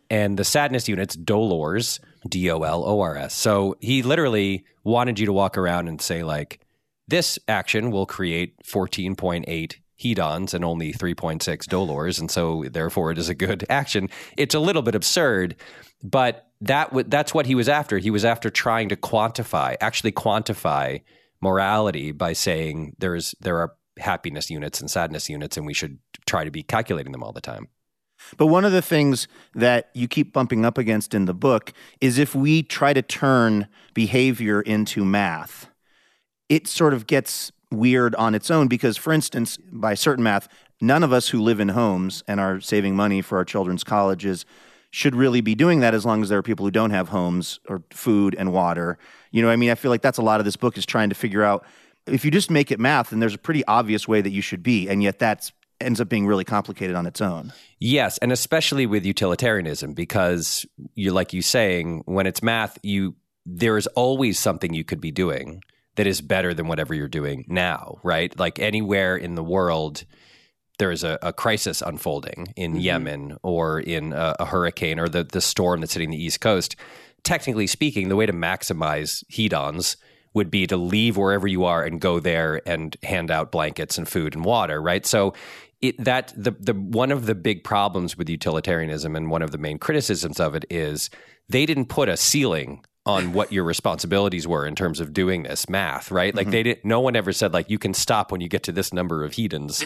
and 0.09 0.37
the 0.37 0.45
sadness 0.45 0.87
units 0.87 1.15
dolors, 1.15 1.99
D 2.27 2.49
O 2.51 2.61
L 2.61 2.83
O 2.85 3.01
R 3.01 3.17
S. 3.17 3.33
So 3.33 3.75
he 3.79 4.03
literally 4.03 4.65
wanted 4.83 5.19
you 5.19 5.25
to 5.25 5.33
walk 5.33 5.57
around 5.57 5.87
and 5.87 6.01
say, 6.01 6.23
like, 6.23 6.59
this 7.07 7.39
action 7.47 7.91
will 7.91 8.05
create 8.05 8.55
14.8 8.63 9.75
hedons 9.99 10.53
and 10.53 10.63
only 10.63 10.93
3.6 10.93 11.65
dolors 11.65 12.19
and 12.19 12.29
so 12.29 12.63
therefore 12.69 13.11
it 13.11 13.17
is 13.17 13.29
a 13.29 13.35
good 13.35 13.65
action. 13.69 14.09
It's 14.37 14.53
a 14.53 14.59
little 14.59 14.81
bit 14.83 14.95
absurd 14.95 15.55
but 16.03 16.51
that 16.61 16.89
w- 16.89 17.07
that's 17.07 17.33
what 17.33 17.47
he 17.47 17.55
was 17.55 17.67
after. 17.67 17.97
He 17.97 18.11
was 18.11 18.23
after 18.23 18.51
trying 18.51 18.89
to 18.89 18.95
quantify 18.95 19.75
actually 19.81 20.11
quantify 20.11 21.01
morality 21.41 22.11
by 22.11 22.33
saying 22.33 22.95
there's 22.99 23.33
there 23.39 23.57
are 23.57 23.73
happiness 23.97 24.51
units 24.51 24.79
and 24.79 24.91
sadness 24.91 25.29
units 25.29 25.57
and 25.57 25.65
we 25.65 25.73
should 25.73 25.97
try 26.27 26.43
to 26.43 26.51
be 26.51 26.61
calculating 26.61 27.11
them 27.11 27.23
all 27.23 27.31
the 27.31 27.41
time 27.41 27.67
But 28.37 28.47
one 28.47 28.65
of 28.65 28.71
the 28.71 28.81
things 28.81 29.27
that 29.53 29.89
you 29.93 30.07
keep 30.07 30.33
bumping 30.33 30.65
up 30.65 30.77
against 30.77 31.13
in 31.13 31.25
the 31.25 31.33
book 31.33 31.73
is 32.01 32.17
if 32.17 32.35
we 32.35 32.63
try 32.63 32.93
to 32.93 33.01
turn 33.01 33.67
behavior 33.93 34.61
into 34.61 35.05
math, 35.05 35.69
it 36.49 36.67
sort 36.67 36.93
of 36.93 37.07
gets 37.07 37.51
weird 37.71 38.15
on 38.15 38.35
its 38.35 38.49
own 38.49 38.67
because, 38.67 38.97
for 38.97 39.13
instance, 39.13 39.57
by 39.71 39.93
certain 39.93 40.23
math, 40.23 40.47
none 40.79 41.03
of 41.03 41.11
us 41.11 41.29
who 41.29 41.41
live 41.41 41.59
in 41.59 41.69
homes 41.69 42.23
and 42.27 42.39
are 42.39 42.59
saving 42.59 42.95
money 42.95 43.21
for 43.21 43.37
our 43.37 43.45
children's 43.45 43.83
colleges 43.83 44.45
should 44.91 45.15
really 45.15 45.41
be 45.41 45.53
doing 45.53 45.81
that 45.81 45.93
as 45.93 46.05
long 46.05 46.21
as 46.23 46.29
there 46.29 46.39
are 46.39 46.43
people 46.43 46.65
who 46.65 46.71
don't 46.71 46.91
have 46.91 47.09
homes 47.09 47.59
or 47.67 47.83
food 47.91 48.35
and 48.39 48.53
water. 48.53 48.97
You 49.31 49.41
know, 49.41 49.49
I 49.49 49.57
mean, 49.57 49.69
I 49.69 49.75
feel 49.75 49.91
like 49.91 50.01
that's 50.01 50.17
a 50.17 50.23
lot 50.23 50.39
of 50.39 50.45
this 50.45 50.55
book 50.55 50.77
is 50.77 50.85
trying 50.85 51.09
to 51.09 51.15
figure 51.15 51.43
out 51.43 51.65
if 52.05 52.23
you 52.23 52.31
just 52.31 52.49
make 52.49 52.71
it 52.71 52.79
math, 52.79 53.09
then 53.09 53.19
there's 53.19 53.35
a 53.35 53.39
pretty 53.39 53.65
obvious 53.65 54.07
way 54.07 54.21
that 54.21 54.29
you 54.29 54.41
should 54.41 54.63
be, 54.63 54.87
and 54.87 55.03
yet 55.03 55.19
that's 55.19 55.51
ends 55.79 56.01
up 56.01 56.09
being 56.09 56.27
really 56.27 56.43
complicated 56.43 56.95
on 56.95 57.05
its 57.05 57.21
own. 57.21 57.53
Yes, 57.79 58.17
and 58.19 58.31
especially 58.31 58.85
with 58.85 59.05
utilitarianism, 59.05 59.93
because 59.93 60.65
you 60.95 61.11
like 61.11 61.33
you 61.33 61.41
saying, 61.41 62.03
when 62.05 62.27
it's 62.27 62.41
math, 62.41 62.77
you 62.83 63.15
there 63.45 63.77
is 63.77 63.87
always 63.87 64.37
something 64.37 64.73
you 64.73 64.83
could 64.83 64.99
be 64.99 65.11
doing 65.11 65.63
that 65.95 66.05
is 66.05 66.21
better 66.21 66.53
than 66.53 66.67
whatever 66.67 66.93
you're 66.93 67.07
doing 67.07 67.45
now, 67.47 67.97
right? 68.03 68.37
Like 68.37 68.59
anywhere 68.59 69.15
in 69.15 69.35
the 69.35 69.43
world, 69.43 70.03
there 70.79 70.91
is 70.91 71.03
a, 71.03 71.17
a 71.21 71.33
crisis 71.33 71.81
unfolding 71.81 72.53
in 72.55 72.73
mm-hmm. 72.73 72.81
Yemen 72.81 73.37
or 73.43 73.79
in 73.79 74.13
a, 74.13 74.35
a 74.39 74.45
hurricane 74.45 74.99
or 74.99 75.07
the 75.07 75.23
the 75.23 75.41
storm 75.41 75.81
that's 75.81 75.93
hitting 75.93 76.11
the 76.11 76.23
East 76.23 76.41
Coast. 76.41 76.75
Technically 77.23 77.67
speaking, 77.67 78.09
the 78.09 78.15
way 78.15 78.25
to 78.25 78.33
maximize 78.33 79.23
hedons 79.31 79.97
would 80.33 80.51
be 80.51 80.67
to 80.67 80.77
leave 80.77 81.17
wherever 81.17 81.47
you 81.47 81.65
are 81.65 81.83
and 81.83 81.99
go 81.99 82.19
there 82.19 82.61
and 82.67 82.95
hand 83.01 83.31
out 83.31 83.51
blankets 83.51 83.97
and 83.97 84.07
food 84.07 84.35
and 84.35 84.45
water, 84.45 84.79
right? 84.79 85.05
So 85.05 85.33
it 85.81 86.03
that 86.03 86.33
the 86.35 86.51
the 86.51 86.73
one 86.73 87.11
of 87.11 87.25
the 87.25 87.35
big 87.35 87.63
problems 87.63 88.17
with 88.17 88.29
utilitarianism 88.29 89.15
and 89.15 89.29
one 89.29 89.41
of 89.41 89.51
the 89.51 89.57
main 89.57 89.77
criticisms 89.77 90.39
of 90.39 90.55
it 90.55 90.65
is 90.69 91.09
they 91.49 91.65
didn't 91.65 91.85
put 91.85 92.09
a 92.09 92.17
ceiling 92.17 92.83
on 93.05 93.31
what 93.31 93.53
your 93.53 93.63
responsibilities 93.63 94.45
were 94.45 94.67
in 94.67 94.75
terms 94.75 94.99
of 94.99 95.13
doing 95.13 95.43
this 95.43 95.69
math, 95.69 96.11
right? 96.11 96.35
Like 96.35 96.49
they 96.49 96.61
didn't 96.61 96.83
no 96.83 96.99
one 96.99 97.15
ever 97.15 97.31
said 97.31 97.53
like 97.53 97.69
you 97.69 97.79
can 97.79 97.93
stop 97.93 98.31
when 98.33 98.41
you 98.41 98.49
get 98.49 98.63
to 98.63 98.73
this 98.73 98.91
number 98.91 99.23
of 99.23 99.31
hedons. 99.31 99.85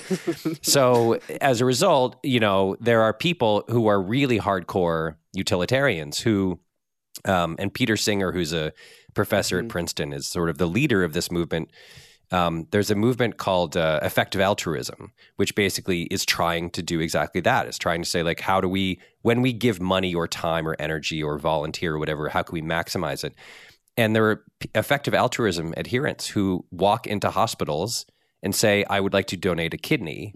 so 0.65 1.19
as 1.39 1.61
a 1.61 1.65
result, 1.65 2.17
you 2.23 2.39
know, 2.39 2.75
there 2.79 3.03
are 3.03 3.13
people 3.13 3.63
who 3.67 3.85
are 3.87 4.01
really 4.01 4.39
hardcore 4.39 5.17
utilitarians 5.33 6.19
who 6.19 6.59
um, 7.25 7.55
and 7.59 7.71
Peter 7.71 7.97
Singer, 7.97 8.31
who's 8.31 8.53
a 8.53 8.73
professor 9.13 9.59
at 9.59 9.67
Princeton, 9.67 10.13
is 10.13 10.25
sort 10.25 10.49
of 10.49 10.57
the 10.57 10.65
leader 10.65 11.03
of 11.03 11.13
this 11.13 11.29
movement. 11.29 11.69
Um, 12.31 12.67
there's 12.71 12.89
a 12.89 12.95
movement 12.95 13.37
called 13.37 13.75
uh, 13.75 13.99
effective 14.01 14.39
altruism, 14.39 15.11
which 15.35 15.53
basically 15.53 16.03
is 16.03 16.25
trying 16.25 16.69
to 16.71 16.81
do 16.81 16.99
exactly 17.01 17.41
that. 17.41 17.67
It's 17.67 17.77
trying 17.77 18.01
to 18.01 18.09
say, 18.09 18.23
like, 18.23 18.39
how 18.39 18.61
do 18.61 18.69
we, 18.69 18.99
when 19.21 19.41
we 19.41 19.51
give 19.51 19.81
money 19.81 20.15
or 20.15 20.27
time 20.27 20.65
or 20.67 20.75
energy 20.79 21.21
or 21.21 21.37
volunteer 21.37 21.95
or 21.95 21.99
whatever, 21.99 22.29
how 22.29 22.43
can 22.43 22.53
we 22.53 22.61
maximize 22.61 23.23
it? 23.25 23.35
And 23.97 24.15
there 24.15 24.25
are 24.29 24.45
effective 24.73 25.13
altruism 25.13 25.73
adherents 25.75 26.27
who 26.27 26.65
walk 26.71 27.05
into 27.05 27.29
hospitals 27.29 28.05
and 28.41 28.55
say, 28.55 28.85
I 28.89 29.01
would 29.01 29.13
like 29.13 29.27
to 29.27 29.37
donate 29.37 29.73
a 29.73 29.77
kidney. 29.77 30.31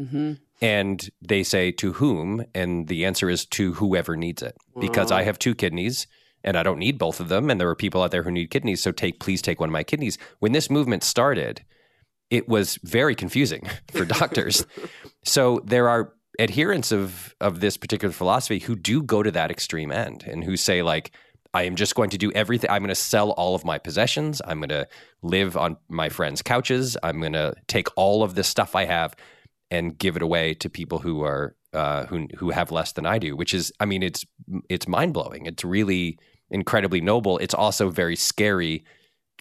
And 0.62 1.10
they 1.22 1.44
say, 1.44 1.72
to 1.72 1.94
whom? 1.94 2.46
And 2.54 2.88
the 2.88 3.06
answer 3.06 3.30
is 3.30 3.46
to 3.48 3.74
whoever 3.74 4.16
needs 4.18 4.44
it. 4.44 4.58
Because 4.80 5.12
I 5.12 5.24
have 5.24 5.40
two 5.40 5.56
kidneys 5.56 6.08
and 6.44 6.58
I 6.58 6.64
don't 6.64 6.78
need 6.78 6.98
both 6.98 7.20
of 7.20 7.30
them. 7.30 7.50
And 7.50 7.60
there 7.60 7.70
are 7.70 7.76
people 7.76 8.04
out 8.04 8.12
there 8.12 8.24
who 8.24 8.32
need 8.32 8.52
kidneys. 8.52 8.84
So 8.84 8.92
take, 8.92 9.20
please 9.20 9.42
take 9.42 9.60
one 9.60 9.70
of 9.70 9.74
my 9.74 9.84
kidneys. 9.84 10.18
When 10.40 10.52
this 10.52 10.70
movement 10.70 11.04
started, 11.04 11.64
it 12.36 12.48
was 12.48 12.78
very 12.84 13.16
confusing 13.16 13.68
for 13.92 14.06
doctors. 14.06 14.66
so 15.24 15.62
there 15.66 15.90
are 15.90 16.14
adherents 16.40 16.92
of 16.92 17.34
of 17.40 17.62
this 17.62 17.78
particular 17.78 18.12
philosophy 18.12 18.60
who 18.60 18.76
do 18.76 19.02
go 19.02 19.24
to 19.24 19.32
that 19.32 19.52
extreme 19.52 19.92
end 19.92 20.24
and 20.28 20.44
who 20.44 20.58
say 20.58 20.82
like 20.82 21.12
I 21.54 21.64
am 21.64 21.78
just 21.78 21.96
going 21.96 22.10
to 22.10 22.18
do 22.18 22.34
everything. 22.34 22.70
I'm 22.70 22.82
going 22.82 22.90
to 22.90 22.96
sell 22.96 23.32
all 23.32 23.56
of 23.56 23.64
my 23.64 23.78
possessions. 23.78 24.42
I'm 24.46 24.60
going 24.60 24.70
to 24.70 24.90
live 25.22 25.56
on 25.56 25.78
my 25.88 26.10
friends' 26.10 26.42
couches. 26.42 26.98
I'm 27.02 27.22
going 27.22 27.32
to 27.32 27.54
take 27.68 27.88
all 27.96 28.24
of 28.24 28.36
this 28.36 28.50
stuff 28.50 28.76
I 28.76 28.84
have 28.84 29.16
and 29.72 29.98
give 29.98 30.18
it 30.18 30.22
away 30.22 30.54
to 30.56 30.70
people 30.70 31.00
who 31.00 31.24
are 31.24 31.56
uh, 31.72 32.08
who 32.08 32.28
who 32.38 32.50
have 32.50 32.72
less 32.72 32.92
than 32.92 33.06
I 33.06 33.20
do. 33.20 33.38
Which 33.38 33.54
is, 33.54 33.72
I 33.80 33.86
mean, 33.86 34.04
it's 34.04 34.26
it's 34.68 34.86
mind 34.86 35.14
blowing. 35.14 35.46
It's 35.46 35.64
really 35.64 36.20
incredibly 36.50 37.00
noble. 37.00 37.38
It's 37.38 37.54
also 37.54 37.90
very 37.90 38.18
scary 38.18 38.84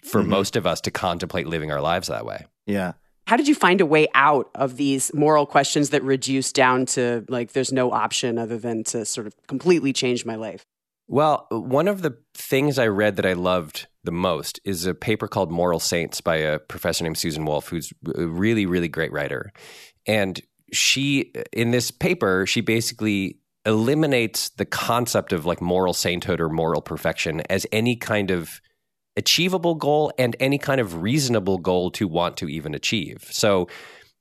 for 0.04 0.22
most 0.22 0.54
of 0.54 0.68
us 0.68 0.80
to 0.83 0.92
contemplate 0.92 1.48
living 1.48 1.72
our 1.72 1.80
lives 1.80 2.07
that 2.09 2.24
way. 2.24 2.46
Yeah. 2.66 2.92
How 3.27 3.37
did 3.37 3.48
you 3.48 3.55
find 3.55 3.81
a 3.81 3.87
way 3.87 4.07
out 4.14 4.50
of 4.55 4.77
these 4.77 5.12
moral 5.14 5.46
questions 5.46 5.90
that 5.90 6.03
reduce 6.03 6.53
down 6.53 6.87
to 6.87 7.24
like 7.29 7.53
there's 7.53 7.72
no 7.72 7.90
option 7.90 8.38
other 8.38 8.59
than 8.59 8.85
to 8.85 9.05
sort 9.05 9.27
of 9.27 9.35
completely 9.46 9.92
change 9.92 10.27
my 10.27 10.35
life? 10.35 10.66
Well, 11.07 11.46
one 11.50 11.88
of 11.88 12.03
the 12.03 12.16
things 12.35 12.79
I 12.79 12.87
read 12.87 13.16
that 13.16 13.27
I 13.27 13.35
loved 13.35 13.87
the 14.05 14.12
most 14.12 14.61
is 14.64 14.87
a 14.87 14.94
paper 14.94 15.29
called 15.29 15.50
Moral 15.50 15.81
Saints 15.81 16.20
by 16.20 16.37
a 16.37 16.59
professor 16.59 17.05
named 17.05 17.18
Susan 17.18 17.44
Wolf, 17.44 17.68
who's 17.68 17.92
a 18.14 18.27
really, 18.27 18.66
really 18.66 18.88
great 18.88 19.12
writer. 19.12 19.53
And 20.07 20.40
she, 20.72 21.33
in 21.53 21.70
this 21.70 21.90
paper, 21.90 22.46
she 22.46 22.61
basically 22.61 23.38
eliminates 23.66 24.50
the 24.50 24.64
concept 24.64 25.33
of 25.33 25.46
like 25.46 25.61
moral 25.61 25.94
sainthood 25.94 26.40
or 26.40 26.48
moral 26.48 26.83
perfection 26.83 27.40
as 27.48 27.66
any 27.72 27.96
kind 27.96 28.31
of 28.31 28.61
achievable 29.16 29.74
goal 29.74 30.12
and 30.18 30.37
any 30.40 30.59
kind 30.59 30.81
of 30.81 31.03
reasonable 31.03 31.59
goal 31.59 31.90
to 31.92 32.09
want 32.09 32.37
to 32.38 32.48
even 32.48 32.74
achieve. 32.74 33.29
So 33.31 33.68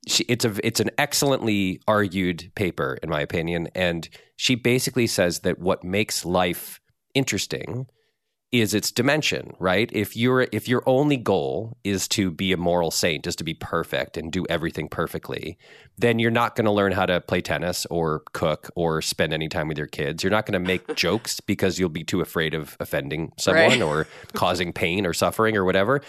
it's 0.05 0.43
a 0.43 0.53
it's 0.65 0.79
an 0.79 0.89
excellently 0.97 1.79
argued 1.87 2.51
paper 2.55 2.97
in 3.01 3.09
my 3.09 3.21
opinion 3.21 3.69
and 3.73 4.09
she 4.35 4.53
basically 4.53 5.07
says 5.07 5.39
that 5.39 5.59
what 5.59 5.83
makes 5.83 6.25
life 6.25 6.81
interesting 7.13 7.87
is 8.53 8.75
its 8.75 8.91
dimension, 8.91 9.55
right? 9.59 9.89
If 9.91 10.15
your 10.15 10.47
if 10.51 10.67
your 10.69 10.83
only 10.85 11.17
goal 11.17 11.75
is 11.83 12.07
to 12.09 12.29
be 12.29 12.53
a 12.53 12.57
moral 12.57 12.91
saint, 12.91 13.25
is 13.25 13.35
to 13.37 13.43
be 13.43 13.55
perfect 13.55 14.15
and 14.15 14.31
do 14.31 14.45
everything 14.47 14.87
perfectly, 14.87 15.57
then 15.97 16.19
you're 16.19 16.29
not 16.31 16.55
going 16.55 16.65
to 16.65 16.71
learn 16.71 16.91
how 16.91 17.07
to 17.07 17.19
play 17.19 17.41
tennis 17.41 17.87
or 17.87 18.21
cook 18.33 18.69
or 18.75 19.01
spend 19.01 19.33
any 19.33 19.49
time 19.49 19.67
with 19.67 19.77
your 19.79 19.87
kids. 19.87 20.23
You're 20.23 20.29
not 20.31 20.45
going 20.45 20.53
to 20.53 20.65
make 20.65 20.95
jokes 20.95 21.39
because 21.39 21.79
you'll 21.79 21.89
be 21.89 22.03
too 22.03 22.21
afraid 22.21 22.53
of 22.53 22.77
offending 22.79 23.33
someone 23.39 23.63
Right. 23.71 23.81
or 23.81 24.07
causing 24.33 24.71
pain 24.71 25.07
or 25.07 25.13
suffering 25.13 25.57
or 25.57 25.65
whatever. 25.65 26.01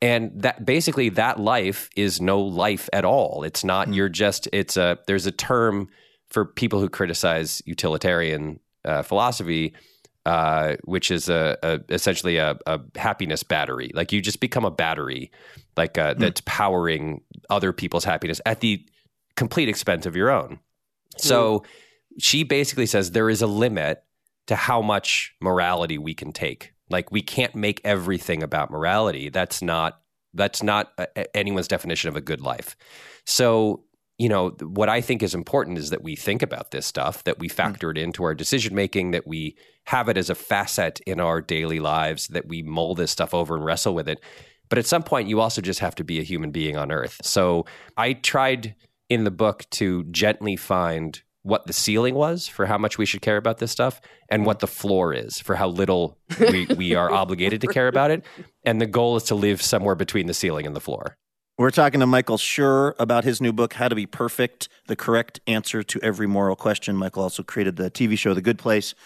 And 0.00 0.32
that 0.42 0.64
basically 0.64 1.10
that 1.10 1.38
life 1.38 1.90
is 1.94 2.20
no 2.22 2.40
life 2.40 2.88
at 2.94 3.04
all. 3.04 3.44
It's 3.44 3.62
not 3.64 3.92
you're 3.92 4.08
just 4.08 4.48
it's 4.50 4.78
a 4.78 4.98
there's 5.06 5.26
a 5.26 5.30
term 5.32 5.88
for 6.30 6.46
people 6.46 6.80
who 6.80 6.88
criticize 6.88 7.60
utilitarian 7.66 8.60
uh, 8.86 9.02
philosophy 9.02 9.74
uh, 10.26 10.76
which 10.84 11.10
is 11.10 11.28
a, 11.28 11.58
a 11.62 11.80
essentially 11.88 12.36
a, 12.36 12.56
a 12.66 12.80
happiness 12.96 13.42
battery. 13.42 13.90
Like 13.94 14.12
you 14.12 14.20
just 14.20 14.40
become 14.40 14.64
a 14.64 14.70
battery, 14.70 15.30
like 15.76 15.98
uh, 15.98 16.14
that's 16.14 16.42
powering 16.44 17.22
other 17.50 17.72
people's 17.72 18.04
happiness 18.04 18.40
at 18.46 18.60
the 18.60 18.84
complete 19.36 19.68
expense 19.68 20.06
of 20.06 20.14
your 20.16 20.30
own. 20.30 20.60
So 21.16 21.64
she 22.18 22.42
basically 22.42 22.86
says 22.86 23.10
there 23.10 23.30
is 23.30 23.42
a 23.42 23.46
limit 23.46 24.02
to 24.46 24.56
how 24.56 24.82
much 24.82 25.34
morality 25.40 25.98
we 25.98 26.14
can 26.14 26.32
take. 26.32 26.72
Like 26.90 27.10
we 27.10 27.22
can't 27.22 27.54
make 27.54 27.80
everything 27.84 28.42
about 28.42 28.70
morality. 28.70 29.28
That's 29.28 29.62
not 29.62 30.00
that's 30.34 30.62
not 30.62 30.92
uh, 30.98 31.06
anyone's 31.34 31.68
definition 31.68 32.08
of 32.08 32.16
a 32.16 32.20
good 32.20 32.40
life. 32.40 32.76
So 33.24 33.84
you 34.22 34.28
know 34.28 34.50
what 34.60 34.88
I 34.88 35.00
think 35.00 35.20
is 35.20 35.34
important 35.34 35.78
is 35.78 35.90
that 35.90 36.04
we 36.04 36.14
think 36.14 36.42
about 36.42 36.70
this 36.70 36.86
stuff, 36.86 37.24
that 37.24 37.40
we 37.40 37.48
mm. 37.48 37.52
factor 37.52 37.90
it 37.90 37.98
into 37.98 38.22
our 38.22 38.36
decision 38.36 38.72
making, 38.72 39.10
that 39.10 39.26
we 39.26 39.56
have 39.86 40.08
it 40.08 40.16
as 40.16 40.30
a 40.30 40.36
facet 40.36 41.00
in 41.08 41.18
our 41.18 41.40
daily 41.40 41.80
lives, 41.80 42.28
that 42.28 42.46
we 42.46 42.62
mull 42.62 42.94
this 42.94 43.10
stuff 43.10 43.34
over 43.34 43.56
and 43.56 43.64
wrestle 43.64 43.96
with 43.96 44.08
it. 44.08 44.20
But 44.68 44.78
at 44.78 44.86
some 44.86 45.02
point, 45.02 45.28
you 45.28 45.40
also 45.40 45.60
just 45.60 45.80
have 45.80 45.96
to 45.96 46.04
be 46.04 46.20
a 46.20 46.22
human 46.22 46.52
being 46.52 46.76
on 46.76 46.92
Earth. 46.92 47.16
So 47.24 47.66
I 47.96 48.12
tried 48.12 48.76
in 49.08 49.24
the 49.24 49.32
book 49.32 49.66
to 49.70 50.04
gently 50.04 50.54
find 50.54 51.20
what 51.42 51.66
the 51.66 51.72
ceiling 51.72 52.14
was 52.14 52.46
for 52.46 52.66
how 52.66 52.78
much 52.78 52.98
we 52.98 53.06
should 53.06 53.22
care 53.22 53.36
about 53.36 53.58
this 53.58 53.72
stuff 53.72 54.00
and 54.30 54.46
what 54.46 54.60
the 54.60 54.68
floor 54.68 55.12
is 55.12 55.40
for 55.40 55.56
how 55.56 55.66
little 55.66 56.16
we, 56.38 56.66
we 56.76 56.94
are 56.94 57.10
obligated 57.22 57.60
to 57.62 57.66
care 57.66 57.88
about 57.88 58.12
it. 58.12 58.24
And 58.64 58.80
the 58.80 58.86
goal 58.86 59.16
is 59.16 59.24
to 59.24 59.34
live 59.34 59.60
somewhere 59.60 59.96
between 59.96 60.26
the 60.26 60.34
ceiling 60.34 60.64
and 60.64 60.76
the 60.76 60.80
floor. 60.80 61.18
We're 61.62 61.70
talking 61.70 62.00
to 62.00 62.06
Michael 62.06 62.38
Schur 62.38 62.92
about 62.98 63.22
his 63.22 63.40
new 63.40 63.52
book, 63.52 63.74
How 63.74 63.86
to 63.86 63.94
Be 63.94 64.04
Perfect 64.04 64.68
The 64.88 64.96
Correct 64.96 65.38
Answer 65.46 65.84
to 65.84 66.00
Every 66.02 66.26
Moral 66.26 66.56
Question. 66.56 66.96
Michael 66.96 67.22
also 67.22 67.44
created 67.44 67.76
the 67.76 67.88
TV 67.88 68.18
show, 68.18 68.34
The 68.34 68.42
Good 68.42 68.58
Place. 68.58 68.96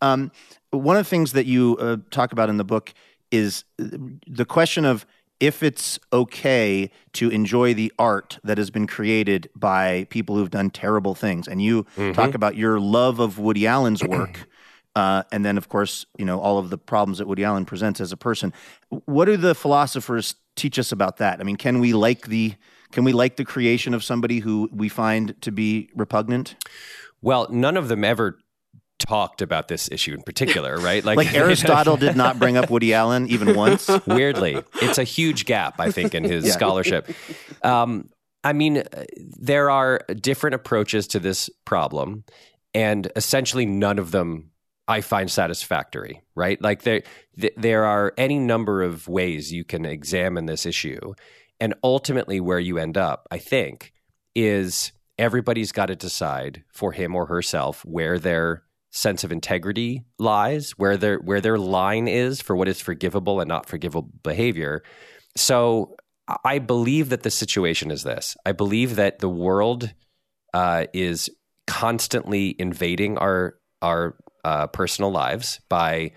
Um, 0.00 0.32
one 0.70 0.96
of 0.96 1.04
the 1.04 1.10
things 1.10 1.32
that 1.32 1.44
you 1.44 1.76
uh, 1.78 1.98
talk 2.10 2.32
about 2.32 2.48
in 2.48 2.56
the 2.56 2.64
book 2.64 2.94
is 3.30 3.64
the 3.76 4.46
question 4.46 4.86
of 4.86 5.04
if 5.40 5.62
it's 5.62 5.98
okay 6.10 6.90
to 7.12 7.28
enjoy 7.28 7.74
the 7.74 7.92
art 7.98 8.38
that 8.42 8.56
has 8.56 8.70
been 8.70 8.86
created 8.86 9.50
by 9.54 10.06
people 10.08 10.36
who've 10.36 10.48
done 10.48 10.70
terrible 10.70 11.14
things. 11.14 11.46
And 11.46 11.60
you 11.60 11.82
Mm-hmm. 11.98 12.12
talk 12.12 12.32
about 12.32 12.56
your 12.56 12.80
love 12.80 13.20
of 13.20 13.38
Woody 13.38 13.66
Allen's 13.66 14.02
work. 14.02 14.48
Uh, 14.96 15.22
and 15.30 15.44
then, 15.44 15.58
of 15.58 15.68
course, 15.68 16.06
you 16.16 16.24
know 16.24 16.40
all 16.40 16.58
of 16.58 16.70
the 16.70 16.78
problems 16.78 17.18
that 17.18 17.28
Woody 17.28 17.44
Allen 17.44 17.66
presents 17.66 18.00
as 18.00 18.12
a 18.12 18.16
person. 18.16 18.52
What 18.88 19.26
do 19.26 19.36
the 19.36 19.54
philosophers 19.54 20.36
teach 20.56 20.78
us 20.78 20.90
about 20.90 21.18
that? 21.18 21.38
I 21.38 21.44
mean, 21.44 21.56
can 21.56 21.80
we 21.80 21.92
like 21.92 22.28
the 22.28 22.54
can 22.92 23.04
we 23.04 23.12
like 23.12 23.36
the 23.36 23.44
creation 23.44 23.92
of 23.92 24.02
somebody 24.02 24.38
who 24.38 24.70
we 24.72 24.88
find 24.88 25.40
to 25.42 25.52
be 25.52 25.90
repugnant? 25.94 26.56
Well, 27.20 27.46
none 27.50 27.76
of 27.76 27.88
them 27.88 28.04
ever 28.04 28.38
talked 28.98 29.42
about 29.42 29.68
this 29.68 29.90
issue 29.92 30.14
in 30.14 30.22
particular, 30.22 30.78
right? 30.80 31.04
Like 31.04 31.34
Aristotle 31.34 31.98
did 31.98 32.16
not 32.16 32.38
bring 32.38 32.56
up 32.56 32.70
Woody 32.70 32.94
Allen 32.94 33.28
even 33.28 33.54
once. 33.54 33.90
Weirdly, 34.06 34.62
it's 34.80 34.96
a 34.96 35.04
huge 35.04 35.44
gap, 35.44 35.78
I 35.78 35.90
think, 35.90 36.14
in 36.14 36.24
his 36.24 36.50
scholarship. 36.54 37.06
Um, 37.62 38.08
I 38.42 38.54
mean, 38.54 38.78
uh, 38.78 39.04
there 39.18 39.70
are 39.70 40.00
different 40.20 40.54
approaches 40.54 41.06
to 41.08 41.20
this 41.20 41.50
problem, 41.66 42.24
and 42.72 43.12
essentially 43.14 43.66
none 43.66 43.98
of 43.98 44.10
them 44.10 44.52
I 44.88 45.00
find 45.00 45.30
satisfactory. 45.30 46.22
Right? 46.34 46.60
Like 46.60 46.82
there, 46.82 47.02
th- 47.40 47.54
there 47.56 47.84
are 47.84 48.12
any 48.16 48.38
number 48.38 48.82
of 48.82 49.08
ways 49.08 49.52
you 49.52 49.64
can 49.64 49.84
examine 49.84 50.46
this 50.46 50.66
issue, 50.66 51.14
and 51.60 51.74
ultimately, 51.82 52.40
where 52.40 52.60
you 52.60 52.78
end 52.78 52.96
up, 52.96 53.26
I 53.30 53.38
think, 53.38 53.92
is 54.34 54.92
everybody's 55.18 55.72
got 55.72 55.86
to 55.86 55.96
decide 55.96 56.62
for 56.72 56.92
him 56.92 57.14
or 57.14 57.26
herself 57.26 57.84
where 57.84 58.18
their 58.18 58.62
sense 58.90 59.24
of 59.24 59.32
integrity 59.32 60.04
lies, 60.18 60.72
where 60.72 60.96
their 60.96 61.18
where 61.18 61.40
their 61.40 61.58
line 61.58 62.08
is 62.08 62.40
for 62.40 62.56
what 62.56 62.68
is 62.68 62.80
forgivable 62.80 63.40
and 63.40 63.48
not 63.48 63.66
forgivable 63.66 64.10
behavior. 64.22 64.82
So 65.36 65.96
I 66.44 66.58
believe 66.58 67.10
that 67.10 67.22
the 67.22 67.30
situation 67.30 67.90
is 67.90 68.02
this. 68.02 68.36
I 68.44 68.52
believe 68.52 68.96
that 68.96 69.20
the 69.20 69.28
world 69.28 69.92
uh, 70.54 70.86
is 70.92 71.30
constantly 71.66 72.56
invading 72.58 73.18
our 73.18 73.56
our 73.82 74.16
uh, 74.46 74.68
personal 74.68 75.10
lives 75.10 75.60
by 75.68 76.12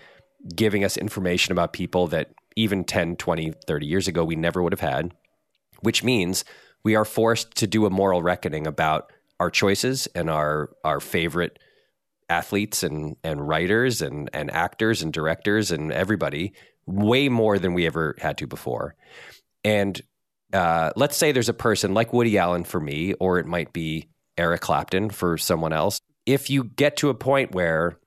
giving 0.54 0.84
us 0.84 0.96
information 0.96 1.50
about 1.50 1.72
people 1.72 2.06
that 2.06 2.30
even 2.54 2.84
10, 2.84 3.16
20, 3.16 3.52
30 3.66 3.86
years 3.86 4.06
ago 4.06 4.24
we 4.24 4.36
never 4.36 4.62
would 4.62 4.72
have 4.72 4.78
had, 4.78 5.12
which 5.80 6.04
means 6.04 6.44
we 6.84 6.94
are 6.94 7.04
forced 7.04 7.56
to 7.56 7.66
do 7.66 7.86
a 7.86 7.90
moral 7.90 8.22
reckoning 8.22 8.68
about 8.68 9.12
our 9.40 9.50
choices 9.50 10.06
and 10.14 10.30
our 10.30 10.70
our 10.84 11.00
favorite 11.00 11.58
athletes 12.28 12.84
and 12.84 13.16
and 13.24 13.48
writers 13.48 14.00
and 14.00 14.30
and 14.32 14.48
actors 14.52 15.02
and 15.02 15.12
directors 15.12 15.72
and 15.72 15.90
everybody 15.90 16.52
way 16.86 17.28
more 17.28 17.58
than 17.58 17.74
we 17.74 17.84
ever 17.84 18.14
had 18.20 18.38
to 18.38 18.46
before. 18.46 18.94
And 19.64 20.00
uh, 20.52 20.92
let's 20.94 21.16
say 21.16 21.32
there's 21.32 21.48
a 21.48 21.54
person 21.54 21.94
like 21.94 22.12
Woody 22.12 22.38
Allen 22.38 22.62
for 22.62 22.78
me, 22.78 23.14
or 23.14 23.40
it 23.40 23.46
might 23.46 23.72
be 23.72 24.08
Eric 24.38 24.60
Clapton 24.60 25.10
for 25.10 25.36
someone 25.36 25.72
else. 25.72 26.00
If 26.26 26.48
you 26.48 26.62
get 26.62 26.98
to 26.98 27.08
a 27.08 27.14
point 27.14 27.52
where 27.52 27.99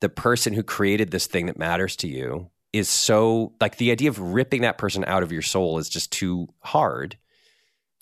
the 0.00 0.08
person 0.08 0.52
who 0.52 0.62
created 0.62 1.10
this 1.10 1.26
thing 1.26 1.46
that 1.46 1.58
matters 1.58 1.96
to 1.96 2.08
you 2.08 2.50
is 2.72 2.88
so 2.88 3.52
like 3.60 3.76
the 3.76 3.90
idea 3.90 4.08
of 4.08 4.18
ripping 4.18 4.62
that 4.62 4.78
person 4.78 5.04
out 5.06 5.22
of 5.22 5.32
your 5.32 5.42
soul 5.42 5.78
is 5.78 5.88
just 5.88 6.12
too 6.12 6.48
hard, 6.60 7.16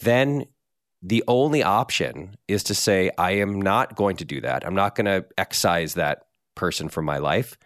then 0.01 0.47
the 1.03 1.25
only 1.29 1.63
option 1.63 2.37
is 2.49 2.65
to 2.65 2.75
say, 2.75 3.11
I 3.17 3.33
am 3.33 3.61
not 3.61 3.97
going 3.97 4.17
to 4.17 4.25
do 4.25 4.41
that. 4.41 4.67
I'm 4.67 4.75
not 4.75 4.95
going 4.95 5.07
to 5.07 5.25
excise 5.37 5.95
that 5.95 6.25
person 6.55 6.89
from 6.89 7.05
my 7.05 7.19
life, 7.19 7.57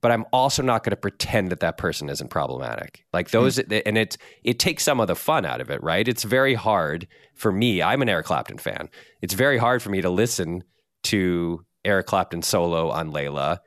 but 0.00 0.10
I'm 0.10 0.26
also 0.32 0.62
not 0.62 0.82
going 0.82 0.90
to 0.90 0.96
pretend 0.96 1.50
that 1.50 1.60
that 1.60 1.78
person 1.78 2.08
isn't 2.08 2.28
problematic. 2.28 3.04
Like 3.12 3.30
hmm. 3.30 3.38
those, 3.38 3.58
and 3.58 3.96
it 3.96 4.16
it 4.42 4.58
takes 4.58 4.82
some 4.82 5.00
of 5.00 5.06
the 5.06 5.14
fun 5.14 5.44
out 5.46 5.60
of 5.60 5.70
it, 5.70 5.82
right? 5.82 6.06
It's 6.06 6.24
very 6.24 6.54
hard 6.54 7.06
for 7.34 7.52
me. 7.52 7.82
I'm 7.82 8.02
an 8.02 8.08
Eric 8.08 8.26
Clapton 8.26 8.58
fan. 8.58 8.90
It's 9.22 9.34
very 9.34 9.58
hard 9.58 9.82
for 9.82 9.90
me 9.90 10.00
to 10.02 10.10
listen 10.10 10.64
to 11.04 11.64
Eric 11.84 12.06
Clapton 12.06 12.42
solo 12.42 12.90
on 12.90 13.12
Layla 13.12 13.58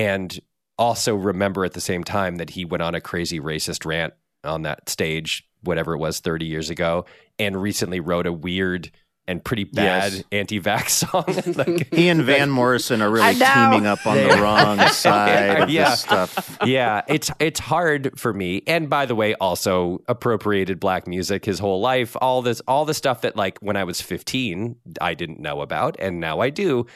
and 0.00 0.38
also 0.78 1.14
remember 1.14 1.64
at 1.64 1.72
the 1.74 1.80
same 1.80 2.04
time 2.04 2.36
that 2.36 2.50
he 2.50 2.64
went 2.64 2.82
on 2.82 2.94
a 2.94 3.00
crazy 3.00 3.38
racist 3.40 3.84
rant 3.84 4.14
on 4.44 4.62
that 4.62 4.88
stage, 4.88 5.46
whatever 5.62 5.94
it 5.94 5.98
was, 5.98 6.20
30 6.20 6.46
years 6.46 6.70
ago, 6.70 7.04
and 7.38 7.60
recently 7.60 8.00
wrote 8.00 8.26
a 8.26 8.32
weird 8.32 8.90
and 9.28 9.44
pretty 9.44 9.64
bad 9.64 10.12
Yes. 10.12 10.24
anti-vax 10.32 10.88
song. 11.10 11.54
Like- 11.56 11.92
He 11.94 12.08
and 12.08 12.22
Van 12.24 12.48
Morrison 12.50 13.02
are 13.02 13.10
really 13.10 13.34
teaming 13.34 13.86
up 13.86 14.04
on 14.06 14.16
the 14.16 14.38
wrong 14.42 14.78
side 14.88 15.60
of 15.60 15.68
Yeah. 15.70 15.90
this 15.90 16.00
stuff. 16.00 16.58
yeah, 16.64 17.02
it's 17.06 17.30
it's 17.38 17.60
hard 17.60 18.18
for 18.18 18.32
me. 18.32 18.62
And 18.66 18.88
by 18.88 19.04
the 19.06 19.14
way, 19.14 19.34
also 19.34 20.02
appropriated 20.08 20.80
black 20.80 21.06
music 21.06 21.44
his 21.44 21.58
whole 21.58 21.80
life. 21.80 22.16
All 22.20 22.40
this, 22.42 22.60
all 22.66 22.84
the 22.86 22.94
stuff 22.94 23.20
that 23.20 23.36
like 23.36 23.58
when 23.60 23.76
I 23.76 23.84
was 23.84 24.00
15, 24.00 24.76
I 25.00 25.12
didn't 25.14 25.38
know 25.40 25.60
about, 25.60 25.96
and 26.00 26.18
now 26.18 26.40
I 26.40 26.48
do. 26.50 26.86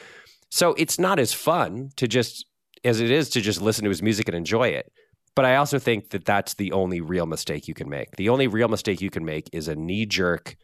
So 0.49 0.73
it's 0.77 0.97
not 0.99 1.19
as 1.19 1.31
fun 1.33 1.91
to 1.97 2.07
just 2.07 2.45
as 2.85 3.01
it 3.01 3.11
is 3.11 3.29
to 3.31 3.41
just 3.41 3.61
listen 3.61 3.83
to 3.83 3.89
his 3.89 4.01
music 4.01 4.27
and 4.27 4.37
enjoy 4.37 4.69
it. 4.69 4.91
But 5.35 5.45
I 5.45 5.57
also 5.57 5.79
think 5.79 6.11
that 6.11 6.23
that's 6.23 6.53
the 6.53 6.71
only 6.71 7.01
real 7.01 7.25
mistake 7.25 7.67
you 7.67 7.73
can 7.73 7.89
make. 7.89 8.15
The 8.15 8.29
only 8.29 8.47
real 8.47 8.69
mistake 8.69 9.01
you 9.01 9.09
can 9.09 9.25
make 9.25 9.49
is 9.51 9.67
a 9.67 9.75
knee 9.75 10.05
jerk 10.05 10.55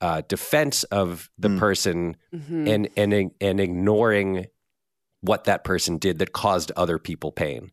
uh, 0.00 0.22
defense 0.28 0.84
of 0.84 1.30
the 1.38 1.48
person 1.58 2.16
and 2.32 2.88
and 2.96 3.30
and 3.40 3.60
ignoring 3.60 4.46
what 5.22 5.44
that 5.44 5.64
person 5.64 5.96
did 5.96 6.18
that 6.18 6.32
caused 6.32 6.70
other 6.76 6.98
people 6.98 7.32
pain. 7.32 7.70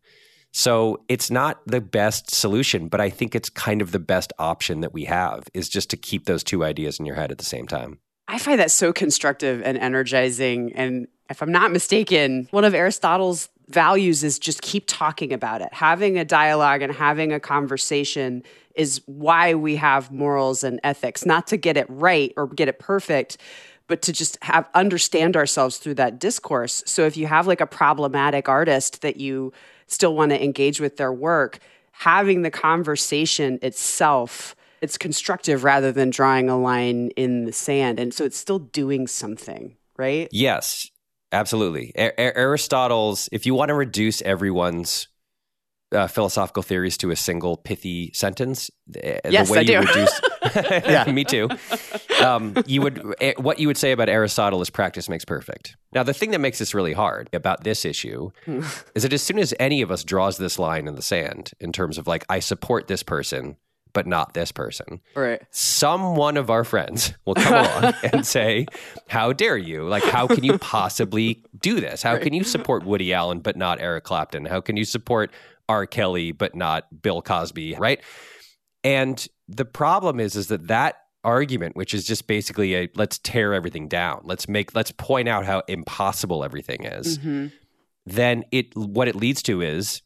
So 0.54 1.04
it's 1.08 1.32
not 1.32 1.62
the 1.66 1.82
best 1.82 2.34
solution, 2.34 2.88
but 2.88 3.00
I 3.02 3.10
think 3.10 3.36
it's 3.36 3.50
kind 3.50 3.82
of 3.82 3.92
the 3.92 4.00
best 4.00 4.34
option 4.40 4.82
that 4.82 4.94
we 4.94 5.06
have 5.06 5.44
is 5.54 5.70
just 5.70 5.90
to 5.92 5.98
keep 5.98 6.26
those 6.26 6.44
two 6.44 6.64
ideas 6.64 7.00
in 7.00 7.06
your 7.06 7.16
head 7.16 7.32
at 7.32 7.38
the 7.38 7.46
same 7.46 7.68
time. 7.68 8.00
I 8.28 8.38
find 8.38 8.60
that 8.60 8.72
so 8.72 8.94
constructive 8.94 9.62
and 9.64 9.78
energizing. 9.78 10.74
And 10.74 11.08
if 11.30 11.42
I'm 11.42 11.52
not 11.52 11.72
mistaken, 11.72 12.48
one 12.52 12.64
of 12.64 12.74
Aristotle's 12.74 13.50
values 13.72 14.24
is 14.24 14.40
just 14.40 14.62
keep 14.62 14.86
talking 14.88 15.34
about 15.34 15.62
it. 15.62 15.74
Having 15.74 16.18
a 16.18 16.26
dialogue 16.26 16.82
and 16.82 16.94
having 16.94 17.32
a 17.32 17.40
conversation 17.40 18.44
is 18.76 19.02
why 19.06 19.54
we 19.54 19.76
have 19.78 20.12
morals 20.12 20.64
and 20.64 20.80
ethics, 20.84 21.26
not 21.26 21.48
to 21.48 21.58
get 21.58 21.78
it 21.78 21.86
right 21.90 22.34
or 22.38 22.48
get 22.48 22.68
it 22.68 22.80
perfect, 22.80 23.38
but 23.88 24.02
to 24.04 24.14
just 24.14 24.38
have 24.44 24.70
understand 24.74 25.36
ourselves 25.36 25.78
through 25.78 25.96
that 25.96 26.20
discourse. 26.20 26.84
So 26.86 27.06
if 27.06 27.18
you 27.18 27.28
have 27.28 27.48
like 27.48 27.62
a 27.62 27.68
problematic 27.68 28.48
artist 28.48 29.02
that 29.02 29.18
you 29.18 29.52
still 29.88 30.16
want 30.16 30.32
to 30.32 30.42
engage 30.42 30.80
with 30.80 30.98
their 30.98 31.12
work, 31.12 31.60
having 31.92 32.42
the 32.42 32.52
conversation 32.52 33.60
itself 33.62 34.56
it's 34.82 34.98
constructive 34.98 35.64
rather 35.64 35.92
than 35.92 36.10
drawing 36.10 36.50
a 36.50 36.60
line 36.60 37.10
in 37.10 37.46
the 37.46 37.52
sand 37.52 38.00
and 38.00 38.14
so 38.14 38.26
it's 38.26 38.38
still 38.38 38.60
doing 38.60 39.08
something 39.08 39.76
right 39.98 40.28
Yes, 40.32 40.90
absolutely. 41.32 41.92
A- 41.96 42.14
A- 42.20 42.38
Aristotle's, 42.38 43.30
if 43.32 43.46
you 43.46 43.54
want 43.56 43.70
to 43.70 43.76
reduce 43.76 44.22
everyone's 44.22 45.08
uh, 45.94 46.08
philosophical 46.08 46.64
theories 46.64 46.96
to 46.98 47.12
a 47.12 47.16
single 47.16 47.58
pithy 47.58 48.12
sentence, 48.14 48.72
the, 48.88 49.20
Yes, 49.30 49.48
the 49.48 49.52
way 49.52 49.58
I 49.60 49.62
you 49.62 49.68
do. 49.68 49.80
reduce, 49.80 50.22
yeah, 50.86 51.12
me 51.12 51.24
too. 51.26 51.50
Um, 52.24 52.56
you 52.66 52.82
would 52.82 53.16
what 53.38 53.60
you 53.60 53.68
would 53.68 53.78
say 53.78 53.92
about 53.92 54.08
Aristotle 54.10 54.62
is 54.62 54.70
practice 54.70 55.10
makes 55.10 55.26
perfect. 55.26 55.76
Now, 55.94 56.04
the 56.04 56.14
thing 56.14 56.32
that 56.32 56.40
makes 56.40 56.60
this 56.60 56.74
really 56.74 56.94
hard 56.94 57.30
about 57.34 57.64
this 57.66 57.84
issue 57.84 58.32
is 58.96 59.04
that 59.04 59.12
as 59.14 59.22
soon 59.22 59.38
as 59.40 59.54
any 59.60 59.82
of 59.82 59.92
us 59.92 60.04
draws 60.06 60.38
this 60.38 60.58
line 60.58 60.88
in 60.88 60.96
the 60.96 61.02
sand 61.02 61.52
in 61.60 61.72
terms 61.74 61.98
of 61.98 62.08
like 62.08 62.26
I 62.30 62.40
support 62.40 62.88
this 62.88 63.04
person 63.04 63.58
but 63.94 64.08
not 64.08 64.34
this 64.34 64.52
person, 64.52 65.02
right 65.16 65.42
some 65.52 66.16
one 66.16 66.38
of 66.38 66.50
our 66.50 66.64
friends 66.64 67.14
will 67.26 67.36
come 67.36 67.54
along 67.54 67.94
and 68.12 68.26
say, 68.26 68.66
How 69.08 69.34
dare 69.34 69.58
you? 69.58 69.88
Like, 69.88 70.04
how 70.04 70.28
can 70.28 70.44
you 70.44 70.58
possibly 70.58 71.44
do 71.60 71.80
this? 71.80 72.02
How 72.02 72.18
can 72.18 72.34
you 72.34 72.44
support 72.44 72.86
Woody 72.86 73.14
Allen 73.14 73.40
but 73.40 73.56
not 73.56 73.80
Eric 73.82 74.04
Clapton? 74.04 74.46
How 74.46 74.62
can 74.62 74.78
you 74.78 74.86
support 74.86 75.32
R. 75.70 75.86
Kelly 75.86 76.32
but 76.32 76.56
not 76.56 77.02
Bill 77.02 77.22
Cosby? 77.22 77.76
Right. 77.78 78.02
And 78.84 79.26
the 79.48 79.66
problem 79.66 80.20
is, 80.20 80.36
is 80.36 80.48
that 80.48 80.68
that 80.68 80.96
argument, 81.24 81.76
which 81.76 81.94
is 81.94 82.06
just 82.06 82.28
basically 82.28 82.76
a 82.76 82.90
let's 82.96 83.20
tear 83.20 83.54
everything 83.54 83.88
down, 83.88 84.22
let's 84.24 84.48
make, 84.48 84.74
let's 84.74 84.92
point 84.92 85.30
out 85.30 85.46
how 85.46 85.62
impossible 85.68 86.44
everything 86.44 86.86
is, 86.86 87.20
mm-hmm. 87.20 87.48
then 88.06 88.44
it, 88.52 88.76
what 88.76 89.08
it 89.08 89.16
leads 89.16 89.44
to 89.44 89.62
is 89.62 90.02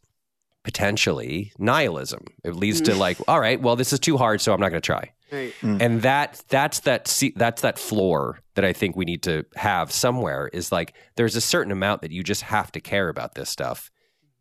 potentially 0.65 1.53
nihilism. 1.59 2.25
It 2.43 2.55
leads 2.55 2.81
to 2.81 2.91
mm. 2.91 2.97
like, 2.97 3.17
all 3.27 3.39
right, 3.39 3.61
well, 3.61 3.75
this 3.75 3.93
is 3.93 3.99
too 3.99 4.17
hard, 4.17 4.41
so 4.41 4.51
I'm 4.51 4.59
not 4.59 4.69
going 4.69 4.81
to 4.81 4.85
try. 4.85 5.11
Mm. 5.31 5.81
And 5.81 6.01
that 6.01 6.43
that's 6.49 6.81
that 6.81 7.05
that's 7.35 7.61
that 7.61 7.79
floor 7.79 8.39
that 8.55 8.65
I 8.65 8.73
think 8.73 8.95
we 8.95 9.05
need 9.05 9.21
to 9.23 9.45
have 9.55 9.91
somewhere 9.91 10.49
is 10.53 10.71
like 10.71 10.93
there's 11.17 11.35
a 11.35 11.41
certain 11.41 11.71
amount 11.71 12.01
that 12.01 12.11
you 12.11 12.23
just 12.23 12.41
have 12.43 12.71
to 12.73 12.81
care 12.81 13.09
about 13.09 13.35
this 13.35 13.49
stuff. 13.49 13.91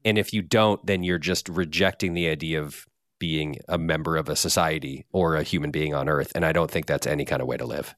And 0.04 0.18
if 0.18 0.32
you 0.32 0.42
don't, 0.42 0.84
then 0.86 1.02
you're 1.02 1.18
just 1.18 1.48
rejecting 1.48 2.14
the 2.14 2.28
idea 2.28 2.60
of 2.60 2.86
being 3.18 3.58
a 3.68 3.78
member 3.78 4.16
of 4.16 4.28
a 4.28 4.36
society 4.36 5.06
or 5.12 5.36
a 5.36 5.42
human 5.42 5.70
being 5.70 5.94
on 5.94 6.08
earth. 6.08 6.32
And 6.34 6.44
I 6.44 6.52
don't 6.52 6.70
think 6.70 6.86
that's 6.86 7.06
any 7.06 7.24
kind 7.24 7.42
of 7.42 7.48
way 7.48 7.56
to 7.56 7.66
live. 7.66 7.94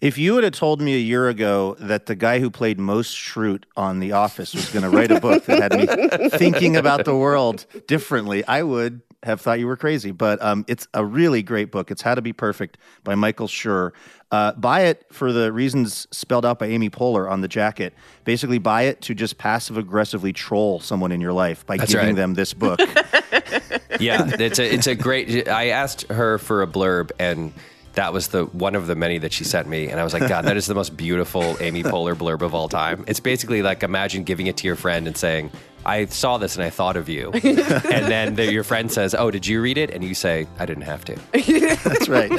If 0.00 0.16
you 0.16 0.34
would 0.34 0.44
have 0.44 0.52
told 0.52 0.80
me 0.80 0.94
a 0.94 0.98
year 0.98 1.28
ago 1.28 1.76
that 1.80 2.06
the 2.06 2.14
guy 2.14 2.38
who 2.38 2.50
played 2.50 2.78
Mose 2.78 3.12
Schrute 3.12 3.64
on 3.76 3.98
The 3.98 4.12
Office 4.12 4.54
was 4.54 4.70
going 4.70 4.84
to 4.84 4.90
write 4.90 5.10
a 5.10 5.20
book 5.20 5.44
that 5.46 5.72
had 5.72 5.74
me 5.76 6.28
thinking 6.30 6.76
about 6.76 7.04
the 7.04 7.16
world 7.16 7.66
differently, 7.86 8.44
I 8.46 8.62
would 8.62 9.00
have 9.24 9.40
thought 9.40 9.58
you 9.58 9.66
were 9.66 9.76
crazy. 9.76 10.12
But 10.12 10.40
um, 10.40 10.64
it's 10.68 10.86
a 10.94 11.04
really 11.04 11.42
great 11.42 11.72
book. 11.72 11.90
It's 11.90 12.02
How 12.02 12.14
to 12.14 12.22
Be 12.22 12.32
Perfect 12.32 12.78
by 13.02 13.16
Michael 13.16 13.48
Schur. 13.48 13.90
Uh, 14.30 14.52
buy 14.52 14.82
it 14.82 15.04
for 15.10 15.32
the 15.32 15.52
reasons 15.52 16.06
spelled 16.12 16.44
out 16.46 16.58
by 16.58 16.66
Amy 16.66 16.90
Poehler 16.90 17.28
on 17.28 17.40
the 17.40 17.48
jacket. 17.48 17.94
Basically, 18.24 18.58
buy 18.58 18.82
it 18.82 19.00
to 19.02 19.14
just 19.14 19.38
passive 19.38 19.78
aggressively 19.78 20.32
troll 20.32 20.80
someone 20.80 21.10
in 21.10 21.20
your 21.20 21.32
life 21.32 21.66
by 21.66 21.76
That's 21.76 21.92
giving 21.92 22.08
right. 22.08 22.16
them 22.16 22.34
this 22.34 22.54
book. 22.54 22.78
yeah, 24.00 24.30
it's 24.38 24.58
a 24.58 24.74
it's 24.74 24.86
a 24.86 24.94
great. 24.94 25.48
I 25.48 25.68
asked 25.68 26.06
her 26.12 26.38
for 26.38 26.62
a 26.62 26.66
blurb, 26.66 27.10
and 27.18 27.52
that 27.98 28.12
was 28.12 28.28
the 28.28 28.44
one 28.46 28.76
of 28.76 28.86
the 28.86 28.94
many 28.94 29.18
that 29.18 29.32
she 29.32 29.42
sent 29.42 29.66
me, 29.66 29.88
and 29.88 29.98
I 29.98 30.04
was 30.04 30.12
like, 30.12 30.28
God, 30.28 30.44
that 30.44 30.56
is 30.56 30.66
the 30.66 30.74
most 30.74 30.96
beautiful 30.96 31.56
Amy 31.58 31.82
Poehler 31.82 32.14
blurb 32.14 32.42
of 32.42 32.54
all 32.54 32.68
time. 32.68 33.04
It's 33.08 33.18
basically 33.18 33.60
like 33.60 33.82
imagine 33.82 34.22
giving 34.22 34.46
it 34.46 34.56
to 34.58 34.68
your 34.68 34.76
friend 34.76 35.06
and 35.08 35.16
saying. 35.16 35.50
I 35.86 36.04
saw 36.06 36.36
this 36.38 36.56
and 36.56 36.64
I 36.64 36.70
thought 36.70 36.96
of 36.96 37.08
you. 37.08 37.30
and 37.32 38.06
then 38.06 38.34
the, 38.34 38.52
your 38.52 38.64
friend 38.64 38.92
says, 38.92 39.14
Oh, 39.14 39.30
did 39.30 39.46
you 39.46 39.62
read 39.62 39.78
it? 39.78 39.90
And 39.90 40.04
you 40.04 40.12
say, 40.12 40.46
I 40.58 40.66
didn't 40.66 40.82
have 40.82 41.04
to. 41.06 41.16
That's 41.32 42.08
right. 42.08 42.30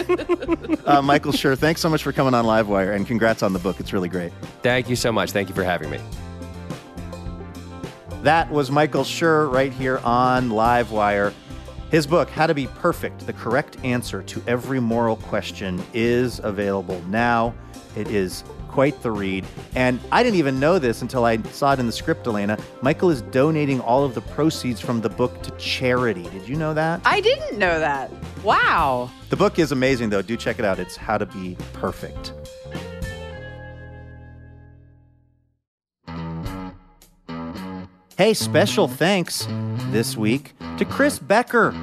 Uh, 0.85 1.01
Michael 1.01 1.31
Schur, 1.31 1.57
thanks 1.57 1.81
so 1.81 1.89
much 1.89 2.03
for 2.03 2.11
coming 2.11 2.33
on 2.35 2.45
Livewire 2.45 2.93
and 2.95 3.07
congrats 3.07 3.41
on 3.41 3.53
the 3.53 3.59
book. 3.59 3.79
It's 3.79 3.91
really 3.93 4.09
great. 4.09 4.33
Thank 4.61 4.89
you 4.89 4.95
so 4.95 5.11
much. 5.11 5.31
Thank 5.31 5.49
you 5.49 5.55
for 5.55 5.63
having 5.63 5.89
me. 5.89 5.99
That 8.21 8.51
was 8.51 8.69
Michael 8.69 9.03
Schur 9.03 9.51
right 9.51 9.71
here 9.71 9.99
on 9.99 10.49
Livewire. 10.49 11.33
His 11.91 12.05
book, 12.05 12.29
How 12.29 12.45
to 12.45 12.53
Be 12.53 12.67
Perfect 12.67 13.25
The 13.25 13.33
Correct 13.33 13.83
Answer 13.83 14.21
to 14.21 14.43
Every 14.45 14.79
Moral 14.79 15.15
Question, 15.15 15.83
is 15.91 16.39
available 16.43 17.01
now. 17.07 17.55
It 17.95 18.09
is 18.09 18.43
quite 18.67 19.01
the 19.01 19.09
read. 19.09 19.43
And 19.73 19.99
I 20.11 20.21
didn't 20.21 20.37
even 20.37 20.59
know 20.59 20.77
this 20.77 21.01
until 21.01 21.25
I 21.25 21.41
saw 21.41 21.73
it 21.73 21.79
in 21.79 21.87
the 21.87 21.91
script, 21.91 22.27
Elena. 22.27 22.59
Michael 22.83 23.09
is 23.09 23.23
donating 23.23 23.81
all 23.81 24.03
of 24.03 24.13
the 24.13 24.21
proceeds 24.21 24.79
from 24.79 25.01
the 25.01 25.09
book 25.09 25.41
to 25.41 25.51
charity. 25.57 26.29
Did 26.29 26.47
you 26.47 26.57
know 26.57 26.75
that? 26.75 27.01
I 27.05 27.21
didn't 27.21 27.57
know 27.57 27.79
that. 27.79 28.11
Wow. 28.43 29.09
The 29.29 29.35
book 29.35 29.57
is 29.57 29.71
amazing, 29.71 30.11
though. 30.11 30.21
Do 30.21 30.37
check 30.37 30.59
it 30.59 30.65
out. 30.65 30.77
It's 30.77 30.95
How 30.95 31.17
to 31.17 31.25
Be 31.25 31.57
Perfect. 31.73 32.33
Hey, 38.19 38.33
special 38.33 38.89
thanks 38.89 39.47
this 39.91 40.17
week 40.17 40.51
to 40.77 40.83
Chris 40.83 41.19
Becker 41.19 41.73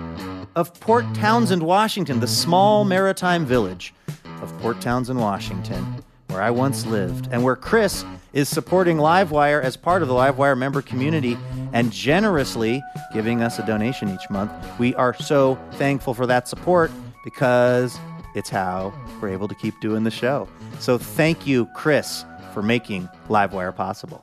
of 0.55 0.79
Port 0.81 1.07
Townsend, 1.15 1.63
Washington, 1.63 2.21
the 2.21 2.27
small 2.27 2.85
maritime 2.85 3.47
village 3.47 3.95
of 4.43 4.55
Port 4.59 4.83
Townsend, 4.83 5.19
Washington, 5.19 6.05
where 6.27 6.43
I 6.43 6.51
once 6.51 6.85
lived, 6.85 7.31
and 7.33 7.43
where 7.43 7.57
Chris 7.57 8.05
is 8.35 8.51
supporting 8.51 8.99
Livewire 8.99 9.63
as 9.63 9.79
part 9.79 10.03
of 10.03 10.09
the 10.09 10.15
Livewire 10.15 10.59
member 10.59 10.83
community 10.83 11.39
and 11.73 11.91
generously 11.91 12.83
giving 13.15 13.41
us 13.41 13.59
a 13.59 13.65
donation 13.65 14.11
each 14.11 14.29
month. 14.29 14.53
We 14.79 14.95
are 14.97 15.15
so 15.15 15.59
thankful 15.77 16.13
for 16.13 16.27
that 16.27 16.49
support 16.49 16.91
because 17.25 17.99
it's 18.35 18.51
how 18.51 18.93
we're 19.23 19.31
able 19.31 19.49
to 19.49 19.55
keep 19.55 19.81
doing 19.81 20.05
the 20.05 20.11
show. 20.11 20.49
So 20.81 20.99
thank 20.99 21.47
you, 21.47 21.65
Chris, 21.75 22.27
for 22.53 22.63
making 22.63 23.09
Livewire 23.31 23.75
possible. 23.75 24.23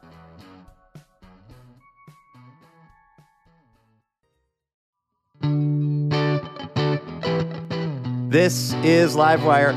This 8.34 8.74
is 8.82 9.15
Livewire. 9.15 9.76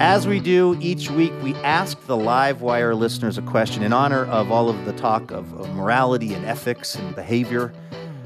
As 0.00 0.26
we 0.26 0.40
do 0.40 0.78
each 0.80 1.10
week, 1.10 1.30
we 1.42 1.54
ask 1.56 2.00
the 2.06 2.16
Livewire 2.16 2.96
listeners 2.96 3.36
a 3.36 3.42
question 3.42 3.82
in 3.82 3.92
honor 3.92 4.24
of 4.24 4.50
all 4.50 4.70
of 4.70 4.86
the 4.86 4.94
talk 4.94 5.30
of, 5.30 5.52
of 5.60 5.74
morality 5.74 6.32
and 6.32 6.42
ethics 6.46 6.94
and 6.94 7.14
behavior. 7.14 7.70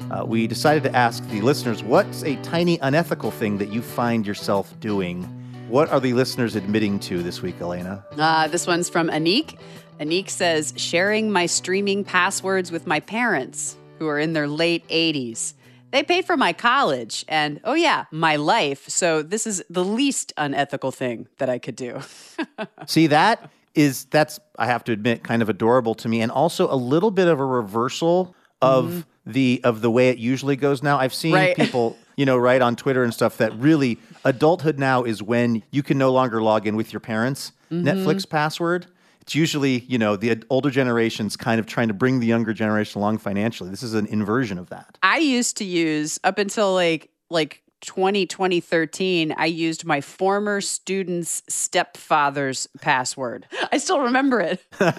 Uh, 0.09 0.25
we 0.25 0.47
decided 0.47 0.85
to 0.85 0.95
ask 0.95 1.29
the 1.31 1.41
listeners 1.41 1.83
what's 1.83 2.23
a 2.23 2.37
tiny 2.43 2.79
unethical 2.79 3.33
thing 3.33 3.59
that 3.59 3.73
you 3.73 3.83
find 3.83 4.25
yourself 4.25 4.73
doing? 4.79 5.25
What 5.69 5.91
are 5.91 5.99
the 5.99 6.13
listeners 6.13 6.55
admitting 6.55 7.01
to 7.01 7.21
this 7.21 7.43
week, 7.43 7.61
Elena? 7.61 8.05
Uh, 8.17 8.47
this 8.47 8.69
one's 8.69 8.89
from 8.89 9.09
Anik. 9.09 9.59
Anik 9.99 10.31
says, 10.31 10.75
sharing 10.77 11.33
my 11.33 11.47
streaming 11.47 12.05
passwords 12.05 12.71
with 12.71 12.87
my 12.87 13.01
parents 13.01 13.77
who 13.99 14.07
are 14.07 14.21
in 14.21 14.33
their 14.33 14.47
late 14.47 14.87
80s. 14.87 15.55
They 15.93 16.03
paid 16.03 16.25
for 16.25 16.37
my 16.37 16.53
college 16.53 17.25
and, 17.29 17.61
oh 17.65 17.75
yeah, 17.75 18.07
my 18.11 18.37
life. 18.37 18.89
So 18.89 19.23
this 19.23 19.47
is 19.47 19.63
the 19.71 19.85
least 19.85 20.33
unethical 20.37 20.91
thing 20.91 21.29
that 21.39 21.49
I 21.49 21.59
could 21.59 21.77
do. 21.77 22.01
See, 22.87 23.07
that 23.09 23.51
is 23.75 24.07
that's 24.07 24.41
I 24.59 24.67
have 24.67 24.85
to 24.85 24.93
admit 24.93 25.23
kind 25.23 25.43
of 25.43 25.49
adorable 25.49 25.95
to 25.97 26.09
me, 26.09 26.21
and 26.21 26.33
also 26.33 26.73
a 26.73 26.77
little 26.77 27.11
bit 27.11 27.29
of 27.29 27.41
a 27.41 27.45
reversal 27.45 28.35
of 28.61 28.87
mm-hmm. 28.87 29.01
the 29.27 29.61
of 29.65 29.81
the 29.81 29.91
way 29.91 30.09
it 30.09 30.19
usually 30.19 30.57
goes 30.57 30.83
now. 30.83 30.99
I've 30.99 31.15
seen 31.15 31.35
Right. 31.35 31.57
people, 31.57 31.97
you 32.17 32.27
know, 32.27 32.37
write 32.37 32.63
on 32.63 32.77
Twitter 32.77 33.03
and 33.03 33.13
stuff 33.13 33.37
that 33.39 33.55
really 33.59 33.99
adulthood 34.25 34.79
now 34.79 35.05
is 35.05 35.23
when 35.23 35.63
you 35.71 35.83
can 35.83 35.99
no 35.99 36.13
longer 36.13 36.43
log 36.43 36.67
in 36.67 36.77
with 36.77 36.93
your 36.93 37.01
parents' 37.01 37.53
mm-hmm. 37.71 37.87
Netflix 37.87 38.29
password. 38.29 38.87
It's 39.23 39.35
usually, 39.35 39.81
you 39.81 39.99
know, 39.99 40.17
the 40.17 40.43
older 40.51 40.71
generations 40.71 41.37
kind 41.37 41.59
of 41.59 41.67
trying 41.67 41.89
to 41.89 41.95
bring 41.95 42.21
the 42.21 42.27
younger 42.27 42.53
generation 42.53 43.01
along 43.01 43.19
financially. 43.19 43.71
This 43.71 43.83
is 43.83 43.95
an 43.95 44.07
inversion 44.07 44.59
of 44.59 44.69
that. 44.71 44.99
I 45.03 45.19
used 45.19 45.57
to 45.59 45.65
use 45.65 46.19
up 46.25 46.39
until 46.39 46.75
like 46.75 47.09
like 47.31 47.63
20, 47.83 48.27
2013, 48.27 49.35
I 49.37 49.47
used 49.47 49.85
my 49.85 50.01
former 50.01 50.61
student's 50.61 51.43
stepfather's 51.49 52.69
password. 52.81 53.47
I 53.73 53.79
still 53.79 54.01
remember 54.01 54.41
it. 54.41 54.65
All 54.81 54.91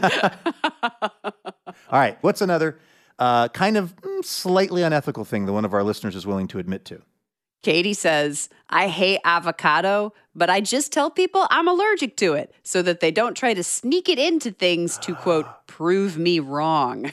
right, 1.92 2.18
what's 2.22 2.42
another 2.42 2.80
uh, 3.20 3.48
kind 3.50 3.78
of 3.78 3.96
mm, 3.96 4.26
slightly 4.26 4.84
unethical 4.84 5.24
thing 5.24 5.46
that 5.46 5.54
one 5.54 5.66
of 5.66 5.74
our 5.74 5.84
listeners 5.84 6.16
is 6.16 6.28
willing 6.28 6.48
to 6.50 6.60
admit 6.60 6.84
to? 6.86 7.02
Katie 7.64 7.94
says, 7.94 8.50
I 8.70 8.88
hate 8.90 9.20
avocado, 9.26 10.14
but 10.36 10.50
I 10.50 10.62
just 10.62 10.92
tell 10.92 11.10
people 11.10 11.48
I'm 11.50 11.68
allergic 11.68 12.18
to 12.18 12.34
it 12.34 12.54
so 12.64 12.82
that 12.82 13.00
they 13.00 13.10
don't 13.10 13.36
try 13.36 13.54
to 13.54 13.64
sneak 13.64 14.10
it 14.10 14.20
into 14.20 14.52
things 14.52 14.98
to 15.00 15.16
quote, 15.16 15.48
prove 15.68 16.18
me 16.18 16.40
wrong. 16.40 17.12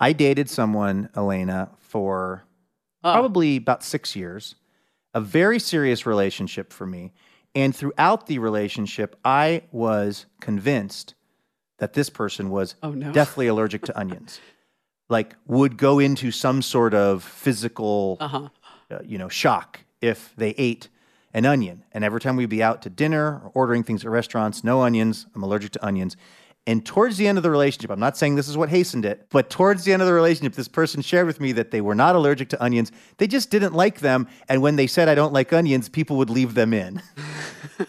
I 0.00 0.12
dated 0.12 0.48
someone, 0.50 1.08
Elena, 1.16 1.70
for 1.78 2.44
probably 3.02 3.56
about 3.56 3.82
six 3.82 4.16
years, 4.16 4.54
a 5.14 5.20
very 5.20 5.58
serious 5.58 6.06
relationship 6.06 6.72
for 6.72 6.86
me. 6.86 7.12
And 7.54 7.76
throughout 7.76 8.26
the 8.26 8.38
relationship, 8.38 9.16
I 9.24 9.62
was 9.70 10.26
convinced 10.40 11.14
that 11.78 11.92
this 11.92 12.08
person 12.08 12.48
was 12.48 12.74
Oh, 12.82 12.92
no. 12.92 13.12
deathly 13.20 13.46
allergic 13.46 13.82
to 13.84 13.98
onions. 13.98 14.40
Like, 15.08 15.34
would 15.46 15.76
go 15.76 15.98
into 15.98 16.30
some 16.30 16.62
sort 16.62 16.94
of 16.94 17.22
physical, 17.22 18.16
Uh-huh. 18.20 18.48
Uh, 18.92 19.00
you 19.04 19.18
know, 19.18 19.28
shock 19.28 19.80
if 20.00 20.32
they 20.36 20.50
ate 20.50 20.88
an 21.34 21.46
onion. 21.46 21.84
And 21.92 22.04
every 22.04 22.20
time 22.20 22.36
we'd 22.36 22.48
be 22.48 22.62
out 22.62 22.82
to 22.82 22.90
dinner 22.90 23.40
or 23.44 23.50
ordering 23.54 23.82
things 23.82 24.04
at 24.04 24.10
restaurants, 24.10 24.62
no 24.62 24.82
onions. 24.82 25.26
I'm 25.34 25.42
allergic 25.42 25.72
to 25.72 25.84
onions. 25.84 26.16
And 26.64 26.86
towards 26.86 27.16
the 27.16 27.26
end 27.26 27.38
of 27.38 27.42
the 27.42 27.50
relationship, 27.50 27.90
I'm 27.90 27.98
not 27.98 28.16
saying 28.16 28.36
this 28.36 28.48
is 28.48 28.56
what 28.56 28.68
hastened 28.68 29.04
it, 29.04 29.26
but 29.30 29.50
towards 29.50 29.84
the 29.84 29.92
end 29.92 30.00
of 30.00 30.06
the 30.06 30.14
relationship, 30.14 30.54
this 30.54 30.68
person 30.68 31.02
shared 31.02 31.26
with 31.26 31.40
me 31.40 31.50
that 31.52 31.72
they 31.72 31.80
were 31.80 31.94
not 31.96 32.14
allergic 32.14 32.50
to 32.50 32.62
onions. 32.62 32.92
They 33.16 33.26
just 33.26 33.50
didn't 33.50 33.72
like 33.72 33.98
them. 33.98 34.28
And 34.48 34.62
when 34.62 34.76
they 34.76 34.86
said, 34.86 35.08
I 35.08 35.16
don't 35.16 35.32
like 35.32 35.52
onions, 35.52 35.88
people 35.88 36.16
would 36.18 36.30
leave 36.30 36.54
them 36.54 36.72
in. 36.72 37.02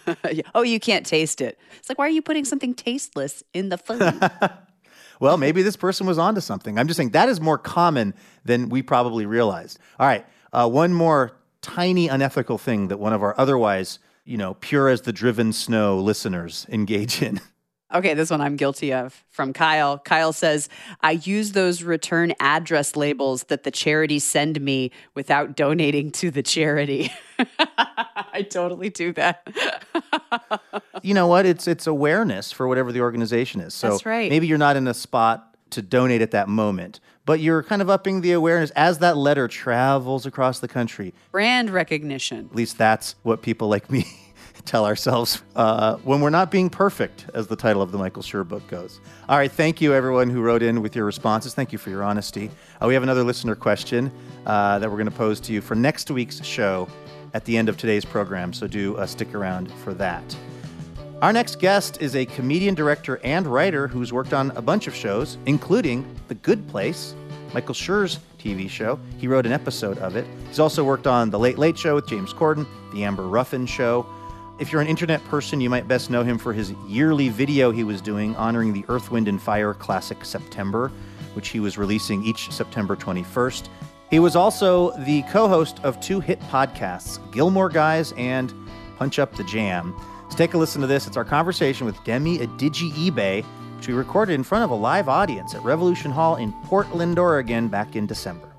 oh, 0.55 0.63
you 0.63 0.79
can't 0.79 1.05
taste 1.05 1.41
it. 1.41 1.59
It's 1.77 1.89
like, 1.89 1.97
why 1.97 2.07
are 2.07 2.11
you 2.11 2.21
putting 2.21 2.45
something 2.45 2.73
tasteless 2.73 3.43
in 3.53 3.69
the 3.69 3.77
food? 3.77 4.19
Well, 5.19 5.37
maybe 5.37 5.61
this 5.61 5.77
person 5.77 6.05
was 6.05 6.17
onto 6.17 6.41
something. 6.41 6.77
I'm 6.77 6.87
just 6.87 6.97
saying 6.97 7.11
that 7.11 7.29
is 7.29 7.39
more 7.39 7.57
common 7.57 8.13
than 8.43 8.67
we 8.67 8.81
probably 8.81 9.25
realized. 9.25 9.79
All 9.97 10.05
right, 10.05 10.25
uh, 10.53 10.69
one 10.69 10.93
more 10.93 11.33
tiny 11.61 12.07
unethical 12.07 12.57
thing 12.57 12.87
that 12.87 12.99
one 12.99 13.11
of 13.13 13.21
our 13.21 13.35
otherwise, 13.37 13.99
you 14.23 14.37
know, 14.37 14.53
pure 14.55 14.87
as 14.87 15.01
the 15.01 15.11
driven 15.13 15.51
snow 15.51 15.99
listeners 15.99 16.65
engage 16.69 17.21
in. 17.21 17.41
Okay, 17.93 18.15
this 18.15 18.31
one 18.31 18.41
I'm 18.41 18.55
guilty 18.55 18.91
of 18.91 19.23
from 19.29 19.53
Kyle. 19.53 19.99
Kyle 19.99 20.33
says, 20.33 20.67
I 21.01 21.11
use 21.11 21.51
those 21.51 21.83
return 21.83 22.33
address 22.39 22.95
labels 22.95 23.43
that 23.45 23.63
the 23.63 23.69
charities 23.69 24.23
send 24.23 24.59
me 24.59 24.89
without 25.13 25.55
donating 25.55 26.09
to 26.13 26.31
the 26.31 26.41
charity. 26.41 27.13
I 27.37 28.47
totally 28.49 28.89
do 28.89 29.13
that. 29.13 29.47
you 31.03 31.13
know 31.13 31.27
what? 31.27 31.45
It's 31.45 31.67
it's 31.67 31.85
awareness 31.85 32.51
for 32.51 32.67
whatever 32.67 32.91
the 32.91 33.01
organization 33.01 33.61
is. 33.61 33.75
So 33.75 33.91
That's 33.91 34.07
right. 34.07 34.29
maybe 34.31 34.47
you're 34.47 34.57
not 34.57 34.75
in 34.75 34.87
a 34.87 34.93
spot 34.95 35.55
to 35.69 35.83
donate 35.83 36.23
at 36.23 36.31
that 36.31 36.49
moment, 36.49 36.99
but 37.25 37.39
you're 37.39 37.63
kind 37.63 37.81
of 37.81 37.89
upping 37.89 38.21
the 38.21 38.31
awareness 38.33 38.71
as 38.71 38.99
that 38.99 39.17
letter 39.17 39.47
travels 39.47 40.25
across 40.25 40.59
the 40.59 40.67
country. 40.67 41.13
Brand 41.31 41.69
recognition. 41.69 42.47
At 42.51 42.55
least 42.55 42.77
that's 42.77 43.15
what 43.23 43.41
people 43.41 43.67
like 43.67 43.89
me 43.89 44.05
tell 44.65 44.85
ourselves 44.85 45.41
uh, 45.55 45.97
when 45.97 46.21
we're 46.21 46.29
not 46.29 46.51
being 46.51 46.69
perfect, 46.69 47.25
as 47.33 47.47
the 47.47 47.55
title 47.55 47.81
of 47.81 47.91
the 47.91 47.97
Michael 47.97 48.23
Schur 48.23 48.47
book 48.47 48.65
goes. 48.67 48.99
All 49.27 49.37
right, 49.37 49.51
thank 49.51 49.81
you 49.81 49.93
everyone 49.93 50.29
who 50.29 50.41
wrote 50.41 50.63
in 50.63 50.81
with 50.81 50.95
your 50.95 51.05
responses. 51.05 51.53
Thank 51.53 51.71
you 51.71 51.77
for 51.77 51.89
your 51.89 52.03
honesty. 52.03 52.49
Uh, 52.81 52.87
we 52.87 52.93
have 52.93 53.03
another 53.03 53.23
listener 53.23 53.55
question 53.55 54.11
uh, 54.45 54.79
that 54.79 54.89
we're 54.89 54.97
going 54.97 55.09
to 55.09 55.11
pose 55.11 55.39
to 55.41 55.53
you 55.53 55.61
for 55.61 55.75
next 55.75 56.09
week's 56.11 56.43
show 56.43 56.87
at 57.33 57.45
the 57.45 57.57
end 57.57 57.67
of 57.67 57.77
today's 57.77 58.05
program, 58.05 58.53
so 58.53 58.67
do 58.67 58.95
uh, 58.97 59.05
stick 59.05 59.33
around 59.33 59.71
for 59.71 59.93
that. 59.95 60.23
Our 61.23 61.31
next 61.31 61.59
guest 61.59 62.01
is 62.01 62.17
a 62.17 62.25
comedian, 62.25 62.75
director, 62.75 63.17
and 63.23 63.47
writer 63.47 63.87
who's 63.87 64.11
worked 64.11 64.33
on 64.33 64.51
a 64.57 64.61
bunch 64.61 64.87
of 64.87 64.93
shows, 64.93 65.37
including 65.45 66.05
The 66.27 66.35
Good 66.35 66.67
Place, 66.67 67.15
Michael 67.53 67.73
Schur's 67.73 68.19
TV 68.37 68.69
show. 68.69 68.99
He 69.19 69.29
wrote 69.29 69.45
an 69.45 69.53
episode 69.53 69.97
of 69.99 70.17
it. 70.17 70.27
He's 70.49 70.59
also 70.59 70.83
worked 70.83 71.07
on 71.07 71.29
The 71.29 71.39
Late 71.39 71.57
Late 71.57 71.77
Show 71.77 71.95
with 71.95 72.07
James 72.07 72.33
Corden, 72.33 72.67
The 72.91 73.05
Amber 73.05 73.25
Ruffin 73.25 73.65
Show. 73.65 74.05
If 74.59 74.73
you're 74.73 74.81
an 74.81 74.87
internet 74.89 75.23
person, 75.29 75.61
you 75.61 75.69
might 75.69 75.87
best 75.87 76.09
know 76.09 76.25
him 76.25 76.37
for 76.37 76.51
his 76.51 76.73
yearly 76.89 77.29
video 77.29 77.71
he 77.71 77.85
was 77.85 78.01
doing 78.01 78.35
honoring 78.35 78.73
the 78.73 78.83
Earth, 78.89 79.09
Wind, 79.09 79.29
and 79.29 79.41
Fire 79.41 79.73
classic 79.73 80.25
September, 80.25 80.91
which 81.35 81.47
he 81.47 81.61
was 81.61 81.77
releasing 81.77 82.21
each 82.25 82.51
September 82.51 82.97
21st. 82.97 83.69
He 84.11 84.19
was 84.19 84.35
also 84.35 84.91
the 85.05 85.21
co 85.31 85.47
host 85.47 85.79
of 85.83 86.01
two 86.01 86.19
hit 86.19 86.41
podcasts, 86.41 87.17
Gilmore 87.31 87.69
Guys 87.69 88.11
and 88.17 88.53
Punch 88.97 89.19
Up 89.19 89.33
the 89.37 89.45
Jam. 89.45 89.95
Let's 90.33 90.39
take 90.39 90.55
a 90.55 90.57
listen 90.57 90.81
to 90.81 90.87
this. 90.87 91.05
It's 91.05 91.15
our 91.15 91.23
conversation 91.23 91.85
with 91.85 92.03
Demi 92.05 92.39
Adejuyigbe, 92.39 93.43
which 93.77 93.87
we 93.87 93.93
recorded 93.93 94.33
in 94.33 94.41
front 94.41 94.63
of 94.63 94.71
a 94.71 94.73
live 94.73 95.07
audience 95.07 95.53
at 95.53 95.63
Revolution 95.63 96.09
Hall 96.09 96.37
in 96.37 96.51
Portland, 96.63 97.19
Oregon 97.19 97.67
back 97.67 97.95
in 97.95 98.07
December. 98.07 98.51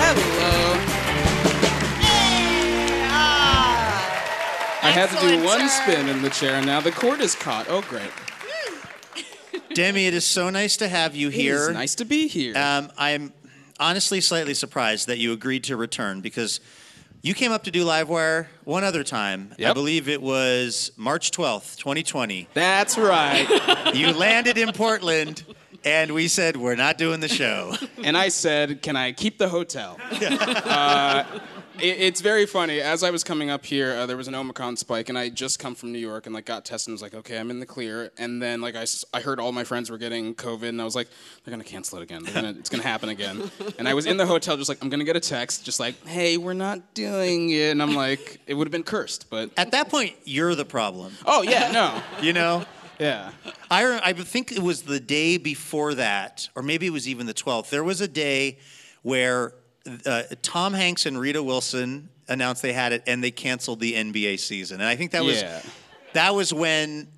Hello. 0.00 0.80
Ah! 3.06 4.80
I 4.82 4.90
had 4.90 5.10
to 5.10 5.28
do 5.28 5.44
one 5.44 5.68
spin 5.68 6.08
in 6.08 6.22
the 6.22 6.30
chair, 6.30 6.56
and 6.56 6.66
now 6.66 6.80
the 6.80 6.90
cord 6.90 7.20
is 7.20 7.36
caught. 7.36 7.66
Oh, 7.68 7.82
great. 7.82 8.10
Demi, 9.74 10.06
it 10.06 10.14
is 10.14 10.24
so 10.24 10.50
nice 10.50 10.76
to 10.78 10.88
have 10.88 11.14
you 11.14 11.28
here. 11.28 11.66
It 11.66 11.70
is 11.70 11.74
nice 11.74 11.94
to 11.96 12.04
be 12.04 12.26
here. 12.28 12.56
Um, 12.56 12.90
I'm 12.98 13.32
honestly 13.78 14.20
slightly 14.20 14.54
surprised 14.54 15.06
that 15.08 15.18
you 15.18 15.32
agreed 15.32 15.64
to 15.64 15.76
return 15.76 16.20
because 16.20 16.60
you 17.22 17.34
came 17.34 17.52
up 17.52 17.64
to 17.64 17.70
do 17.70 17.84
Livewire 17.84 18.46
one 18.64 18.82
other 18.82 19.04
time. 19.04 19.54
I 19.64 19.72
believe 19.72 20.08
it 20.08 20.22
was 20.22 20.90
March 20.96 21.30
12th, 21.30 21.76
2020. 21.76 22.48
That's 22.54 22.96
right. 22.98 23.46
You 23.94 24.12
landed 24.12 24.56
in 24.56 24.72
Portland, 24.72 25.44
and 25.84 26.12
we 26.12 26.28
said, 26.28 26.56
We're 26.56 26.76
not 26.76 26.96
doing 26.96 27.20
the 27.20 27.28
show. 27.28 27.74
and 28.04 28.16
I 28.16 28.28
said, 28.28 28.82
"Can 28.82 28.96
I 28.96 29.12
keep 29.12 29.36
the 29.38 29.48
hotel?" 29.48 29.98
uh, 30.12 31.24
it's 31.78 32.20
very 32.20 32.46
funny. 32.46 32.80
As 32.80 33.02
I 33.02 33.10
was 33.10 33.22
coming 33.24 33.50
up 33.50 33.64
here, 33.64 33.92
uh, 33.92 34.06
there 34.06 34.16
was 34.16 34.28
an 34.28 34.34
Omicron 34.34 34.76
spike, 34.76 35.08
and 35.08 35.16
I 35.18 35.24
had 35.24 35.34
just 35.34 35.58
come 35.58 35.74
from 35.74 35.92
New 35.92 35.98
York 35.98 36.26
and 36.26 36.34
like 36.34 36.44
got 36.44 36.64
tested. 36.64 36.88
and 36.88 36.94
was 36.94 37.02
like, 37.02 37.14
"Okay, 37.14 37.38
I'm 37.38 37.50
in 37.50 37.60
the 37.60 37.66
clear." 37.66 38.10
And 38.18 38.42
then 38.42 38.60
like 38.60 38.74
I, 38.76 38.82
s- 38.82 39.04
I 39.14 39.20
heard 39.20 39.38
all 39.40 39.52
my 39.52 39.64
friends 39.64 39.90
were 39.90 39.98
getting 39.98 40.34
COVID, 40.34 40.68
and 40.68 40.80
I 40.80 40.84
was 40.84 40.94
like, 40.94 41.08
"They're 41.44 41.52
gonna 41.52 41.64
cancel 41.64 41.98
it 41.98 42.02
again. 42.02 42.22
They're 42.24 42.34
gonna, 42.34 42.54
it's 42.58 42.68
gonna 42.68 42.82
happen 42.82 43.08
again." 43.08 43.50
And 43.78 43.88
I 43.88 43.94
was 43.94 44.04
in 44.06 44.16
the 44.16 44.26
hotel, 44.26 44.56
just 44.56 44.68
like, 44.68 44.78
"I'm 44.82 44.90
gonna 44.90 45.04
get 45.04 45.16
a 45.16 45.20
text, 45.20 45.64
just 45.64 45.80
like, 45.80 46.06
hey, 46.06 46.36
we're 46.36 46.52
not 46.52 46.94
doing 46.94 47.50
it." 47.50 47.70
And 47.70 47.82
I'm 47.82 47.94
like, 47.94 48.40
"It 48.46 48.54
would 48.54 48.66
have 48.66 48.72
been 48.72 48.82
cursed, 48.82 49.30
but 49.30 49.50
At 49.56 49.70
that 49.70 49.88
point, 49.88 50.14
you're 50.24 50.54
the 50.54 50.64
problem. 50.66 51.12
oh 51.26 51.42
yeah, 51.42 51.70
no, 51.72 52.02
You 52.22 52.32
know? 52.32 52.64
yeah." 52.98 53.30
I, 53.70 53.84
re- 53.84 54.00
I 54.02 54.12
think 54.12 54.50
it 54.52 54.58
was 54.58 54.82
the 54.82 54.98
day 55.00 55.38
before 55.38 55.94
that, 55.94 56.48
or 56.56 56.62
maybe 56.62 56.86
it 56.86 56.90
was 56.92 57.08
even 57.08 57.26
the 57.26 57.32
12th. 57.34 57.70
There 57.70 57.84
was 57.84 58.00
a 58.00 58.08
day 58.08 58.58
where 59.02 59.52
uh, 60.06 60.22
Tom 60.42 60.72
Hanks 60.74 61.06
and 61.06 61.18
Rita 61.18 61.42
Wilson 61.42 62.08
announced 62.28 62.62
they 62.62 62.72
had 62.72 62.92
it, 62.92 63.02
and 63.06 63.22
they 63.24 63.30
canceled 63.30 63.80
the 63.80 63.94
NBA 63.94 64.38
season. 64.38 64.80
And 64.80 64.88
I 64.88 64.96
think 64.96 65.10
that 65.12 65.24
was 65.24 65.40
Yeah. 65.42 65.60
that 66.12 66.34
was 66.34 66.52
when 66.52 67.08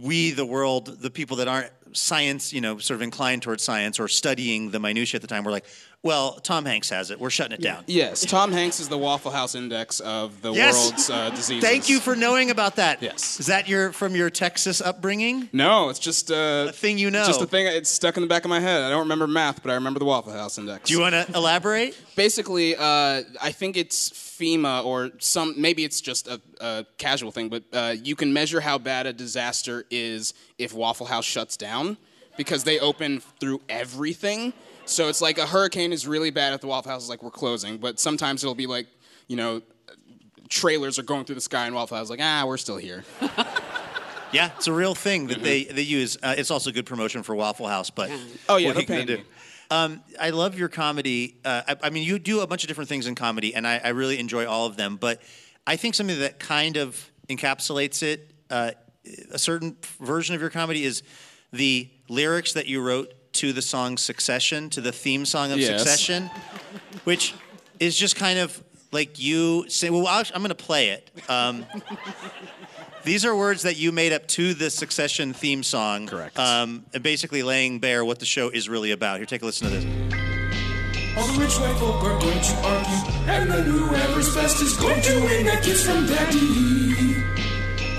we, 0.00 0.30
the 0.30 0.46
world, 0.46 1.00
the 1.00 1.10
people 1.10 1.38
that 1.38 1.48
aren't 1.48 1.70
science, 1.92 2.52
you 2.52 2.60
know, 2.60 2.78
sort 2.78 2.96
of 2.96 3.02
inclined 3.02 3.42
towards 3.42 3.62
science 3.62 4.00
or 4.00 4.08
studying 4.08 4.70
the 4.70 4.80
minutia 4.80 5.18
at 5.18 5.22
the 5.22 5.28
time, 5.28 5.44
were 5.44 5.50
like, 5.50 5.66
"Well, 6.02 6.32
Tom 6.42 6.64
Hanks 6.64 6.90
has 6.90 7.10
it. 7.10 7.20
We're 7.20 7.30
shutting 7.30 7.52
it 7.54 7.60
down." 7.62 7.84
Yes, 7.86 8.24
Tom 8.24 8.50
Hanks 8.52 8.80
is 8.80 8.88
the 8.88 8.98
Waffle 8.98 9.30
House 9.30 9.54
Index 9.54 10.00
of 10.00 10.42
the 10.42 10.52
Yes. 10.52 10.74
world's 10.90 11.10
uh, 11.10 11.30
diseases. 11.34 11.62
Thank 11.68 11.88
you 11.88 12.00
for 12.00 12.16
knowing 12.16 12.50
about 12.50 12.76
that. 12.76 13.02
Yes. 13.02 13.38
Is 13.40 13.46
that 13.46 13.68
your 13.68 13.92
from 13.92 14.14
your 14.16 14.28
Texas 14.30 14.80
upbringing? 14.80 15.48
No, 15.52 15.88
it's 15.90 15.98
just 15.98 16.30
uh, 16.30 16.66
A 16.68 16.72
thing 16.72 16.98
you 16.98 17.10
know. 17.10 17.24
Just 17.26 17.40
a 17.40 17.46
thing. 17.46 17.66
It's 17.66 17.90
stuck 17.90 18.16
in 18.16 18.22
the 18.22 18.28
back 18.28 18.44
of 18.44 18.48
my 18.50 18.60
head. 18.60 18.82
I 18.82 18.90
don't 18.90 19.00
remember 19.00 19.26
math, 19.26 19.62
but 19.62 19.70
I 19.70 19.74
remember 19.74 19.98
the 19.98 20.04
Waffle 20.06 20.32
House 20.32 20.58
Index. 20.58 20.88
Do 20.88 20.94
you 20.94 21.00
want 21.00 21.14
to 21.14 21.26
elaborate? 21.34 21.96
Basically, 22.16 22.74
uh, 22.76 23.22
I 23.40 23.52
think 23.52 23.76
it's 23.76 24.10
FEMA 24.10 24.84
or 24.84 25.10
some. 25.18 25.54
Maybe 25.60 25.84
it's 25.84 26.00
just 26.00 26.26
a, 26.26 26.40
a 26.60 26.84
casual 26.98 27.30
thing, 27.30 27.48
but 27.48 27.62
uh, 27.72 27.94
you 28.02 28.16
can 28.16 28.32
measure 28.32 28.60
how 28.60 28.78
bad 28.78 29.06
a 29.06 29.12
disaster 29.12 29.84
is 29.90 30.34
if 30.58 30.72
Waffle 30.74 31.06
House 31.06 31.24
shuts 31.24 31.56
down 31.56 31.96
because 32.36 32.64
they 32.64 32.78
open 32.80 33.20
through 33.40 33.60
everything. 33.68 34.52
So 34.84 35.08
it's 35.08 35.20
like 35.20 35.38
a 35.38 35.46
hurricane 35.46 35.92
is 35.92 36.06
really 36.06 36.30
bad 36.30 36.52
at 36.52 36.60
the 36.60 36.66
Waffle 36.66 36.92
House. 36.92 37.04
Is 37.04 37.08
like 37.08 37.22
we're 37.22 37.30
closing, 37.30 37.78
but 37.78 37.98
sometimes 38.00 38.42
it'll 38.42 38.54
be 38.54 38.66
like 38.66 38.86
you 39.28 39.36
know. 39.36 39.62
Trailers 40.48 40.98
are 40.98 41.02
going 41.02 41.24
through 41.24 41.36
the 41.36 41.40
sky, 41.40 41.64
and 41.64 41.74
Waffle 41.74 41.96
House 41.96 42.04
is 42.08 42.10
like, 42.10 42.20
ah, 42.22 42.44
we're 42.46 42.58
still 42.58 42.76
here. 42.76 43.04
Yeah, 44.32 44.50
it's 44.56 44.66
a 44.66 44.72
real 44.72 44.94
thing 44.94 45.26
that 45.26 45.42
they 45.42 45.64
they 45.64 45.82
use. 45.82 46.16
Uh, 46.22 46.34
it's 46.36 46.50
also 46.50 46.72
good 46.72 46.86
promotion 46.86 47.22
for 47.22 47.34
Waffle 47.34 47.66
House, 47.68 47.90
but 47.90 48.10
Oh, 48.48 48.56
yeah, 48.56 48.72
what 48.72 48.88
you 48.88 49.04
do? 49.04 49.16
me. 49.18 49.24
Um, 49.70 50.02
I 50.18 50.30
love 50.30 50.58
your 50.58 50.68
comedy. 50.70 51.36
Uh, 51.44 51.62
I, 51.68 51.76
I 51.84 51.90
mean, 51.90 52.02
you 52.02 52.18
do 52.18 52.40
a 52.40 52.46
bunch 52.46 52.64
of 52.64 52.68
different 52.68 52.88
things 52.88 53.06
in 53.06 53.14
comedy, 53.14 53.54
and 53.54 53.66
I, 53.66 53.78
I 53.84 53.88
really 53.90 54.18
enjoy 54.18 54.46
all 54.46 54.64
of 54.66 54.78
them. 54.78 54.96
But 54.96 55.20
I 55.66 55.76
think 55.76 55.94
something 55.94 56.18
that 56.20 56.38
kind 56.38 56.78
of 56.78 57.10
encapsulates 57.28 58.02
it, 58.02 58.30
uh, 58.48 58.70
a 59.30 59.38
certain 59.38 59.76
version 60.00 60.34
of 60.34 60.40
your 60.40 60.50
comedy, 60.50 60.84
is 60.84 61.02
the 61.52 61.90
lyrics 62.08 62.54
that 62.54 62.66
you 62.66 62.80
wrote 62.80 63.12
to 63.34 63.52
the 63.52 63.62
song 63.62 63.96
Succession, 63.98 64.70
to 64.70 64.80
the 64.80 64.92
theme 64.92 65.24
song 65.24 65.52
of 65.52 65.58
Yes. 65.58 65.80
Succession, 65.80 66.30
which 67.04 67.34
is 67.80 67.96
just 67.96 68.16
kind 68.16 68.38
of 68.38 68.62
like 68.92 69.18
you 69.18 69.64
say. 69.68 69.90
Well, 69.90 70.06
I'll- 70.06 70.24
I'm 70.34 70.42
going 70.42 70.48
to 70.50 70.54
play 70.54 70.88
it. 70.90 71.10
Um, 71.28 71.64
these 73.04 73.24
are 73.24 73.34
words 73.34 73.62
that 73.62 73.76
you 73.76 73.90
made 73.92 74.12
up 74.12 74.26
to 74.28 74.54
the 74.54 74.70
Succession 74.70 75.32
theme 75.32 75.62
song. 75.62 76.06
Correct. 76.06 76.38
Um, 76.38 76.84
and 76.94 77.02
basically 77.02 77.42
laying 77.42 77.78
bare 77.78 78.04
what 78.04 78.18
the 78.18 78.26
show 78.26 78.48
is 78.50 78.68
really 78.68 78.90
about. 78.90 79.16
Here, 79.18 79.26
take 79.26 79.42
a 79.42 79.46
listen 79.46 79.70
to 79.70 79.76
this. 79.78 79.84
All 81.16 81.26
the 81.26 81.40
rich 81.40 81.58
white 81.58 81.76
folk 81.78 82.02
are 82.04 82.18
going 82.20 82.40
to 82.40 82.54
argue, 82.64 83.30
and 83.30 83.50
then 83.50 83.64
whoever's 83.64 84.34
best 84.34 84.62
is 84.62 84.76
going 84.76 85.00
to 85.02 85.14
win 85.24 85.46
a 85.48 85.60
kiss 85.60 85.84
from 85.84 86.06
daddy. 86.06 87.21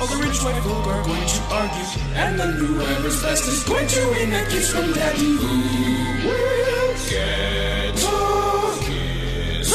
All 0.04 0.10
the 0.10 0.18
rich 0.28 0.44
white 0.44 0.62
folk 0.64 0.86
are 0.86 1.04
going 1.06 1.26
to 1.26 1.42
argue, 1.50 2.02
and 2.16 2.38
then 2.38 2.52
whoever's 2.56 3.24
best 3.24 3.48
is 3.48 3.64
going 3.64 3.88
to 3.88 4.06
win 4.10 4.34
a 4.34 4.46
kiss 4.50 4.70
from 4.70 4.92
daddy. 4.92 5.24
Who 5.24 6.28
will 6.28 6.94
get 7.10 8.04
a 8.04 8.84
kiss 8.84 9.74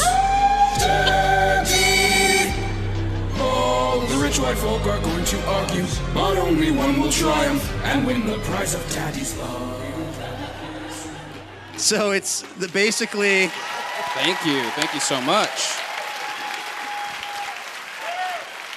daddy? 0.84 2.52
All 3.40 4.00
the 4.00 4.16
rich 4.18 4.38
white 4.38 4.58
folk 4.58 4.84
are 4.86 5.00
going 5.00 5.24
to 5.24 5.46
argue, 5.46 5.86
but 6.12 6.36
only 6.36 6.72
one 6.72 7.00
will 7.00 7.10
triumph 7.10 7.66
and 7.84 8.06
win 8.06 8.26
the 8.26 8.36
prize 8.40 8.74
of 8.74 8.86
daddy's 8.92 9.34
love. 9.38 9.82
So 11.78 12.10
it's 12.10 12.42
the, 12.58 12.68
basically 12.68 13.50
Thank 14.14 14.44
you, 14.44 14.62
thank 14.72 14.92
you 14.92 15.00
so 15.00 15.20
much. 15.22 15.87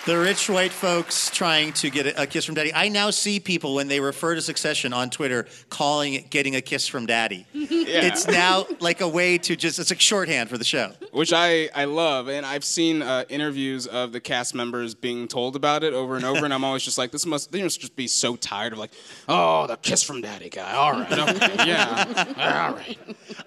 The 0.06 0.18
rich 0.18 0.50
white 0.50 0.72
folks 0.72 1.30
trying 1.30 1.74
to 1.74 1.90
get 1.90 2.08
a, 2.08 2.24
a 2.24 2.26
kiss 2.28 2.46
from 2.46 2.56
daddy. 2.56 2.74
I 2.74 2.90
now 2.90 3.12
see 3.12 3.40
people 3.40 3.76
when 3.76 3.88
they 3.88 4.00
refer 4.00 4.34
to 4.34 4.42
Succession 4.42 4.94
on 4.94 5.10
Twitter 5.12 5.48
calling 5.70 6.16
it 6.16 6.30
getting 6.30 6.56
a 6.56 6.62
kiss 6.62 6.88
from 6.88 7.06
daddy. 7.06 7.46
It's 7.94 8.26
now 8.26 8.66
like 8.80 9.02
a 9.02 9.08
way 9.08 9.38
to 9.40 9.56
just, 9.56 9.78
it's 9.78 9.92
like 9.92 10.00
shorthand 10.00 10.50
for 10.50 10.58
the 10.58 10.64
show. 10.64 10.94
which 11.12 11.34
I, 11.34 11.70
I 11.76 11.86
love. 11.86 12.30
And 12.30 12.46
I've 12.46 12.64
seen 12.64 13.02
uh, 13.02 13.26
interviews 13.28 13.86
of 13.86 14.14
the 14.14 14.22
cast 14.22 14.56
members 14.56 14.96
being 14.96 15.28
told 15.28 15.58
about 15.58 15.84
it 15.84 15.94
over 15.94 16.16
and 16.16 16.24
over, 16.24 16.46
and 16.46 16.54
I'm 16.54 16.64
always 16.64 16.84
just 16.84 16.98
like, 16.98 17.12
this 17.12 17.26
must 17.26 17.52
they 17.52 17.62
must 17.62 17.82
just 17.82 17.98
be 17.98 18.08
so 18.08 18.38
tired 18.38 18.72
of 18.72 18.80
like, 18.80 18.92
oh, 19.28 19.68
the 19.68 19.76
kiss 19.76 20.04
from 20.04 20.22
daddy 20.22 20.50
guy. 20.50 20.72
All 20.74 20.94
right, 20.94 21.12
okay, 21.12 21.56
yeah, 21.68 22.34
all 22.38 22.74
right. 22.76 22.98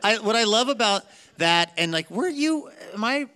I, 0.02 0.18
what 0.18 0.36
I 0.36 0.44
love 0.44 0.68
about 0.68 1.05
that, 1.38 1.72
and 1.78 1.90
like, 1.90 2.11
were 2.11 2.28
you, 2.28 2.70
am 2.92 3.02
I 3.02 3.28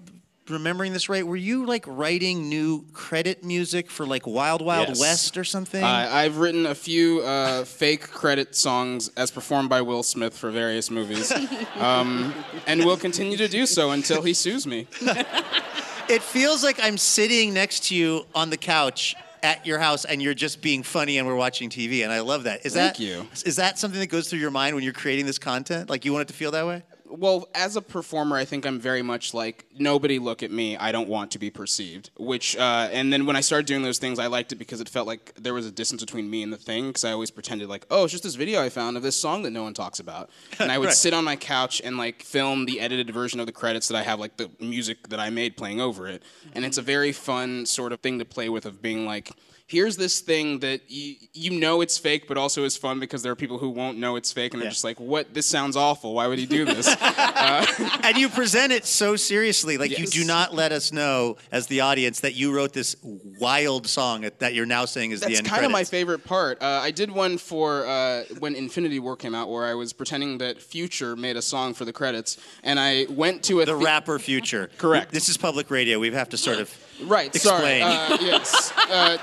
remembering 0.51 0.93
this 0.93 1.09
right? 1.09 1.27
Were 1.27 1.37
you 1.37 1.67
like 1.67 1.85
writing 1.87 2.49
new 2.49 2.85
credit 2.93 3.45
music 3.45 3.91
for 3.91 4.07
like 4.07 4.27
Wild 4.27 4.63
Wild 4.63 4.89
Yes. 4.89 5.01
West 5.01 5.39
or 5.39 5.45
something? 5.45 5.83
I 5.83 6.25
I've 6.25 6.39
written 6.39 6.67
a 6.67 6.75
few 6.75 7.21
uh, 7.21 7.65
fake 7.65 8.11
credit 8.11 8.55
songs 8.55 9.11
as 9.17 9.31
performed 9.31 9.69
by 9.69 9.83
Will 9.83 10.03
Smith 10.03 10.37
for 10.37 10.51
various 10.51 10.91
movies, 10.91 11.33
um, 11.77 12.35
and 12.67 12.85
will 12.85 12.97
continue 12.97 13.37
to 13.37 13.49
do 13.49 13.67
so 13.67 13.91
until 13.91 14.23
he 14.23 14.35
sues 14.35 14.67
me. 14.67 14.87
it 16.09 16.23
feels 16.23 16.63
like 16.65 16.79
I'm 16.83 16.99
sitting 16.99 17.55
next 17.55 17.85
to 17.89 17.95
you 17.95 18.27
on 18.35 18.51
the 18.51 18.57
couch 18.57 19.15
at 19.43 19.65
your 19.67 19.79
house 19.79 20.05
and 20.05 20.21
you're 20.21 20.35
just 20.35 20.61
being 20.61 20.83
funny 20.83 21.19
and 21.19 21.27
we're 21.27 21.37
watching 21.37 21.71
TV 21.71 22.03
and 22.03 22.13
I 22.13 22.21
love 22.21 22.45
that. 22.45 22.67
Is 22.67 22.75
Thank 22.75 22.97
that 22.97 23.03
you. 23.03 23.27
Is 23.45 23.57
that 23.57 23.79
something 23.79 24.01
that 24.01 24.09
goes 24.09 24.29
through 24.29 24.41
your 24.41 24.51
mind 24.51 24.75
when 24.75 24.85
you're 24.85 24.93
creating 24.93 25.27
this 25.27 25.39
content? 25.39 25.89
Like 25.89 26.05
you 26.05 26.13
want 26.13 26.23
it 26.23 26.29
to 26.29 26.35
feel 26.35 26.51
that 26.53 26.67
way? 26.67 26.83
Well, 27.11 27.49
as 27.55 27.77
a 27.77 27.81
performer, 27.83 28.37
I 28.37 28.45
think 28.45 28.67
I'm 28.67 28.79
very 28.79 29.03
much 29.03 29.33
like 29.35 29.65
nobody 29.79 30.19
look 30.19 30.43
at 30.43 30.51
me. 30.51 30.77
I 30.77 30.93
don't 30.93 31.09
want 31.09 31.31
to 31.33 31.39
be 31.39 31.51
perceived. 31.51 32.11
Which, 32.19 32.57
uh, 32.57 32.89
and 32.93 33.13
then 33.13 33.25
when 33.27 33.35
I 33.37 33.41
started 33.41 33.67
doing 33.67 33.83
those 33.83 33.99
things, 33.99 34.19
I 34.19 34.27
liked 34.27 34.53
it 34.53 34.57
because 34.57 34.81
it 34.81 34.89
felt 34.89 35.07
like 35.07 35.33
there 35.37 35.55
was 35.55 35.67
a 35.67 35.71
distance 35.71 36.03
between 36.03 36.29
me 36.29 36.43
and 36.43 36.53
the 36.53 36.57
thing. 36.57 36.89
Because 36.89 37.05
I 37.05 37.13
always 37.13 37.31
pretended 37.31 37.69
like, 37.69 37.87
oh, 37.91 38.05
it's 38.05 38.13
just 38.13 38.25
this 38.25 38.35
video 38.35 38.63
I 38.63 38.69
found 38.69 38.97
of 38.97 39.03
this 39.03 39.17
song 39.21 39.43
that 39.43 39.51
no 39.51 39.63
one 39.63 39.75
talks 39.75 40.01
about, 40.01 40.31
and 40.59 40.71
I 40.71 40.79
would 40.79 40.87
Right. 40.87 40.95
sit 40.95 41.15
on 41.15 41.25
my 41.25 41.37
couch 41.37 41.81
and 41.85 41.97
like 41.97 42.23
film 42.23 42.67
the 42.67 42.81
edited 42.81 43.11
version 43.11 43.41
of 43.41 43.47
the 43.47 43.53
credits 43.53 43.89
that 43.89 43.97
I 43.97 44.03
have, 44.03 44.21
like 44.21 44.37
the 44.37 44.51
music 44.61 45.09
that 45.09 45.19
I 45.21 45.31
made 45.31 45.57
playing 45.57 45.81
over 45.81 46.07
it. 46.09 46.23
And 46.53 46.65
it's 46.65 46.79
a 46.79 46.83
very 46.83 47.13
fun 47.13 47.67
sort 47.67 47.93
of 47.93 48.01
thing 48.01 48.19
to 48.19 48.25
play 48.25 48.49
with 48.49 48.67
of 48.67 48.83
being 48.83 49.07
like. 49.07 49.33
Here's 49.69 49.99
this 49.99 50.21
thing 50.21 50.61
that 50.61 50.81
you, 50.89 51.17
you 51.35 51.51
know 51.61 51.83
it's 51.83 51.99
fake, 51.99 52.27
but 52.27 52.39
also 52.39 52.65
is 52.65 52.75
fun 52.75 52.99
because 53.01 53.23
there 53.23 53.31
are 53.33 53.37
people 53.37 53.59
who 53.59 53.69
won't 53.69 53.99
know 53.99 54.17
it's 54.17 54.33
fake, 54.33 54.55
and 54.55 54.63
they're 54.63 54.71
just 54.71 54.83
like, 54.83 54.99
"What? 54.99 55.35
This 55.35 55.47
sounds 55.47 55.77
awful. 55.77 56.15
Why 56.15 56.27
would 56.27 56.39
he 56.39 56.47
do 56.47 56.65
this?" 56.65 56.89
and 57.03 58.17
you 58.17 58.31
present 58.31 58.73
it 58.73 58.87
so 58.87 59.15
seriously. 59.15 59.77
Like 59.77 59.99
you 59.99 60.07
do 60.07 60.25
not 60.25 60.55
let 60.55 60.73
us 60.73 60.91
know 60.91 61.37
as 61.53 61.67
the 61.67 61.83
audience 61.83 62.21
that 62.21 62.35
you 62.35 62.51
wrote 62.57 62.73
this 62.73 62.97
wild 63.03 63.87
song 63.87 64.27
that 64.39 64.55
you're 64.55 64.65
now 64.65 64.87
saying 64.87 65.11
is 65.11 65.21
the 65.21 65.27
end. 65.27 65.37
That's 65.37 65.49
kind 65.51 65.67
of 65.67 65.71
my 65.71 65.85
favorite 65.85 66.25
part. 66.25 66.63
Uh, 66.63 66.81
I 66.83 66.91
did 66.91 67.11
one 67.11 67.37
for 67.37 67.87
uh, 67.87 68.25
when 68.39 68.55
Infinity 68.55 69.01
War 69.01 69.17
came 69.17 69.35
out, 69.35 69.51
where 69.51 69.67
I 69.67 69.75
was 69.75 69.93
pretending 69.93 70.39
that 70.39 70.63
Future 70.63 71.15
made 71.15 71.37
a 71.37 71.43
song 71.43 71.75
for 71.75 71.85
the 71.85 71.93
credits, 71.93 72.39
and 72.63 72.81
I 72.81 73.05
went 73.11 73.43
to 73.45 73.61
a 73.61 73.67
the 73.67 73.77
the- 73.77 73.85
rapper 73.85 74.19
future. 74.19 74.71
Correct. 74.79 75.13
This 75.13 75.29
is 75.29 75.37
public 75.37 75.71
radio. 75.71 75.99
We 75.99 76.11
have 76.13 76.31
to 76.31 76.39
sort 76.39 76.59
of 76.59 76.75
Right. 77.05 77.35
explain. 77.35 77.83
Sorry. 77.83 77.83
Uh, 77.83 78.19
yes. 78.21 78.73
Uh, 78.89 79.19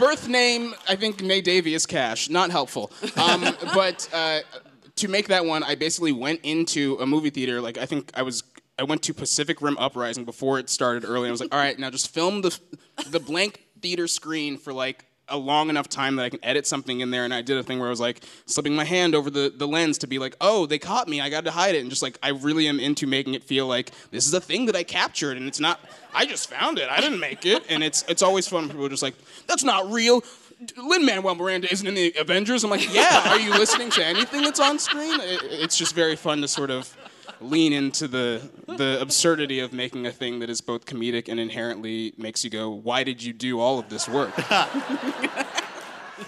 birth 0.00 0.26
name, 0.26 0.74
I 0.88 0.96
think 0.96 1.18
Nayvadius 1.18 1.86
Cash. 1.86 2.28
Not 2.28 2.50
helpful. 2.50 2.90
Um, 3.16 3.42
but 3.74 4.08
uh, 4.12 4.40
to 4.96 5.08
make 5.08 5.28
that 5.28 5.44
one, 5.44 5.62
I 5.62 5.74
basically 5.74 6.12
went 6.12 6.40
into 6.42 6.96
a 7.00 7.06
movie 7.06 7.30
theater. 7.30 7.60
Like 7.60 7.78
I 7.78 7.86
think 7.86 8.10
I 8.14 8.22
was. 8.22 8.42
I 8.78 8.82
went 8.84 9.02
to 9.02 9.14
Pacific 9.14 9.60
Rim 9.60 9.76
Uprising 9.76 10.24
before 10.24 10.58
it 10.58 10.70
started 10.70 11.04
early. 11.04 11.28
I 11.28 11.30
was 11.30 11.40
like, 11.40 11.54
all 11.54 11.60
right, 11.60 11.78
now 11.78 11.90
just 11.90 12.12
film 12.12 12.40
the 12.40 12.58
the 13.10 13.20
blank 13.20 13.62
theater 13.82 14.08
screen 14.08 14.56
for 14.56 14.72
like 14.72 15.04
a 15.30 15.36
long 15.36 15.70
enough 15.70 15.88
time 15.88 16.16
that 16.16 16.24
I 16.24 16.28
can 16.28 16.40
edit 16.42 16.66
something 16.66 17.00
in 17.00 17.10
there. 17.10 17.24
And 17.24 17.32
I 17.32 17.42
did 17.42 17.56
a 17.56 17.62
thing 17.62 17.78
where 17.78 17.88
I 17.88 17.90
was 17.90 18.00
like 18.00 18.22
slipping 18.46 18.74
my 18.74 18.84
hand 18.84 19.14
over 19.14 19.30
the, 19.30 19.52
the 19.54 19.66
lens 19.66 19.98
to 19.98 20.06
be 20.06 20.18
like, 20.18 20.36
oh, 20.40 20.66
they 20.66 20.78
caught 20.78 21.08
me. 21.08 21.20
I 21.20 21.30
got 21.30 21.44
to 21.44 21.50
hide 21.50 21.74
it. 21.74 21.80
And 21.80 21.90
just 21.90 22.02
like, 22.02 22.18
I 22.22 22.30
really 22.30 22.68
am 22.68 22.78
into 22.80 23.06
making 23.06 23.34
it 23.34 23.42
feel 23.42 23.66
like 23.66 23.90
this 24.10 24.26
is 24.26 24.34
a 24.34 24.40
thing 24.40 24.66
that 24.66 24.76
I 24.76 24.82
captured 24.82 25.36
and 25.36 25.46
it's 25.46 25.60
not, 25.60 25.80
I 26.14 26.26
just 26.26 26.50
found 26.50 26.78
it. 26.78 26.88
I 26.90 27.00
didn't 27.00 27.20
make 27.20 27.46
it. 27.46 27.64
And 27.68 27.82
it's, 27.82 28.04
it's 28.08 28.22
always 28.22 28.46
fun 28.48 28.68
people 28.68 28.84
are 28.84 28.90
just 28.90 29.02
like, 29.02 29.14
that's 29.46 29.64
not 29.64 29.90
real. 29.90 30.22
Lin 30.76 31.06
Manuel 31.06 31.34
Miranda 31.34 31.72
isn't 31.72 31.86
in 31.86 31.94
the 31.94 32.14
Avengers. 32.18 32.64
I'm 32.64 32.70
like, 32.70 32.92
yeah. 32.92 33.30
Are 33.30 33.40
you 33.40 33.50
listening 33.50 33.90
to 33.92 34.04
anything 34.04 34.42
that's 34.42 34.60
on 34.60 34.78
screen? 34.78 35.18
It, 35.20 35.40
it's 35.44 35.78
just 35.78 35.94
very 35.94 36.16
fun 36.16 36.42
to 36.42 36.48
sort 36.48 36.70
of 36.70 36.94
lean 37.40 37.72
into 37.72 38.06
the 38.06 38.48
the 38.66 39.00
absurdity 39.00 39.60
of 39.60 39.72
making 39.72 40.06
a 40.06 40.12
thing 40.12 40.40
that 40.40 40.50
is 40.50 40.60
both 40.60 40.86
comedic 40.86 41.28
and 41.28 41.40
inherently 41.40 42.12
makes 42.16 42.44
you 42.44 42.50
go, 42.50 42.70
why 42.70 43.04
did 43.04 43.22
you 43.22 43.32
do 43.32 43.60
all 43.60 43.78
of 43.78 43.88
this 43.88 44.08
work? 44.08 44.32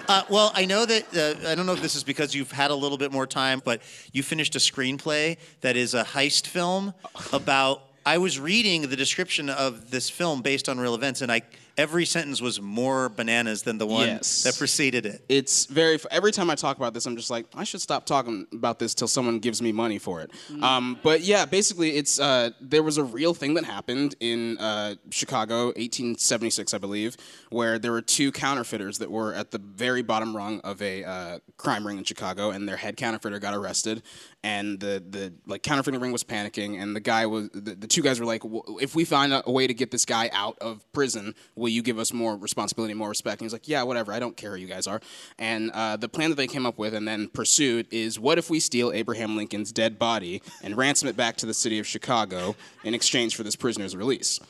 Uh, 0.08 0.22
well, 0.28 0.50
I 0.54 0.64
know 0.64 0.84
that 0.86 1.04
uh, 1.14 1.48
I 1.48 1.54
don't 1.54 1.66
know 1.66 1.74
if 1.74 1.82
this 1.82 1.94
is 1.94 2.02
because 2.02 2.34
you've 2.34 2.50
had 2.50 2.70
a 2.70 2.74
little 2.74 2.98
bit 2.98 3.12
more 3.12 3.26
time, 3.26 3.60
but 3.64 3.82
you 4.12 4.22
finished 4.22 4.56
a 4.56 4.58
screenplay 4.58 5.36
that 5.60 5.76
is 5.76 5.94
a 5.94 6.02
heist 6.02 6.46
film 6.46 6.94
about. 7.32 7.82
I 8.04 8.18
was 8.18 8.40
reading 8.40 8.88
the 8.88 8.96
description 8.96 9.48
of 9.48 9.90
this 9.90 10.10
film 10.10 10.42
based 10.42 10.68
on 10.68 10.80
real 10.80 10.94
events, 10.94 11.20
and 11.22 11.30
I 11.30 11.42
every 11.76 12.04
sentence 12.04 12.40
was 12.40 12.60
more 12.60 13.08
bananas 13.08 13.62
than 13.62 13.78
the 13.78 13.86
one 13.86 14.06
Yes. 14.06 14.42
that 14.44 14.56
preceded 14.56 15.06
it. 15.06 15.24
it's 15.28 15.66
very 15.66 15.98
every 16.10 16.32
time 16.32 16.50
I 16.50 16.54
talk 16.54 16.76
about 16.76 16.94
this, 16.94 17.06
I'm 17.06 17.16
just 17.16 17.30
like, 17.30 17.46
I 17.54 17.64
should 17.64 17.80
stop 17.80 18.06
talking 18.06 18.46
about 18.52 18.78
this 18.78 18.94
till 18.94 19.08
someone 19.08 19.38
gives 19.38 19.60
me 19.62 19.72
money 19.72 19.98
for 19.98 20.20
it. 20.20 20.30
Um, 20.62 20.98
but 21.02 21.22
yeah, 21.22 21.44
basically, 21.46 21.96
it's 21.96 22.18
uh, 22.20 22.50
there 22.60 22.82
was 22.82 22.98
a 22.98 23.04
real 23.04 23.34
thing 23.34 23.54
that 23.54 23.64
happened 23.64 24.14
in 24.20 24.58
uh, 24.58 24.94
Chicago, 25.10 25.66
1876, 25.66 26.74
I 26.74 26.78
believe, 26.78 27.16
where 27.50 27.78
there 27.78 27.92
were 27.92 28.02
two 28.02 28.32
counterfeiters 28.32 28.98
that 28.98 29.10
were 29.10 29.32
at 29.34 29.50
the 29.50 29.58
very 29.58 30.02
bottom 30.02 30.36
rung 30.36 30.60
of 30.60 30.80
a 30.82 31.04
uh, 31.04 31.38
crime 31.56 31.86
ring 31.86 31.98
in 31.98 32.04
Chicago, 32.04 32.50
and 32.50 32.68
their 32.68 32.76
head 32.76 32.96
counterfeiter 32.96 33.38
got 33.38 33.54
arrested, 33.54 34.02
and 34.44 34.80
the 34.80 35.02
the 35.08 35.32
like 35.46 35.62
counterfeiting 35.62 36.00
ring 36.00 36.12
was 36.12 36.24
panicking, 36.24 36.80
and 36.80 36.96
the 36.96 37.00
guy 37.00 37.26
was 37.26 37.48
the, 37.50 37.74
the 37.74 37.86
two 37.86 38.02
guys 38.02 38.18
were 38.18 38.26
like, 38.26 38.42
"W- 38.42 38.78
if 38.80 38.94
we 38.94 39.04
find 39.04 39.32
a, 39.32 39.42
a 39.46 39.52
way 39.52 39.66
to 39.66 39.74
get 39.74 39.90
this 39.90 40.04
guy 40.04 40.30
out 40.32 40.58
of 40.60 40.84
prison, 40.92 41.34
will 41.54 41.68
you 41.68 41.82
give 41.82 41.98
us 41.98 42.12
more 42.12 42.36
responsibility, 42.36 42.94
more 42.94 43.08
respect? 43.08 43.40
And 43.40 43.46
he's 43.46 43.52
like, 43.52 43.68
yeah, 43.68 43.82
whatever. 43.82 44.12
I 44.12 44.18
don't 44.18 44.36
care 44.36 44.50
who 44.52 44.56
you 44.56 44.66
guys 44.66 44.86
are. 44.86 45.00
And 45.38 45.70
uh, 45.72 45.96
the 45.96 46.08
plan 46.08 46.30
that 46.30 46.36
they 46.36 46.46
came 46.46 46.66
up 46.66 46.78
with 46.78 46.94
and 46.94 47.06
then 47.06 47.28
pursued 47.28 47.86
is, 47.90 48.18
what 48.18 48.38
if 48.38 48.50
we 48.50 48.60
steal 48.60 48.92
Abraham 48.92 49.36
Lincoln's 49.36 49.72
dead 49.72 49.98
body 49.98 50.42
and 50.62 50.76
ransom 50.76 51.08
it 51.08 51.16
back 51.16 51.36
to 51.38 51.46
the 51.46 51.54
city 51.54 51.78
of 51.78 51.86
Chicago 51.86 52.56
in 52.84 52.94
exchange 52.94 53.36
for 53.36 53.42
this 53.42 53.56
prisoner's 53.56 53.96
release? 53.96 54.40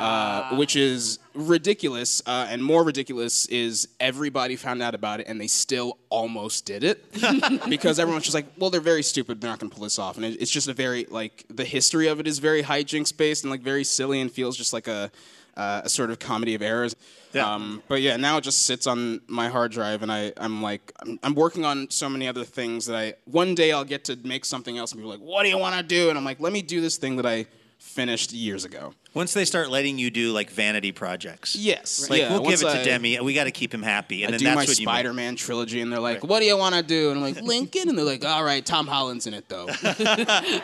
Uh, 0.00 0.56
which 0.56 0.76
is 0.76 1.18
ridiculous, 1.34 2.22
uh, 2.26 2.46
and 2.48 2.62
more 2.62 2.82
ridiculous 2.82 3.46
is 3.46 3.88
everybody 4.00 4.56
found 4.56 4.82
out 4.82 4.94
about 4.94 5.20
it 5.20 5.26
and 5.28 5.40
they 5.40 5.46
still 5.46 5.98
almost 6.08 6.64
did 6.64 6.84
it 6.84 7.04
because 7.68 7.98
everyone's 7.98 8.24
just 8.24 8.34
like, 8.34 8.46
well, 8.58 8.70
they're 8.70 8.80
very 8.80 9.02
stupid. 9.02 9.40
They're 9.40 9.50
not 9.50 9.58
going 9.58 9.70
to 9.70 9.74
pull 9.74 9.84
this 9.84 9.98
off, 9.98 10.16
and 10.16 10.24
it, 10.24 10.40
it's 10.40 10.50
just 10.50 10.68
a 10.68 10.74
very 10.74 11.06
like 11.10 11.44
the 11.48 11.64
history 11.64 12.08
of 12.08 12.20
it 12.20 12.26
is 12.26 12.38
very 12.38 12.62
hijinks 12.62 13.16
based 13.16 13.44
and 13.44 13.50
like 13.50 13.62
very 13.62 13.84
silly 13.84 14.20
and 14.20 14.30
feels 14.30 14.56
just 14.56 14.72
like 14.72 14.88
a 14.88 15.10
uh, 15.56 15.82
a 15.84 15.88
sort 15.88 16.10
of 16.10 16.18
comedy 16.18 16.54
of 16.54 16.62
errors. 16.62 16.96
Um, 17.34 17.82
but 17.88 18.00
yeah, 18.00 18.16
now 18.16 18.36
it 18.38 18.42
just 18.42 18.64
sits 18.64 18.86
on 18.86 19.20
my 19.26 19.48
hard 19.48 19.72
drive, 19.72 20.02
and 20.02 20.12
I, 20.12 20.32
I'm 20.36 20.62
like, 20.62 20.92
I'm, 21.00 21.18
I'm 21.22 21.34
working 21.34 21.64
on 21.64 21.90
so 21.90 22.08
many 22.08 22.28
other 22.28 22.44
things 22.44 22.86
that 22.86 22.96
I 22.96 23.14
one 23.24 23.54
day 23.54 23.72
I'll 23.72 23.84
get 23.84 24.04
to 24.04 24.16
make 24.22 24.44
something 24.44 24.78
else, 24.78 24.92
and 24.92 25.00
people 25.00 25.12
are 25.12 25.16
like, 25.16 25.26
what 25.26 25.42
do 25.42 25.48
you 25.48 25.58
want 25.58 25.76
to 25.76 25.82
do? 25.82 26.10
And 26.10 26.18
I'm 26.18 26.24
like, 26.24 26.40
let 26.40 26.52
me 26.52 26.62
do 26.62 26.80
this 26.80 26.96
thing 26.96 27.16
that 27.16 27.26
I 27.26 27.46
finished 27.84 28.32
years 28.32 28.64
ago. 28.64 28.92
Once 29.12 29.32
they 29.32 29.44
start 29.44 29.70
letting 29.70 29.96
you 29.98 30.10
do 30.10 30.32
like 30.32 30.50
vanity 30.50 30.90
projects, 30.90 31.54
Yes, 31.54 32.10
like 32.10 32.20
yeah, 32.20 32.32
we'll 32.32 32.42
give 32.50 32.60
it 32.62 32.64
to 32.64 32.80
I- 32.80 32.84
Demi. 32.84 33.20
We 33.20 33.32
got 33.34 33.44
to 33.44 33.52
keep 33.52 33.72
him 33.72 33.82
happy, 33.82 34.24
and 34.24 34.30
I 34.30 34.30
then 34.32 34.38
do 34.40 34.44
that's 34.46 34.56
my 34.56 34.62
what 34.62 34.78
you 34.80 34.86
make. 34.86 34.92
Spider-Man 34.92 35.36
trilogy, 35.36 35.80
and 35.80 35.92
they're 35.92 36.00
like, 36.00 36.24
"What 36.24 36.40
do 36.40 36.46
you 36.46 36.56
want 36.56 36.74
to 36.74 36.82
do?" 36.82 37.10
And 37.10 37.18
I'm 37.18 37.22
like, 37.34 37.40
"Lincoln," 37.44 37.88
and 37.88 37.96
they're 37.96 38.04
like, 38.04 38.24
"All 38.24 38.42
right, 38.42 38.64
Tom 38.66 38.88
Holland's 38.88 39.26
in 39.28 39.34
it 39.34 39.48
though." 39.48 39.68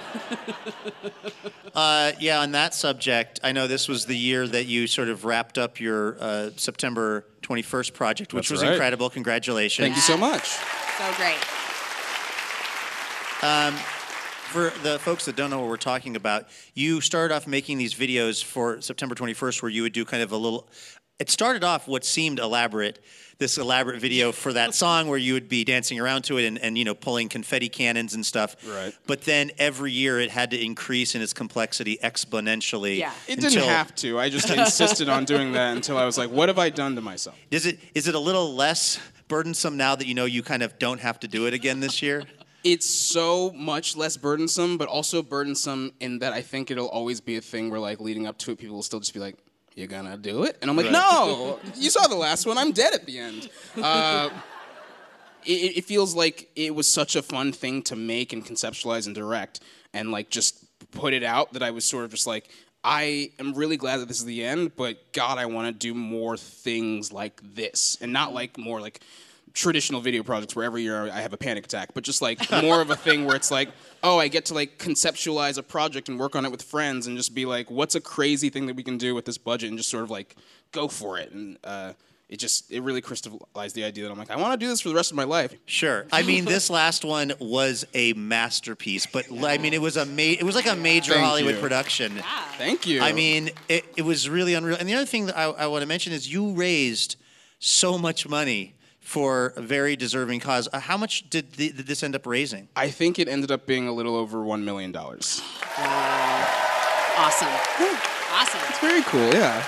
Uh, 1.72 2.10
yeah, 2.18 2.40
on 2.40 2.50
that 2.50 2.74
subject, 2.74 3.38
I 3.44 3.52
know 3.52 3.68
this 3.68 3.86
was 3.86 4.04
the 4.04 4.16
year 4.16 4.44
that 4.48 4.66
you 4.66 4.88
sort 4.88 5.08
of 5.08 5.24
wrapped 5.24 5.56
up 5.56 5.78
your 5.78 6.16
uh, 6.20 6.50
September 6.56 7.24
21st 7.42 7.94
project, 7.94 8.34
which 8.34 8.48
That's 8.48 8.60
was 8.60 8.62
right. 8.64 8.72
incredible. 8.72 9.08
Congratulations. 9.08 9.84
Thank 9.86 9.94
you 9.94 10.02
so 10.02 10.16
much. 10.16 10.48
So 10.48 11.12
great. 11.16 11.38
For 14.51 14.70
the 14.82 14.98
folks 14.98 15.26
that 15.26 15.36
don't 15.36 15.48
know 15.48 15.61
what 15.61 15.68
we're 15.68 15.76
talking 15.76 16.16
about, 16.16 16.48
you 16.74 17.01
started 17.01 17.32
off 17.32 17.46
making 17.46 17.78
these 17.78 17.94
videos 17.94 18.42
for 18.42 18.80
September 18.80 19.14
21st 19.14 19.62
where 19.62 19.70
you 19.70 19.82
would 19.82 19.92
do 19.92 20.05
kind 20.05 20.24
of 20.24 20.32
a 20.32 20.36
little. 20.36 20.66
It 21.20 21.30
started 21.30 21.62
off 21.62 21.86
what 21.86 22.05
seemed 22.05 22.40
elaborate, 22.40 22.98
this 23.38 23.59
elaborate 23.59 24.01
video 24.01 24.32
for 24.32 24.53
that 24.55 24.74
song 24.74 25.07
where 25.07 25.18
you 25.18 25.34
would 25.34 25.48
be 25.48 25.62
dancing 25.62 26.01
around 26.01 26.22
to 26.22 26.38
it 26.38 26.46
and, 26.46 26.59
and 26.59 26.76
you 26.76 26.84
know 26.84 26.96
pulling 26.96 27.28
confetti 27.28 27.68
cannons 27.68 28.14
and 28.14 28.26
stuff. 28.26 28.57
Right. 28.68 28.92
But 29.07 29.20
then 29.20 29.53
every 29.57 29.92
year 29.92 30.18
it 30.18 30.32
had 30.32 30.51
to 30.51 30.61
increase 30.61 31.14
in 31.14 31.22
its 31.22 31.32
complexity 31.32 31.96
exponentially. 32.03 32.98
Yeah. 32.98 33.12
It 33.28 33.36
didn't 33.36 33.53
until- 33.57 33.68
have 33.68 33.94
to. 33.96 34.18
I 34.18 34.30
just 34.30 34.51
insisted 34.51 35.09
on 35.09 35.26
doing 35.26 35.53
that 35.53 35.76
until 35.76 35.96
I 35.96 36.05
was 36.05 36.18
like, 36.18 36.30
"What 36.30 36.48
have 36.48 36.59
I 36.59 36.70
done 36.70 36.96
to 36.96 37.01
myself?" 37.01 37.38
Is 37.53 37.66
it 37.66 37.78
is 37.94 38.09
it 38.09 38.16
a 38.16 38.20
little 38.20 38.53
less 38.53 38.98
burdensome 39.28 39.76
now 39.76 39.94
that 39.94 40.09
you 40.09 40.14
know 40.14 40.24
you 40.24 40.42
kind 40.42 40.64
of 40.64 40.76
don't 40.80 40.98
have 40.98 41.20
to 41.20 41.28
do 41.28 41.46
it 41.46 41.55
again 41.55 41.78
this 41.78 42.03
year? 42.03 42.24
It's 42.62 42.88
so 42.88 43.52
much 43.52 43.96
less 43.96 44.16
burdensome, 44.16 44.76
but 44.76 44.88
also 44.88 45.22
burdensome 45.22 45.92
in 46.00 46.18
that 46.18 46.32
I 46.32 46.42
think 46.42 46.70
it'll 46.70 46.88
always 46.88 47.20
be 47.20 47.36
a 47.36 47.40
thing 47.40 47.70
where, 47.70 47.80
like, 47.80 48.00
leading 48.00 48.26
up 48.26 48.36
to 48.38 48.52
it, 48.52 48.58
people 48.58 48.76
will 48.76 48.82
still 48.82 49.00
just 49.00 49.14
be 49.14 49.20
like, 49.20 49.36
"You're 49.74 49.86
gonna 49.86 50.16
do 50.18 50.44
it?" 50.44 50.58
And 50.61 50.70
I'm 50.70 50.76
like, 50.76 50.86
Right. 50.86 50.92
"No, 50.92 51.58
you 51.76 51.88
saw 51.90 52.06
the 52.06 52.16
last 52.16 52.46
one. 52.46 52.58
I'm 52.58 52.72
dead 52.72 52.92
at 52.92 53.06
the 53.06 53.18
end." 53.18 53.48
Uh, 53.80 54.28
it, 55.46 55.78
it 55.78 55.84
feels 55.86 56.14
like 56.14 56.50
it 56.54 56.74
was 56.74 56.86
such 56.86 57.16
a 57.16 57.22
fun 57.22 57.52
thing 57.52 57.82
to 57.84 57.96
make 57.96 58.32
and 58.32 58.44
conceptualize 58.44 59.06
and 59.06 59.14
direct, 59.14 59.61
and 59.94 60.11
like 60.12 60.28
just 60.28 60.64
put 60.90 61.14
it 61.14 61.22
out 61.22 61.54
that 61.54 61.62
I 61.62 61.70
was 61.70 61.84
sort 61.84 62.04
of 62.04 62.11
just 62.11 62.26
like. 62.26 62.48
I 62.82 63.32
am 63.38 63.52
really 63.52 63.76
glad 63.76 63.98
that 63.98 64.08
this 64.08 64.20
is 64.20 64.24
the 64.24 64.42
end, 64.42 64.74
but 64.74 65.12
God, 65.12 65.36
I 65.36 65.44
want 65.44 65.66
to 65.66 65.72
do 65.72 65.92
more 65.92 66.38
things 66.38 67.12
like 67.12 67.38
this, 67.54 67.98
and 68.00 68.11
not 68.11 68.32
like 68.32 68.56
more 68.56 68.80
like 68.80 69.00
traditional 69.55 70.01
video 70.01 70.22
projects 70.22 70.55
where 70.55 70.64
every 70.64 70.82
year 70.82 71.11
I 71.11 71.20
have 71.20 71.32
a 71.32 71.36
panic 71.36 71.64
attack, 71.64 71.90
but 71.94 72.05
just 72.05 72.22
like 72.22 72.51
more 72.62 72.80
of 72.80 72.90
a 72.90 72.96
thing 72.96 73.24
where 73.24 73.36
it's 73.36 73.51
like, 73.51 73.70
oh, 74.03 74.18
I 74.18 74.28
get 74.28 74.46
to 74.46 74.55
like 74.55 74.78
conceptualize 74.78 75.59
a 75.59 75.62
project 75.62 76.09
and 76.09 76.18
work 76.18 76.36
on 76.36 76.44
it 76.44 76.51
with 76.51 76.62
friends 76.62 77.07
and 77.07 77.16
just 77.16 77.34
be 77.34 77.46
like, 77.46 77.70
what's 77.70 77.94
a 77.94 78.01
crazy 78.01 78.51
thing 78.51 78.66
that 78.66 78.76
we 78.76 78.82
can 78.82 78.98
do 78.98 79.14
with 79.14 79.24
this 79.24 79.38
budget 79.38 79.68
and 79.68 79.78
just 79.78 79.90
sort 79.90 80.05
of 80.05 80.11
like 80.11 80.36
go 80.72 80.88
for 80.88 81.18
it. 81.18 81.32
And 81.32 81.59
uh, 81.64 81.92
it 82.30 82.38
just 82.38 82.70
it 82.70 82.80
really 82.82 83.01
crystallized 83.01 83.74
the 83.74 83.82
idea 83.82 84.05
that 84.05 84.12
I'm 84.12 84.18
like 84.18 84.30
I 84.30 84.36
want 84.36 84.53
to 84.53 84.64
do 84.64 84.68
this 84.68 84.80
for 84.80 84.88
the 84.88 84.94
rest 84.94 85.11
of 85.11 85.16
my 85.16 85.24
life. 85.24 85.53
Sure. 85.66 86.07
I 86.12 86.22
mean, 86.22 86.44
this 86.44 86.70
last 86.70 87.05
one 87.05 87.32
was 87.40 87.84
a 87.92 88.12
masterpiece, 88.12 89.05
but 89.05 89.26
I 89.44 89.59
mean, 89.59 89.74
it 89.74 89.82
was 89.82 89.96
a 89.96 90.07
ma- 90.07 90.22
it 90.22 90.44
was 90.44 90.55
like 90.55 90.68
a 90.68 90.76
major 90.76 91.14
Thank 91.14 91.26
Hollywood 91.26 91.57
you. 91.57 91.61
production. 91.61 92.22
Thank 92.57 92.86
you. 92.86 93.01
I 93.01 93.12
mean, 93.12 93.51
it, 93.68 93.84
it 93.96 94.03
was 94.03 94.28
really 94.28 94.55
unreal. 94.55 94.76
And 94.76 94.88
the 94.88 94.94
other 94.94 95.07
thing 95.07 95.26
that 95.26 95.36
I, 95.36 95.44
I 95.44 95.66
want 95.66 95.82
to 95.82 95.88
mention 95.88 96.12
is 96.12 96.32
you 96.32 96.53
raised 96.53 97.16
so 97.59 97.98
much 97.98 98.28
money 98.28 98.74
for 99.01 99.53
a 99.57 99.62
very 99.62 99.96
deserving 99.96 100.40
cause. 100.40 100.68
Uh, 100.72 100.80
how 100.80 100.96
much 100.96 101.28
did, 101.30 101.53
the, 101.55 101.72
did 101.72 101.86
this 101.86 102.03
end 102.03 102.14
up 102.14 102.26
raising? 102.26 102.68
I 102.76 102.90
think 102.90 103.18
it 103.18 103.28
ended 103.28 103.51
up 103.51 103.66
being 103.66 103.88
a 103.88 103.92
little 103.92 104.14
over 104.14 104.42
one 104.42 104.64
million 104.64 104.92
dollars. 104.92 105.42
Awesome. 107.16 107.48
Awesome. 108.32 108.61
It's 108.68 108.78
very 108.78 109.03
cool. 109.03 109.32
Yeah. 109.32 109.66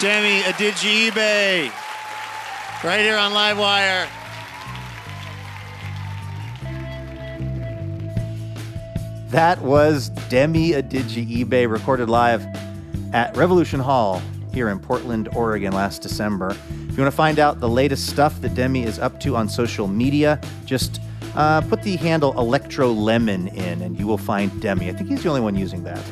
Demi 0.00 0.40
Adejuyigbe. 0.42 1.72
Right 2.84 3.00
here 3.00 3.16
on 3.16 3.32
Livewire. 3.32 4.08
That 9.30 9.60
was 9.60 10.08
Demi 10.30 10.70
Adejuyigbe 10.70 11.70
recorded 11.70 12.08
live 12.08 12.46
at 13.12 13.36
Revolution 13.36 13.80
Hall 13.80 14.22
here 14.52 14.68
in 14.68 14.78
Portland, 14.78 15.28
Oregon 15.34 15.72
last 15.72 16.02
December. 16.02 16.50
If 16.50 16.96
you 16.96 17.02
want 17.02 17.12
to 17.12 17.16
find 17.16 17.38
out 17.38 17.60
the 17.60 17.68
latest 17.68 18.06
stuff 18.06 18.40
that 18.40 18.54
Demi 18.54 18.84
is 18.84 18.98
up 18.98 19.20
to 19.20 19.36
on 19.36 19.48
social 19.48 19.86
media, 19.86 20.40
just 20.64 21.00
uh, 21.34 21.60
put 21.62 21.82
the 21.82 21.96
handle 21.96 22.38
Electro 22.38 22.92
Lemon 22.92 23.48
in 23.48 23.82
and 23.82 23.98
you 23.98 24.06
will 24.06 24.18
find 24.18 24.60
Demi. 24.60 24.88
I 24.88 24.92
think 24.92 25.08
he's 25.08 25.22
the 25.22 25.28
only 25.28 25.40
one 25.40 25.56
using 25.56 25.84
that. 25.84 26.02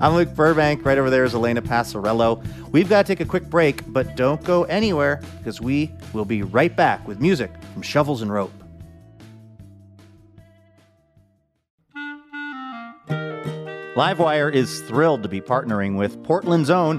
I'm 0.00 0.14
Luke 0.14 0.34
Burbank. 0.34 0.84
Right 0.84 0.98
over 0.98 1.10
there 1.10 1.24
is 1.24 1.34
Elena 1.34 1.62
Passarello. 1.62 2.44
We've 2.72 2.88
got 2.88 3.06
to 3.06 3.12
take 3.12 3.20
a 3.20 3.28
quick 3.28 3.44
break, 3.44 3.82
but 3.92 4.16
don't 4.16 4.42
go 4.42 4.64
anywhere 4.64 5.20
because 5.38 5.60
we 5.60 5.92
will 6.12 6.24
be 6.24 6.42
right 6.42 6.74
back 6.74 7.06
with 7.06 7.20
music 7.20 7.52
from 7.72 7.82
Shovels 7.82 8.22
and 8.22 8.32
Rope. 8.32 8.52
Livewire 13.94 14.50
is 14.50 14.80
thrilled 14.80 15.22
to 15.22 15.28
be 15.28 15.40
partnering 15.40 15.98
with 15.98 16.24
Portland's 16.24 16.70
own 16.70 16.98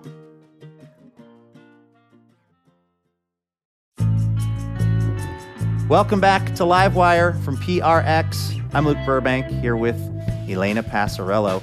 Welcome 5.91 6.21
back 6.21 6.45
to 6.55 6.63
Livewire 6.63 7.37
from 7.43 7.57
PRX. 7.57 8.63
I'm 8.73 8.85
Luke 8.85 8.97
Burbank 9.05 9.47
here 9.47 9.75
with 9.75 9.97
Elena 10.49 10.83
Passarello. 10.83 11.61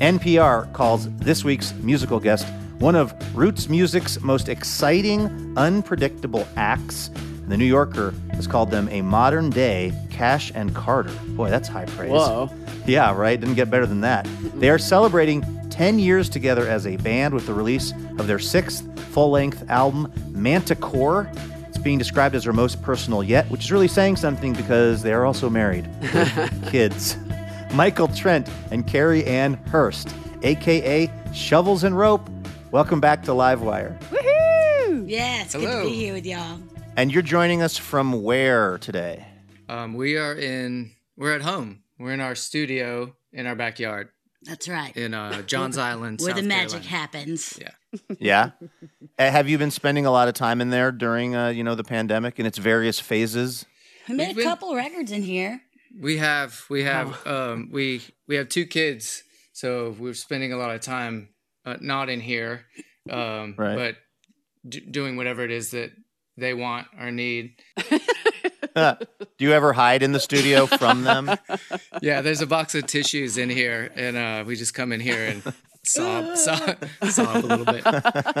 NPR 0.00 0.72
calls 0.72 1.10
this 1.16 1.42
week's 1.42 1.74
musical 1.74 2.20
guest 2.20 2.46
one 2.78 2.94
of 2.94 3.12
roots 3.36 3.68
music's 3.68 4.20
most 4.20 4.48
exciting, 4.48 5.52
unpredictable 5.58 6.46
acts. 6.54 7.10
The 7.48 7.56
New 7.56 7.64
Yorker 7.64 8.14
has 8.34 8.46
called 8.46 8.70
them 8.70 8.88
a 8.88 9.02
modern 9.02 9.50
day 9.50 9.92
Cash 10.10 10.52
and 10.54 10.72
Carter. 10.72 11.12
Boy, 11.30 11.50
that's 11.50 11.66
high 11.66 11.86
praise. 11.86 12.12
Whoa. 12.12 12.48
Yeah, 12.86 13.16
right? 13.16 13.38
Didn't 13.40 13.56
get 13.56 13.68
better 13.68 13.86
than 13.86 14.02
that. 14.02 14.28
They 14.54 14.70
are 14.70 14.78
celebrating 14.78 15.44
10 15.70 15.98
years 15.98 16.28
together 16.28 16.68
as 16.68 16.86
a 16.86 16.98
band 16.98 17.34
with 17.34 17.46
the 17.46 17.54
release 17.54 17.90
of 18.20 18.28
their 18.28 18.38
sixth 18.38 18.88
full 19.08 19.32
length 19.32 19.68
album, 19.68 20.12
Manticore. 20.28 21.28
It's 21.76 21.84
being 21.84 21.98
described 21.98 22.34
as 22.34 22.44
their 22.44 22.54
most 22.54 22.80
personal 22.80 23.22
yet, 23.22 23.44
which 23.50 23.62
is 23.66 23.70
really 23.70 23.86
saying 23.86 24.16
something 24.16 24.54
because 24.54 25.02
they 25.02 25.12
are 25.12 25.26
also 25.26 25.50
married 25.50 25.86
with 26.00 26.70
kids. 26.70 27.18
Michael 27.74 28.08
Trent 28.08 28.48
and 28.70 28.86
Cary 28.86 29.22
Ann 29.26 29.54
Hearst, 29.70 30.14
aka 30.42 31.12
Shovels 31.34 31.84
and 31.84 31.96
Rope. 31.96 32.26
Welcome 32.70 32.98
back 32.98 33.22
to 33.24 33.32
Livewire. 33.32 33.98
Woohoo! 34.08 35.04
Yeah, 35.06 35.42
it's 35.42 35.54
good 35.54 35.70
to 35.82 35.86
be 35.90 35.94
here 35.94 36.14
with 36.14 36.24
y'all. 36.24 36.58
And 36.96 37.12
you're 37.12 37.20
joining 37.22 37.60
us 37.60 37.76
from 37.76 38.22
where 38.22 38.78
today? 38.78 39.26
Um, 39.68 39.92
we 39.92 40.16
are 40.16 40.32
in. 40.34 40.92
We're 41.18 41.34
at 41.34 41.42
home. 41.42 41.82
We're 41.98 42.12
in 42.14 42.20
our 42.22 42.34
studio 42.36 43.14
in 43.34 43.46
our 43.46 43.54
backyard 43.54 44.08
That's 44.44 44.66
right. 44.66 44.96
in 44.96 45.12
uh, 45.12 45.42
Johns 45.42 45.76
Island, 45.76 46.20
Where 46.22 46.30
South 46.30 46.40
the 46.40 46.48
magic 46.48 46.82
Carolina. 46.84 46.88
happens. 46.88 47.58
Yeah. 47.60 47.68
Yeah. 48.18 48.50
Uh, 49.18 49.30
Have 49.30 49.48
you 49.48 49.56
been 49.56 49.70
spending 49.70 50.04
a 50.04 50.10
lot 50.10 50.28
of 50.28 50.34
time 50.34 50.60
in 50.60 50.68
there 50.68 50.92
during, 50.92 51.34
uh, 51.34 51.48
you 51.48 51.64
know, 51.64 51.74
the 51.74 51.82
pandemic 51.84 52.38
and 52.38 52.46
its 52.46 52.58
various 52.58 53.00
phases? 53.00 53.64
We 54.10 54.14
made 54.16 54.26
We've 54.28 54.36
a 54.36 54.40
been- 54.40 54.44
couple 54.44 54.74
records 54.76 55.10
in 55.10 55.22
here. 55.22 55.62
We 55.98 56.18
have 56.18 56.62
we 56.68 56.82
have 56.84 57.26
um, 57.26 57.70
we 57.72 58.02
we 58.28 58.36
have 58.36 58.50
two 58.50 58.66
kids, 58.66 59.22
so 59.54 59.96
we're 59.98 60.12
spending 60.12 60.52
a 60.52 60.58
lot 60.58 60.74
of 60.74 60.82
time 60.82 61.30
uh, 61.64 61.76
not 61.80 62.10
in 62.10 62.20
here, 62.20 62.66
um, 63.08 63.54
Right. 63.56 63.74
but 63.76 63.96
d- 64.68 64.80
doing 64.80 65.16
whatever 65.16 65.42
it 65.42 65.50
is 65.50 65.70
that 65.70 65.92
they 66.36 66.52
want 66.52 66.88
or 67.00 67.10
need. 67.10 67.54
Do 68.74 68.96
you 69.38 69.52
ever 69.52 69.72
hide 69.72 70.02
in 70.02 70.12
the 70.12 70.20
studio 70.20 70.66
from 70.66 71.04
them? 71.04 71.30
Yeah, 72.02 72.20
there's 72.20 72.42
a 72.42 72.46
box 72.46 72.74
of 72.74 72.86
tissues 72.86 73.38
in 73.38 73.48
here, 73.48 73.90
and 73.94 74.16
uh, 74.18 74.44
we 74.46 74.54
just 74.56 74.74
come 74.74 74.92
in 74.92 75.00
here 75.00 75.24
and 75.28 75.42
sob, 75.86 76.36
sob, 76.36 76.84
sob 77.10 77.44
a 77.44 77.46
little 77.46 77.64
bit. 77.64 77.84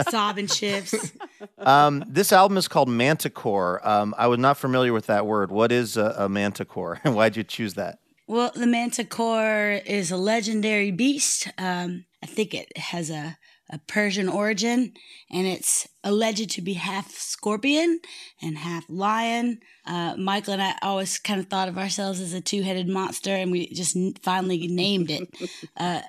Sobbing 0.10 0.46
shifts. 0.46 1.12
Um, 1.58 2.04
this 2.06 2.32
album 2.32 2.56
is 2.56 2.68
called 2.68 2.88
Manticore. 2.88 3.86
Um, 3.86 4.14
I 4.18 4.26
was 4.26 4.38
not 4.38 4.56
familiar 4.56 4.92
with 4.92 5.06
that 5.06 5.26
word. 5.26 5.50
What 5.50 5.72
is 5.72 5.96
a, 5.96 6.14
a 6.18 6.28
manticore, 6.28 7.00
and 7.04 7.14
why'd 7.14 7.36
you 7.36 7.44
choose 7.44 7.74
that? 7.74 7.98
Well, 8.28 8.50
the 8.54 8.66
manticore 8.66 9.80
is 9.86 10.10
a 10.10 10.16
legendary 10.16 10.90
beast. 10.90 11.48
Um, 11.58 12.06
I 12.22 12.26
think 12.26 12.54
it 12.54 12.76
has 12.76 13.08
a, 13.08 13.38
a 13.70 13.78
Persian 13.86 14.28
origin, 14.28 14.94
and 15.30 15.46
it's 15.46 15.86
alleged 16.02 16.50
to 16.50 16.62
be 16.62 16.72
half 16.72 17.12
scorpion 17.12 18.00
and 18.42 18.58
half 18.58 18.84
lion. 18.88 19.60
Uh, 19.86 20.16
Michael 20.16 20.54
and 20.54 20.62
I 20.62 20.74
always 20.82 21.18
kind 21.18 21.38
of 21.38 21.46
thought 21.46 21.68
of 21.68 21.78
ourselves 21.78 22.20
as 22.20 22.32
a 22.32 22.40
two 22.40 22.62
headed 22.62 22.88
monster, 22.88 23.30
and 23.30 23.52
we 23.52 23.68
just 23.72 23.96
finally 24.22 24.66
named 24.66 25.10
it. 25.10 25.28
Uh, 25.76 26.00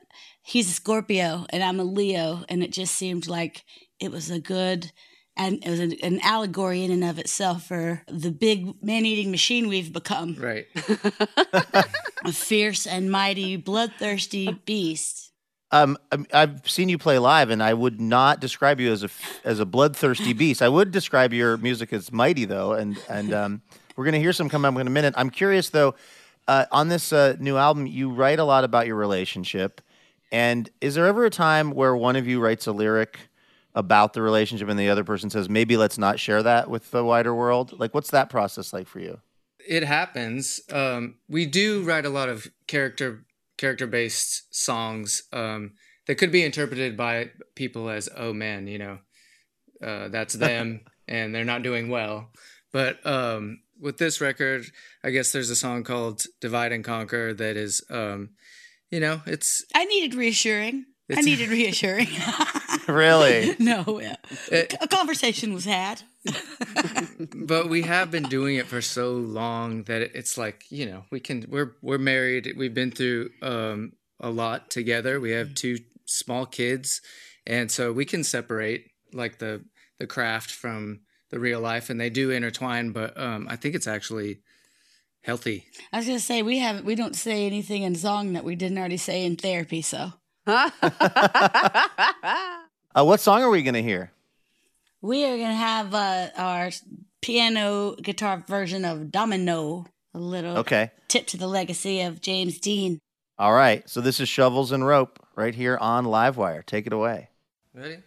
he's 0.47 0.69
a 0.69 0.73
Scorpio, 0.73 1.45
and 1.49 1.61
I'm 1.63 1.79
a 1.79 1.83
Leo, 1.83 2.43
and 2.49 2.63
it 2.63 2.71
just 2.71 2.95
seemed 2.95 3.27
like 3.27 3.63
it 3.99 4.11
was 4.11 4.31
a 4.31 4.39
good. 4.39 4.91
And 5.39 5.63
it 5.63 5.69
was 5.69 5.79
an, 5.79 5.93
an 6.01 6.19
allegory 6.23 6.83
in 6.83 6.89
and 6.89 7.03
of 7.03 7.19
itself 7.19 7.67
for 7.67 8.01
the 8.07 8.31
big 8.31 8.81
man 8.83 9.05
eating 9.05 9.29
machine 9.29 9.67
we've 9.67 9.93
become 9.93 10.35
Right. 10.39 10.65
a 12.25 12.31
fierce 12.31 12.87
and 12.87 13.11
mighty, 13.11 13.55
bloodthirsty 13.55 14.51
beast. 14.65 15.31
Um, 15.71 15.97
I'm- 16.11 16.25
I've 16.33 16.67
seen 16.69 16.89
you 16.89 16.97
play 16.97 17.19
live, 17.19 17.49
and 17.49 17.61
I 17.61 17.73
would 17.73 17.99
not 18.01 18.39
describe 18.39 18.79
you 18.79 18.91
as 18.91 19.03
a 19.03 19.07
f- 19.07 19.39
as 19.43 19.59
a 19.59 19.65
bloodthirsty 19.65 20.33
beast. 20.33 20.61
I 20.61 20.69
would 20.69 20.91
describe 20.91 21.33
your 21.33 21.57
music 21.57 21.91
as 21.93 22.11
mighty, 22.11 22.45
though, 22.45 22.71
and 22.73 22.97
and 23.09 23.33
um, 23.33 23.61
we're 23.95 24.05
gonna 24.05 24.17
hear 24.19 24.33
some 24.33 24.47
come 24.49 24.63
up 24.65 24.75
in 24.77 24.87
a 24.87 24.89
minute. 24.89 25.13
I'm 25.17 25.29
curious, 25.29 25.69
though, 25.69 25.93
uh, 26.47 26.65
on 26.71 26.87
this 26.87 27.11
uh, 27.11 27.35
new 27.39 27.57
album, 27.57 27.85
you 27.85 28.09
write 28.09 28.39
a 28.39 28.45
lot 28.45 28.63
about 28.63 28.87
your 28.87 28.95
relationship, 28.95 29.81
and 30.32 30.69
is 30.82 30.95
there 30.95 31.07
ever 31.07 31.25
a 31.25 31.30
time 31.30 31.71
where 31.71 31.95
one 31.95 32.15
of 32.15 32.28
you 32.28 32.39
writes 32.39 32.67
a 32.67 32.71
lyric 32.71 33.17
about 33.75 34.13
the 34.13 34.21
relationship, 34.21 34.67
and 34.69 34.80
the 34.80 34.89
other 34.89 35.03
person 35.03 35.30
says, 35.30 35.49
maybe 35.49 35.78
let's 35.78 35.97
not 35.97 36.19
share 36.19 36.41
that 36.43 36.69
with 36.69 36.91
the 36.91 37.03
wider 37.03 37.34
world? 37.34 37.80
Like, 37.80 37.93
what's 37.93 38.11
that 38.11 38.30
process 38.30 38.73
like 38.73 38.88
for 38.88 38.99
you? 38.99 39.19
it 39.67 39.84
happens. 39.84 40.61
Um, 40.71 41.15
we 41.28 41.45
do 41.45 41.84
write 41.84 42.05
a 42.05 42.09
lot 42.09 42.30
of 42.30 42.47
character 42.67 43.25
character 43.57 43.88
based 43.88 44.53
songs 44.55 45.23
um, 45.34 45.73
that 46.05 46.15
could 46.15 46.32
be 46.32 46.43
interpreted 46.43 46.95
by 46.95 47.32
people 47.55 47.89
as 47.89 48.09
"Oh 48.15 48.34
man, 48.34 48.67
you 48.67 48.80
know, 48.80 48.99
uh, 49.82 50.07
that's 50.07 50.34
them 50.36 50.82
and 51.07 51.36
they're 51.36 51.43
not 51.43 51.63
doing 51.63 51.89
well." 51.89 52.32
But 52.71 53.05
um, 53.05 53.61
with 53.80 53.97
this 53.97 54.21
record, 54.21 54.65
I 55.03 55.11
guess 55.11 55.32
there's 55.32 55.49
a 55.49 55.55
song 55.55 55.84
called 55.84 56.23
"Divide 56.39 56.71
and 56.71 56.84
Conquer" 56.84 57.34
that 57.34 57.57
is, 57.57 57.84
um, 57.89 58.32
you 58.91 58.99
know, 58.99 59.21
it's 59.25 59.65
I 59.75 59.85
needed 59.85 60.15
reassuring. 60.15 60.85
I 61.15 61.21
needed 61.29 61.49
reassuring. 61.49 62.07
Really? 62.88 63.53
no, 63.59 63.99
yeah. 63.99 64.15
It- 64.49 64.73
a 64.79 64.88
conversation 64.88 65.53
was 65.53 65.65
had. 65.65 66.03
but 67.35 67.67
we 67.69 67.81
have 67.81 68.11
been 68.11 68.23
doing 68.23 68.55
it 68.55 68.65
for 68.67 68.81
so 68.81 69.11
long 69.13 69.83
that 69.83 70.01
it- 70.01 70.11
it's 70.15 70.38
like 70.38 70.63
you 70.69 70.85
know 70.85 71.03
we 71.11 71.19
can 71.19 71.45
we're 71.49 71.73
we're 71.81 71.97
married 71.97 72.53
we've 72.57 72.73
been 72.73 72.91
through 72.91 73.29
um 73.41 73.91
a 74.19 74.29
lot 74.29 74.69
together 74.69 75.19
we 75.19 75.31
have 75.31 75.53
two 75.53 75.77
small 76.05 76.45
kids 76.45 77.01
and 77.45 77.69
so 77.71 77.91
we 77.91 78.05
can 78.05 78.23
separate 78.23 78.85
like 79.13 79.39
the 79.39 79.63
the 79.99 80.07
craft 80.07 80.49
from 80.51 81.01
the 81.29 81.39
real 81.39 81.59
life 81.59 81.89
and 81.89 81.99
they 81.99 82.09
do 82.09 82.31
intertwine 82.31 82.91
but 82.91 83.17
um 83.19 83.47
i 83.49 83.55
think 83.57 83.75
it's 83.75 83.88
actually 83.88 84.39
Healthy. 85.28 85.65
I 85.93 85.97
was 85.97 86.07
gonna 86.07 86.19
say 86.19 86.41
we 86.41 86.57
have 86.59 86.84
we 86.84 86.95
don't 86.95 87.15
say 87.15 87.45
anything 87.45 87.84
in 87.84 87.93
song 87.95 88.34
that 88.34 88.43
we 88.45 88.55
didn't 88.55 88.78
already 88.80 88.97
say 88.97 89.23
in 89.25 89.36
therapy. 89.36 89.82
So 89.84 90.13
Uh, 90.47 90.71
what 93.05 93.19
song 93.19 93.43
are 93.43 93.49
we 93.49 93.61
going 93.61 93.73
to 93.75 93.84
hear? 93.84 94.11
we 95.01 95.25
are 95.25 95.38
gonna 95.38 95.53
have 95.53 95.93
uh, 95.93 96.30
our 96.38 96.69
piano 97.21 97.95
guitar 98.01 98.43
version 98.47 98.86
of 98.86 99.11
Domino. 99.11 99.86
A 100.13 100.19
little 100.19 100.57
Okay. 100.59 100.89
tip 101.09 101.28
to 101.28 101.38
the 101.38 101.45
legacy 101.47 102.01
of 102.01 102.21
James 102.21 102.57
Dean. 102.59 102.97
All 103.38 103.53
right. 103.53 103.88
So 103.88 104.01
this 104.01 104.19
is 104.19 104.28
Shovels 104.28 104.71
and 104.71 104.84
Rope 104.88 105.19
right 105.36 105.53
here 105.53 105.78
on 105.80 106.05
Livewire. 106.05 106.65
Take 106.65 106.88
it 106.88 106.93
away. 106.93 107.30
Ready? 107.75 107.97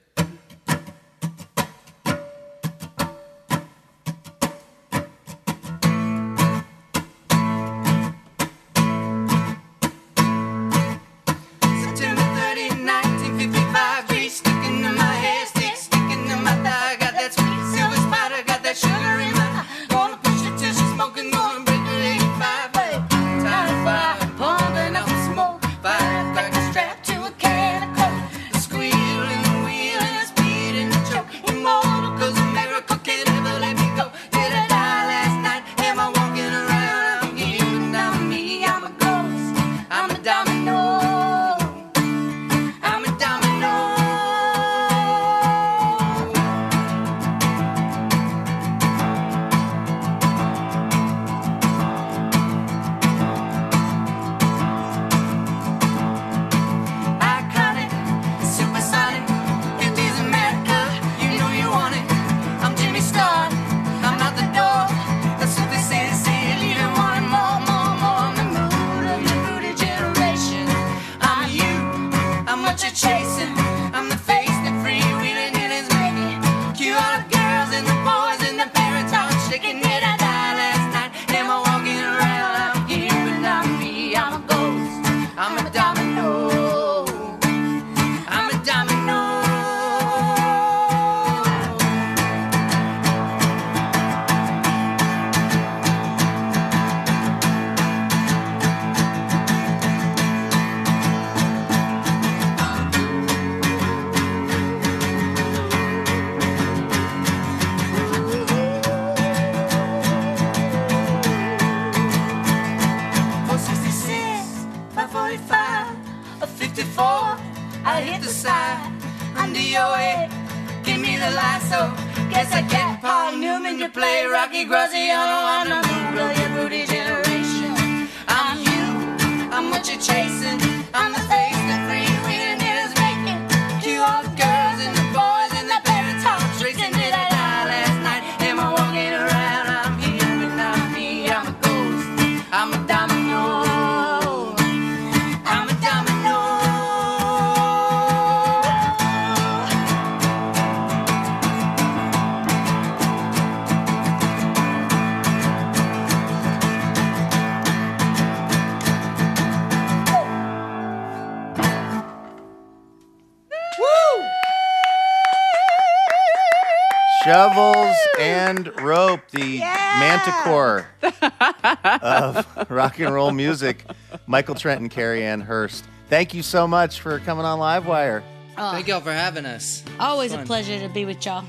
Of 171.64 172.46
rock 172.70 172.98
and 172.98 173.12
roll 173.14 173.30
music. 173.32 173.84
Michael 174.26 174.54
Trent 174.54 174.80
and 174.80 174.90
Cary 174.90 175.22
Ann 175.24 175.40
Hearst. 175.40 175.84
Thank 176.08 176.34
you 176.34 176.42
so 176.42 176.66
much 176.66 177.00
for 177.00 177.18
coming 177.20 177.44
on 177.44 177.58
Livewire. 177.58 178.22
Oh, 178.58 178.72
Thank 178.72 178.88
y'all 178.88 179.00
for 179.00 179.12
having 179.12 179.46
us. 179.46 179.84
always 179.98 180.32
a 180.32 180.38
Fun. 180.38 180.46
pleasure 180.46 180.78
to 180.80 180.88
be 180.88 181.04
with 181.04 181.24
y'all. 181.24 181.44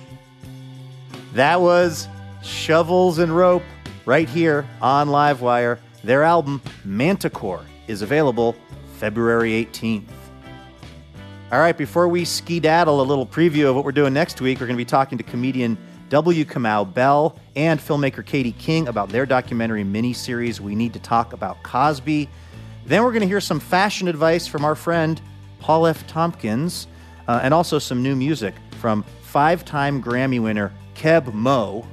That 1.33 1.59
was 1.61 2.07
Shovels 2.43 3.19
and 3.19 3.35
Rope 3.35 3.63
right 4.05 4.29
here 4.29 4.67
on 4.81 5.07
Livewire. 5.07 5.79
Their 6.03 6.23
album, 6.23 6.61
Manticore, 6.85 7.65
is 7.87 8.01
available 8.01 8.55
February 8.97 9.51
18th. 9.65 10.03
All 11.51 11.59
right, 11.59 11.77
before 11.77 12.07
we 12.07 12.23
skedaddle 12.23 13.01
a 13.01 13.03
little 13.03 13.25
preview 13.25 13.69
of 13.69 13.75
what 13.75 13.83
we're 13.83 13.91
doing 13.91 14.13
next 14.13 14.39
week, 14.39 14.59
we're 14.59 14.67
going 14.67 14.77
to 14.77 14.81
be 14.81 14.85
talking 14.85 15.17
to 15.17 15.23
comedian 15.23 15.77
W. 16.11 16.43
Kamau 16.43 16.93
Bell 16.93 17.37
and 17.55 17.79
filmmaker 17.79 18.25
Katie 18.25 18.51
King 18.51 18.89
about 18.89 19.07
their 19.07 19.25
documentary 19.25 19.85
miniseries, 19.85 20.59
We 20.59 20.75
Need 20.75 20.91
to 20.91 20.99
Talk 20.99 21.31
About 21.31 21.63
Cosby. 21.63 22.27
Then 22.85 23.03
we're 23.03 23.11
going 23.11 23.21
to 23.21 23.29
hear 23.29 23.39
some 23.39 23.61
fashion 23.61 24.09
advice 24.09 24.45
from 24.45 24.65
our 24.65 24.75
friend 24.75 25.21
Paul 25.59 25.87
F. 25.87 26.05
Tompkins, 26.07 26.87
uh, 27.29 27.39
and 27.41 27.53
also 27.53 27.79
some 27.79 28.03
new 28.03 28.13
music 28.13 28.53
from 28.81 29.03
five 29.21 29.63
time 29.63 30.03
Grammy 30.03 30.43
winner 30.43 30.73
Keb 30.95 31.33
Mo. 31.33 31.87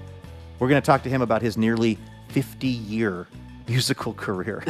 We're 0.58 0.68
going 0.68 0.82
to 0.82 0.86
talk 0.86 1.04
to 1.04 1.08
him 1.08 1.22
about 1.22 1.40
his 1.40 1.56
nearly 1.56 1.96
50 2.30 2.66
year 2.66 3.28
musical 3.68 4.14
career. 4.14 4.62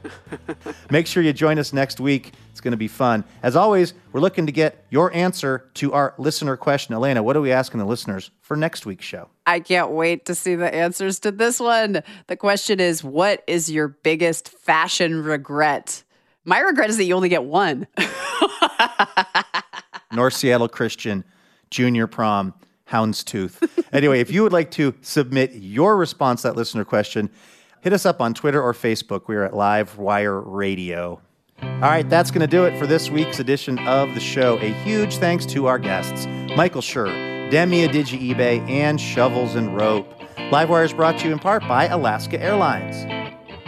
Make 0.90 1.06
sure 1.06 1.22
you 1.22 1.32
join 1.32 1.58
us 1.58 1.72
next 1.72 2.00
week. 2.00 2.32
It's 2.50 2.60
going 2.60 2.72
to 2.72 2.78
be 2.78 2.88
fun. 2.88 3.24
As 3.42 3.56
always, 3.56 3.94
we're 4.12 4.20
looking 4.20 4.46
to 4.46 4.52
get 4.52 4.84
your 4.90 5.12
answer 5.14 5.68
to 5.74 5.92
our 5.92 6.14
listener 6.18 6.56
question. 6.56 6.94
Elena, 6.94 7.22
what 7.22 7.36
are 7.36 7.40
we 7.40 7.52
asking 7.52 7.78
the 7.78 7.86
listeners 7.86 8.30
for 8.40 8.56
next 8.56 8.86
week's 8.86 9.04
show? 9.04 9.28
I 9.46 9.60
can't 9.60 9.90
wait 9.90 10.26
to 10.26 10.34
see 10.34 10.54
the 10.54 10.72
answers 10.72 11.18
to 11.20 11.32
this 11.32 11.58
one. 11.58 12.02
The 12.28 12.36
question 12.36 12.80
is 12.80 13.02
What 13.02 13.42
is 13.46 13.70
your 13.70 13.88
biggest 13.88 14.48
fashion 14.48 15.22
regret? 15.22 16.02
My 16.44 16.60
regret 16.60 16.90
is 16.90 16.96
that 16.96 17.04
you 17.04 17.14
only 17.14 17.28
get 17.28 17.44
one. 17.44 17.86
North 20.12 20.34
Seattle 20.34 20.68
Christian, 20.68 21.24
Junior 21.70 22.06
Prom, 22.06 22.52
Houndstooth. 22.88 23.86
anyway, 23.92 24.20
if 24.20 24.30
you 24.30 24.42
would 24.42 24.52
like 24.52 24.70
to 24.72 24.94
submit 25.00 25.52
your 25.54 25.96
response 25.96 26.42
to 26.42 26.48
that 26.48 26.56
listener 26.56 26.84
question, 26.84 27.30
hit 27.82 27.92
us 27.92 28.06
up 28.06 28.20
on 28.20 28.32
Twitter 28.32 28.62
or 28.62 28.72
Facebook. 28.72 29.26
We 29.26 29.36
are 29.36 29.44
at 29.44 29.54
Live 29.54 29.98
Wire 29.98 30.40
Radio. 30.40 31.20
All 31.60 31.80
right, 31.80 32.08
that's 32.08 32.30
going 32.30 32.40
to 32.40 32.46
do 32.46 32.64
it 32.64 32.78
for 32.78 32.86
this 32.86 33.10
week's 33.10 33.40
edition 33.40 33.78
of 33.80 34.14
the 34.14 34.20
show. 34.20 34.56
A 34.58 34.72
huge 34.84 35.16
thanks 35.18 35.44
to 35.46 35.66
our 35.66 35.78
guests, 35.78 36.26
Michael 36.56 36.80
Schur, 36.80 37.50
Demi 37.50 37.86
Adejuyigbe, 37.86 38.68
and 38.70 39.00
Shovels 39.00 39.56
and 39.56 39.76
Rope. 39.76 40.08
Livewire 40.50 40.84
is 40.84 40.92
brought 40.92 41.18
to 41.18 41.26
you 41.26 41.32
in 41.32 41.38
part 41.38 41.62
by 41.68 41.86
Alaska 41.86 42.40
Airlines. 42.40 43.04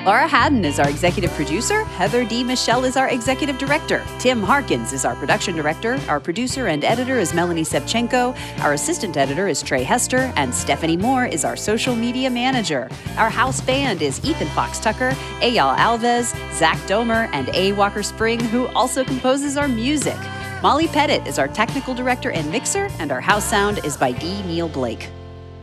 Laura 0.05 0.29
Haddon 0.29 0.67
is 0.67 0.79
our 0.79 0.91
executive 0.91 1.31
producer. 1.31 1.83
Heather 1.85 2.27
D. 2.27 2.45
Michelle 2.45 2.85
is 2.85 2.99
our 2.99 3.09
executive 3.09 3.57
director. 3.57 4.05
Tim 4.19 4.43
Harkins 4.43 4.93
is 4.93 5.07
our 5.07 5.15
production 5.17 5.57
director. 5.57 5.99
Our 6.09 6.21
producer 6.21 6.67
and 6.67 6.85
editor 6.85 7.19
is 7.19 7.33
Melanie 7.33 7.63
Sevcenko. 7.63 8.37
Our 8.61 8.75
assistant 8.75 9.17
editor 9.17 9.49
is 9.49 9.63
Trey 9.63 9.83
Hester. 9.83 10.31
And 10.37 10.55
Stephanie 10.55 10.99
Moore 10.99 11.25
is 11.25 11.43
our 11.43 11.57
social 11.57 11.97
media 11.97 12.29
manager. 12.29 12.91
Our 13.17 13.31
house 13.31 13.63
band 13.63 14.03
is 14.03 14.23
Ethan 14.23 14.49
Fox 14.49 14.79
Tucker, 14.79 15.13
Ayal 15.41 15.75
Alves, 15.75 16.37
Zach 16.53 16.77
Domer, 16.81 17.31
and 17.33 17.49
A. 17.55 17.73
Walker 17.73 18.03
Spring, 18.03 18.39
who 18.39 18.67
also 18.75 19.05
composes 19.05 19.57
our 19.57 19.69
music. 19.69 20.19
Molly 20.63 20.87
Pettit 20.87 21.27
is 21.27 21.39
our 21.39 21.49
technical 21.49 21.95
director 21.95 22.31
and 22.31 22.53
mixer, 22.53 22.91
and 22.99 23.11
our 23.11 23.23
house 23.23 23.49
sound 23.49 23.83
is 23.87 23.97
by 23.97 24.13
D. 24.13 24.43
Neil 24.43 24.69
Blake. 24.69 25.09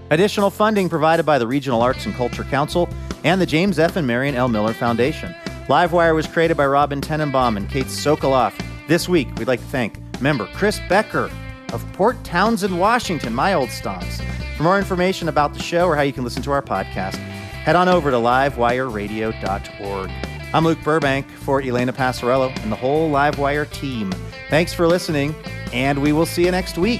Additional 0.09 0.49
funding 0.49 0.89
provided 0.89 1.27
by 1.27 1.37
the 1.37 1.45
Regional 1.45 1.83
Arts 1.83 2.07
and 2.07 2.15
Culture 2.15 2.43
Council 2.43 2.89
and 3.23 3.39
the 3.41 3.45
James 3.45 3.79
F. 3.79 3.95
and 3.95 4.05
Marion 4.07 4.35
L. 4.35 4.47
Miller 4.47 4.73
Foundation. 4.73 5.35
Livewire 5.67 6.15
was 6.15 6.27
created 6.27 6.57
by 6.57 6.65
Robin 6.65 7.01
Tenenbaum 7.01 7.55
and 7.57 7.69
Kate 7.69 7.85
Sokoloff. 7.85 8.53
This 8.87 9.07
week, 9.07 9.27
we'd 9.37 9.47
like 9.47 9.59
to 9.59 9.65
thank 9.67 9.99
member 10.21 10.47
Chris 10.53 10.79
Becker 10.89 11.29
of 11.71 11.85
Port 11.93 12.21
Townsend, 12.23 12.79
Washington, 12.79 13.33
my 13.33 13.53
old 13.53 13.69
stomps. 13.69 14.21
For 14.57 14.63
more 14.63 14.77
information 14.77 15.29
about 15.29 15.53
the 15.53 15.61
show 15.61 15.87
or 15.87 15.95
how 15.95 16.01
you 16.01 16.13
can 16.13 16.23
listen 16.23 16.43
to 16.43 16.51
our 16.51 16.61
podcast, 16.61 17.15
head 17.15 17.75
on 17.75 17.87
over 17.87 18.11
to 18.11 18.17
livewireradio.org. 18.17 20.11
I'm 20.53 20.65
Luke 20.65 20.83
Burbank 20.83 21.29
for 21.29 21.61
Elena 21.61 21.93
Passarello 21.93 22.53
and 22.61 22.71
the 22.71 22.75
whole 22.75 23.09
Livewire 23.09 23.71
team. 23.71 24.11
Thanks 24.49 24.73
for 24.73 24.85
listening, 24.85 25.33
and 25.71 26.01
we 26.01 26.11
will 26.11 26.25
see 26.25 26.43
you 26.43 26.51
next 26.51 26.77
week. 26.77 26.99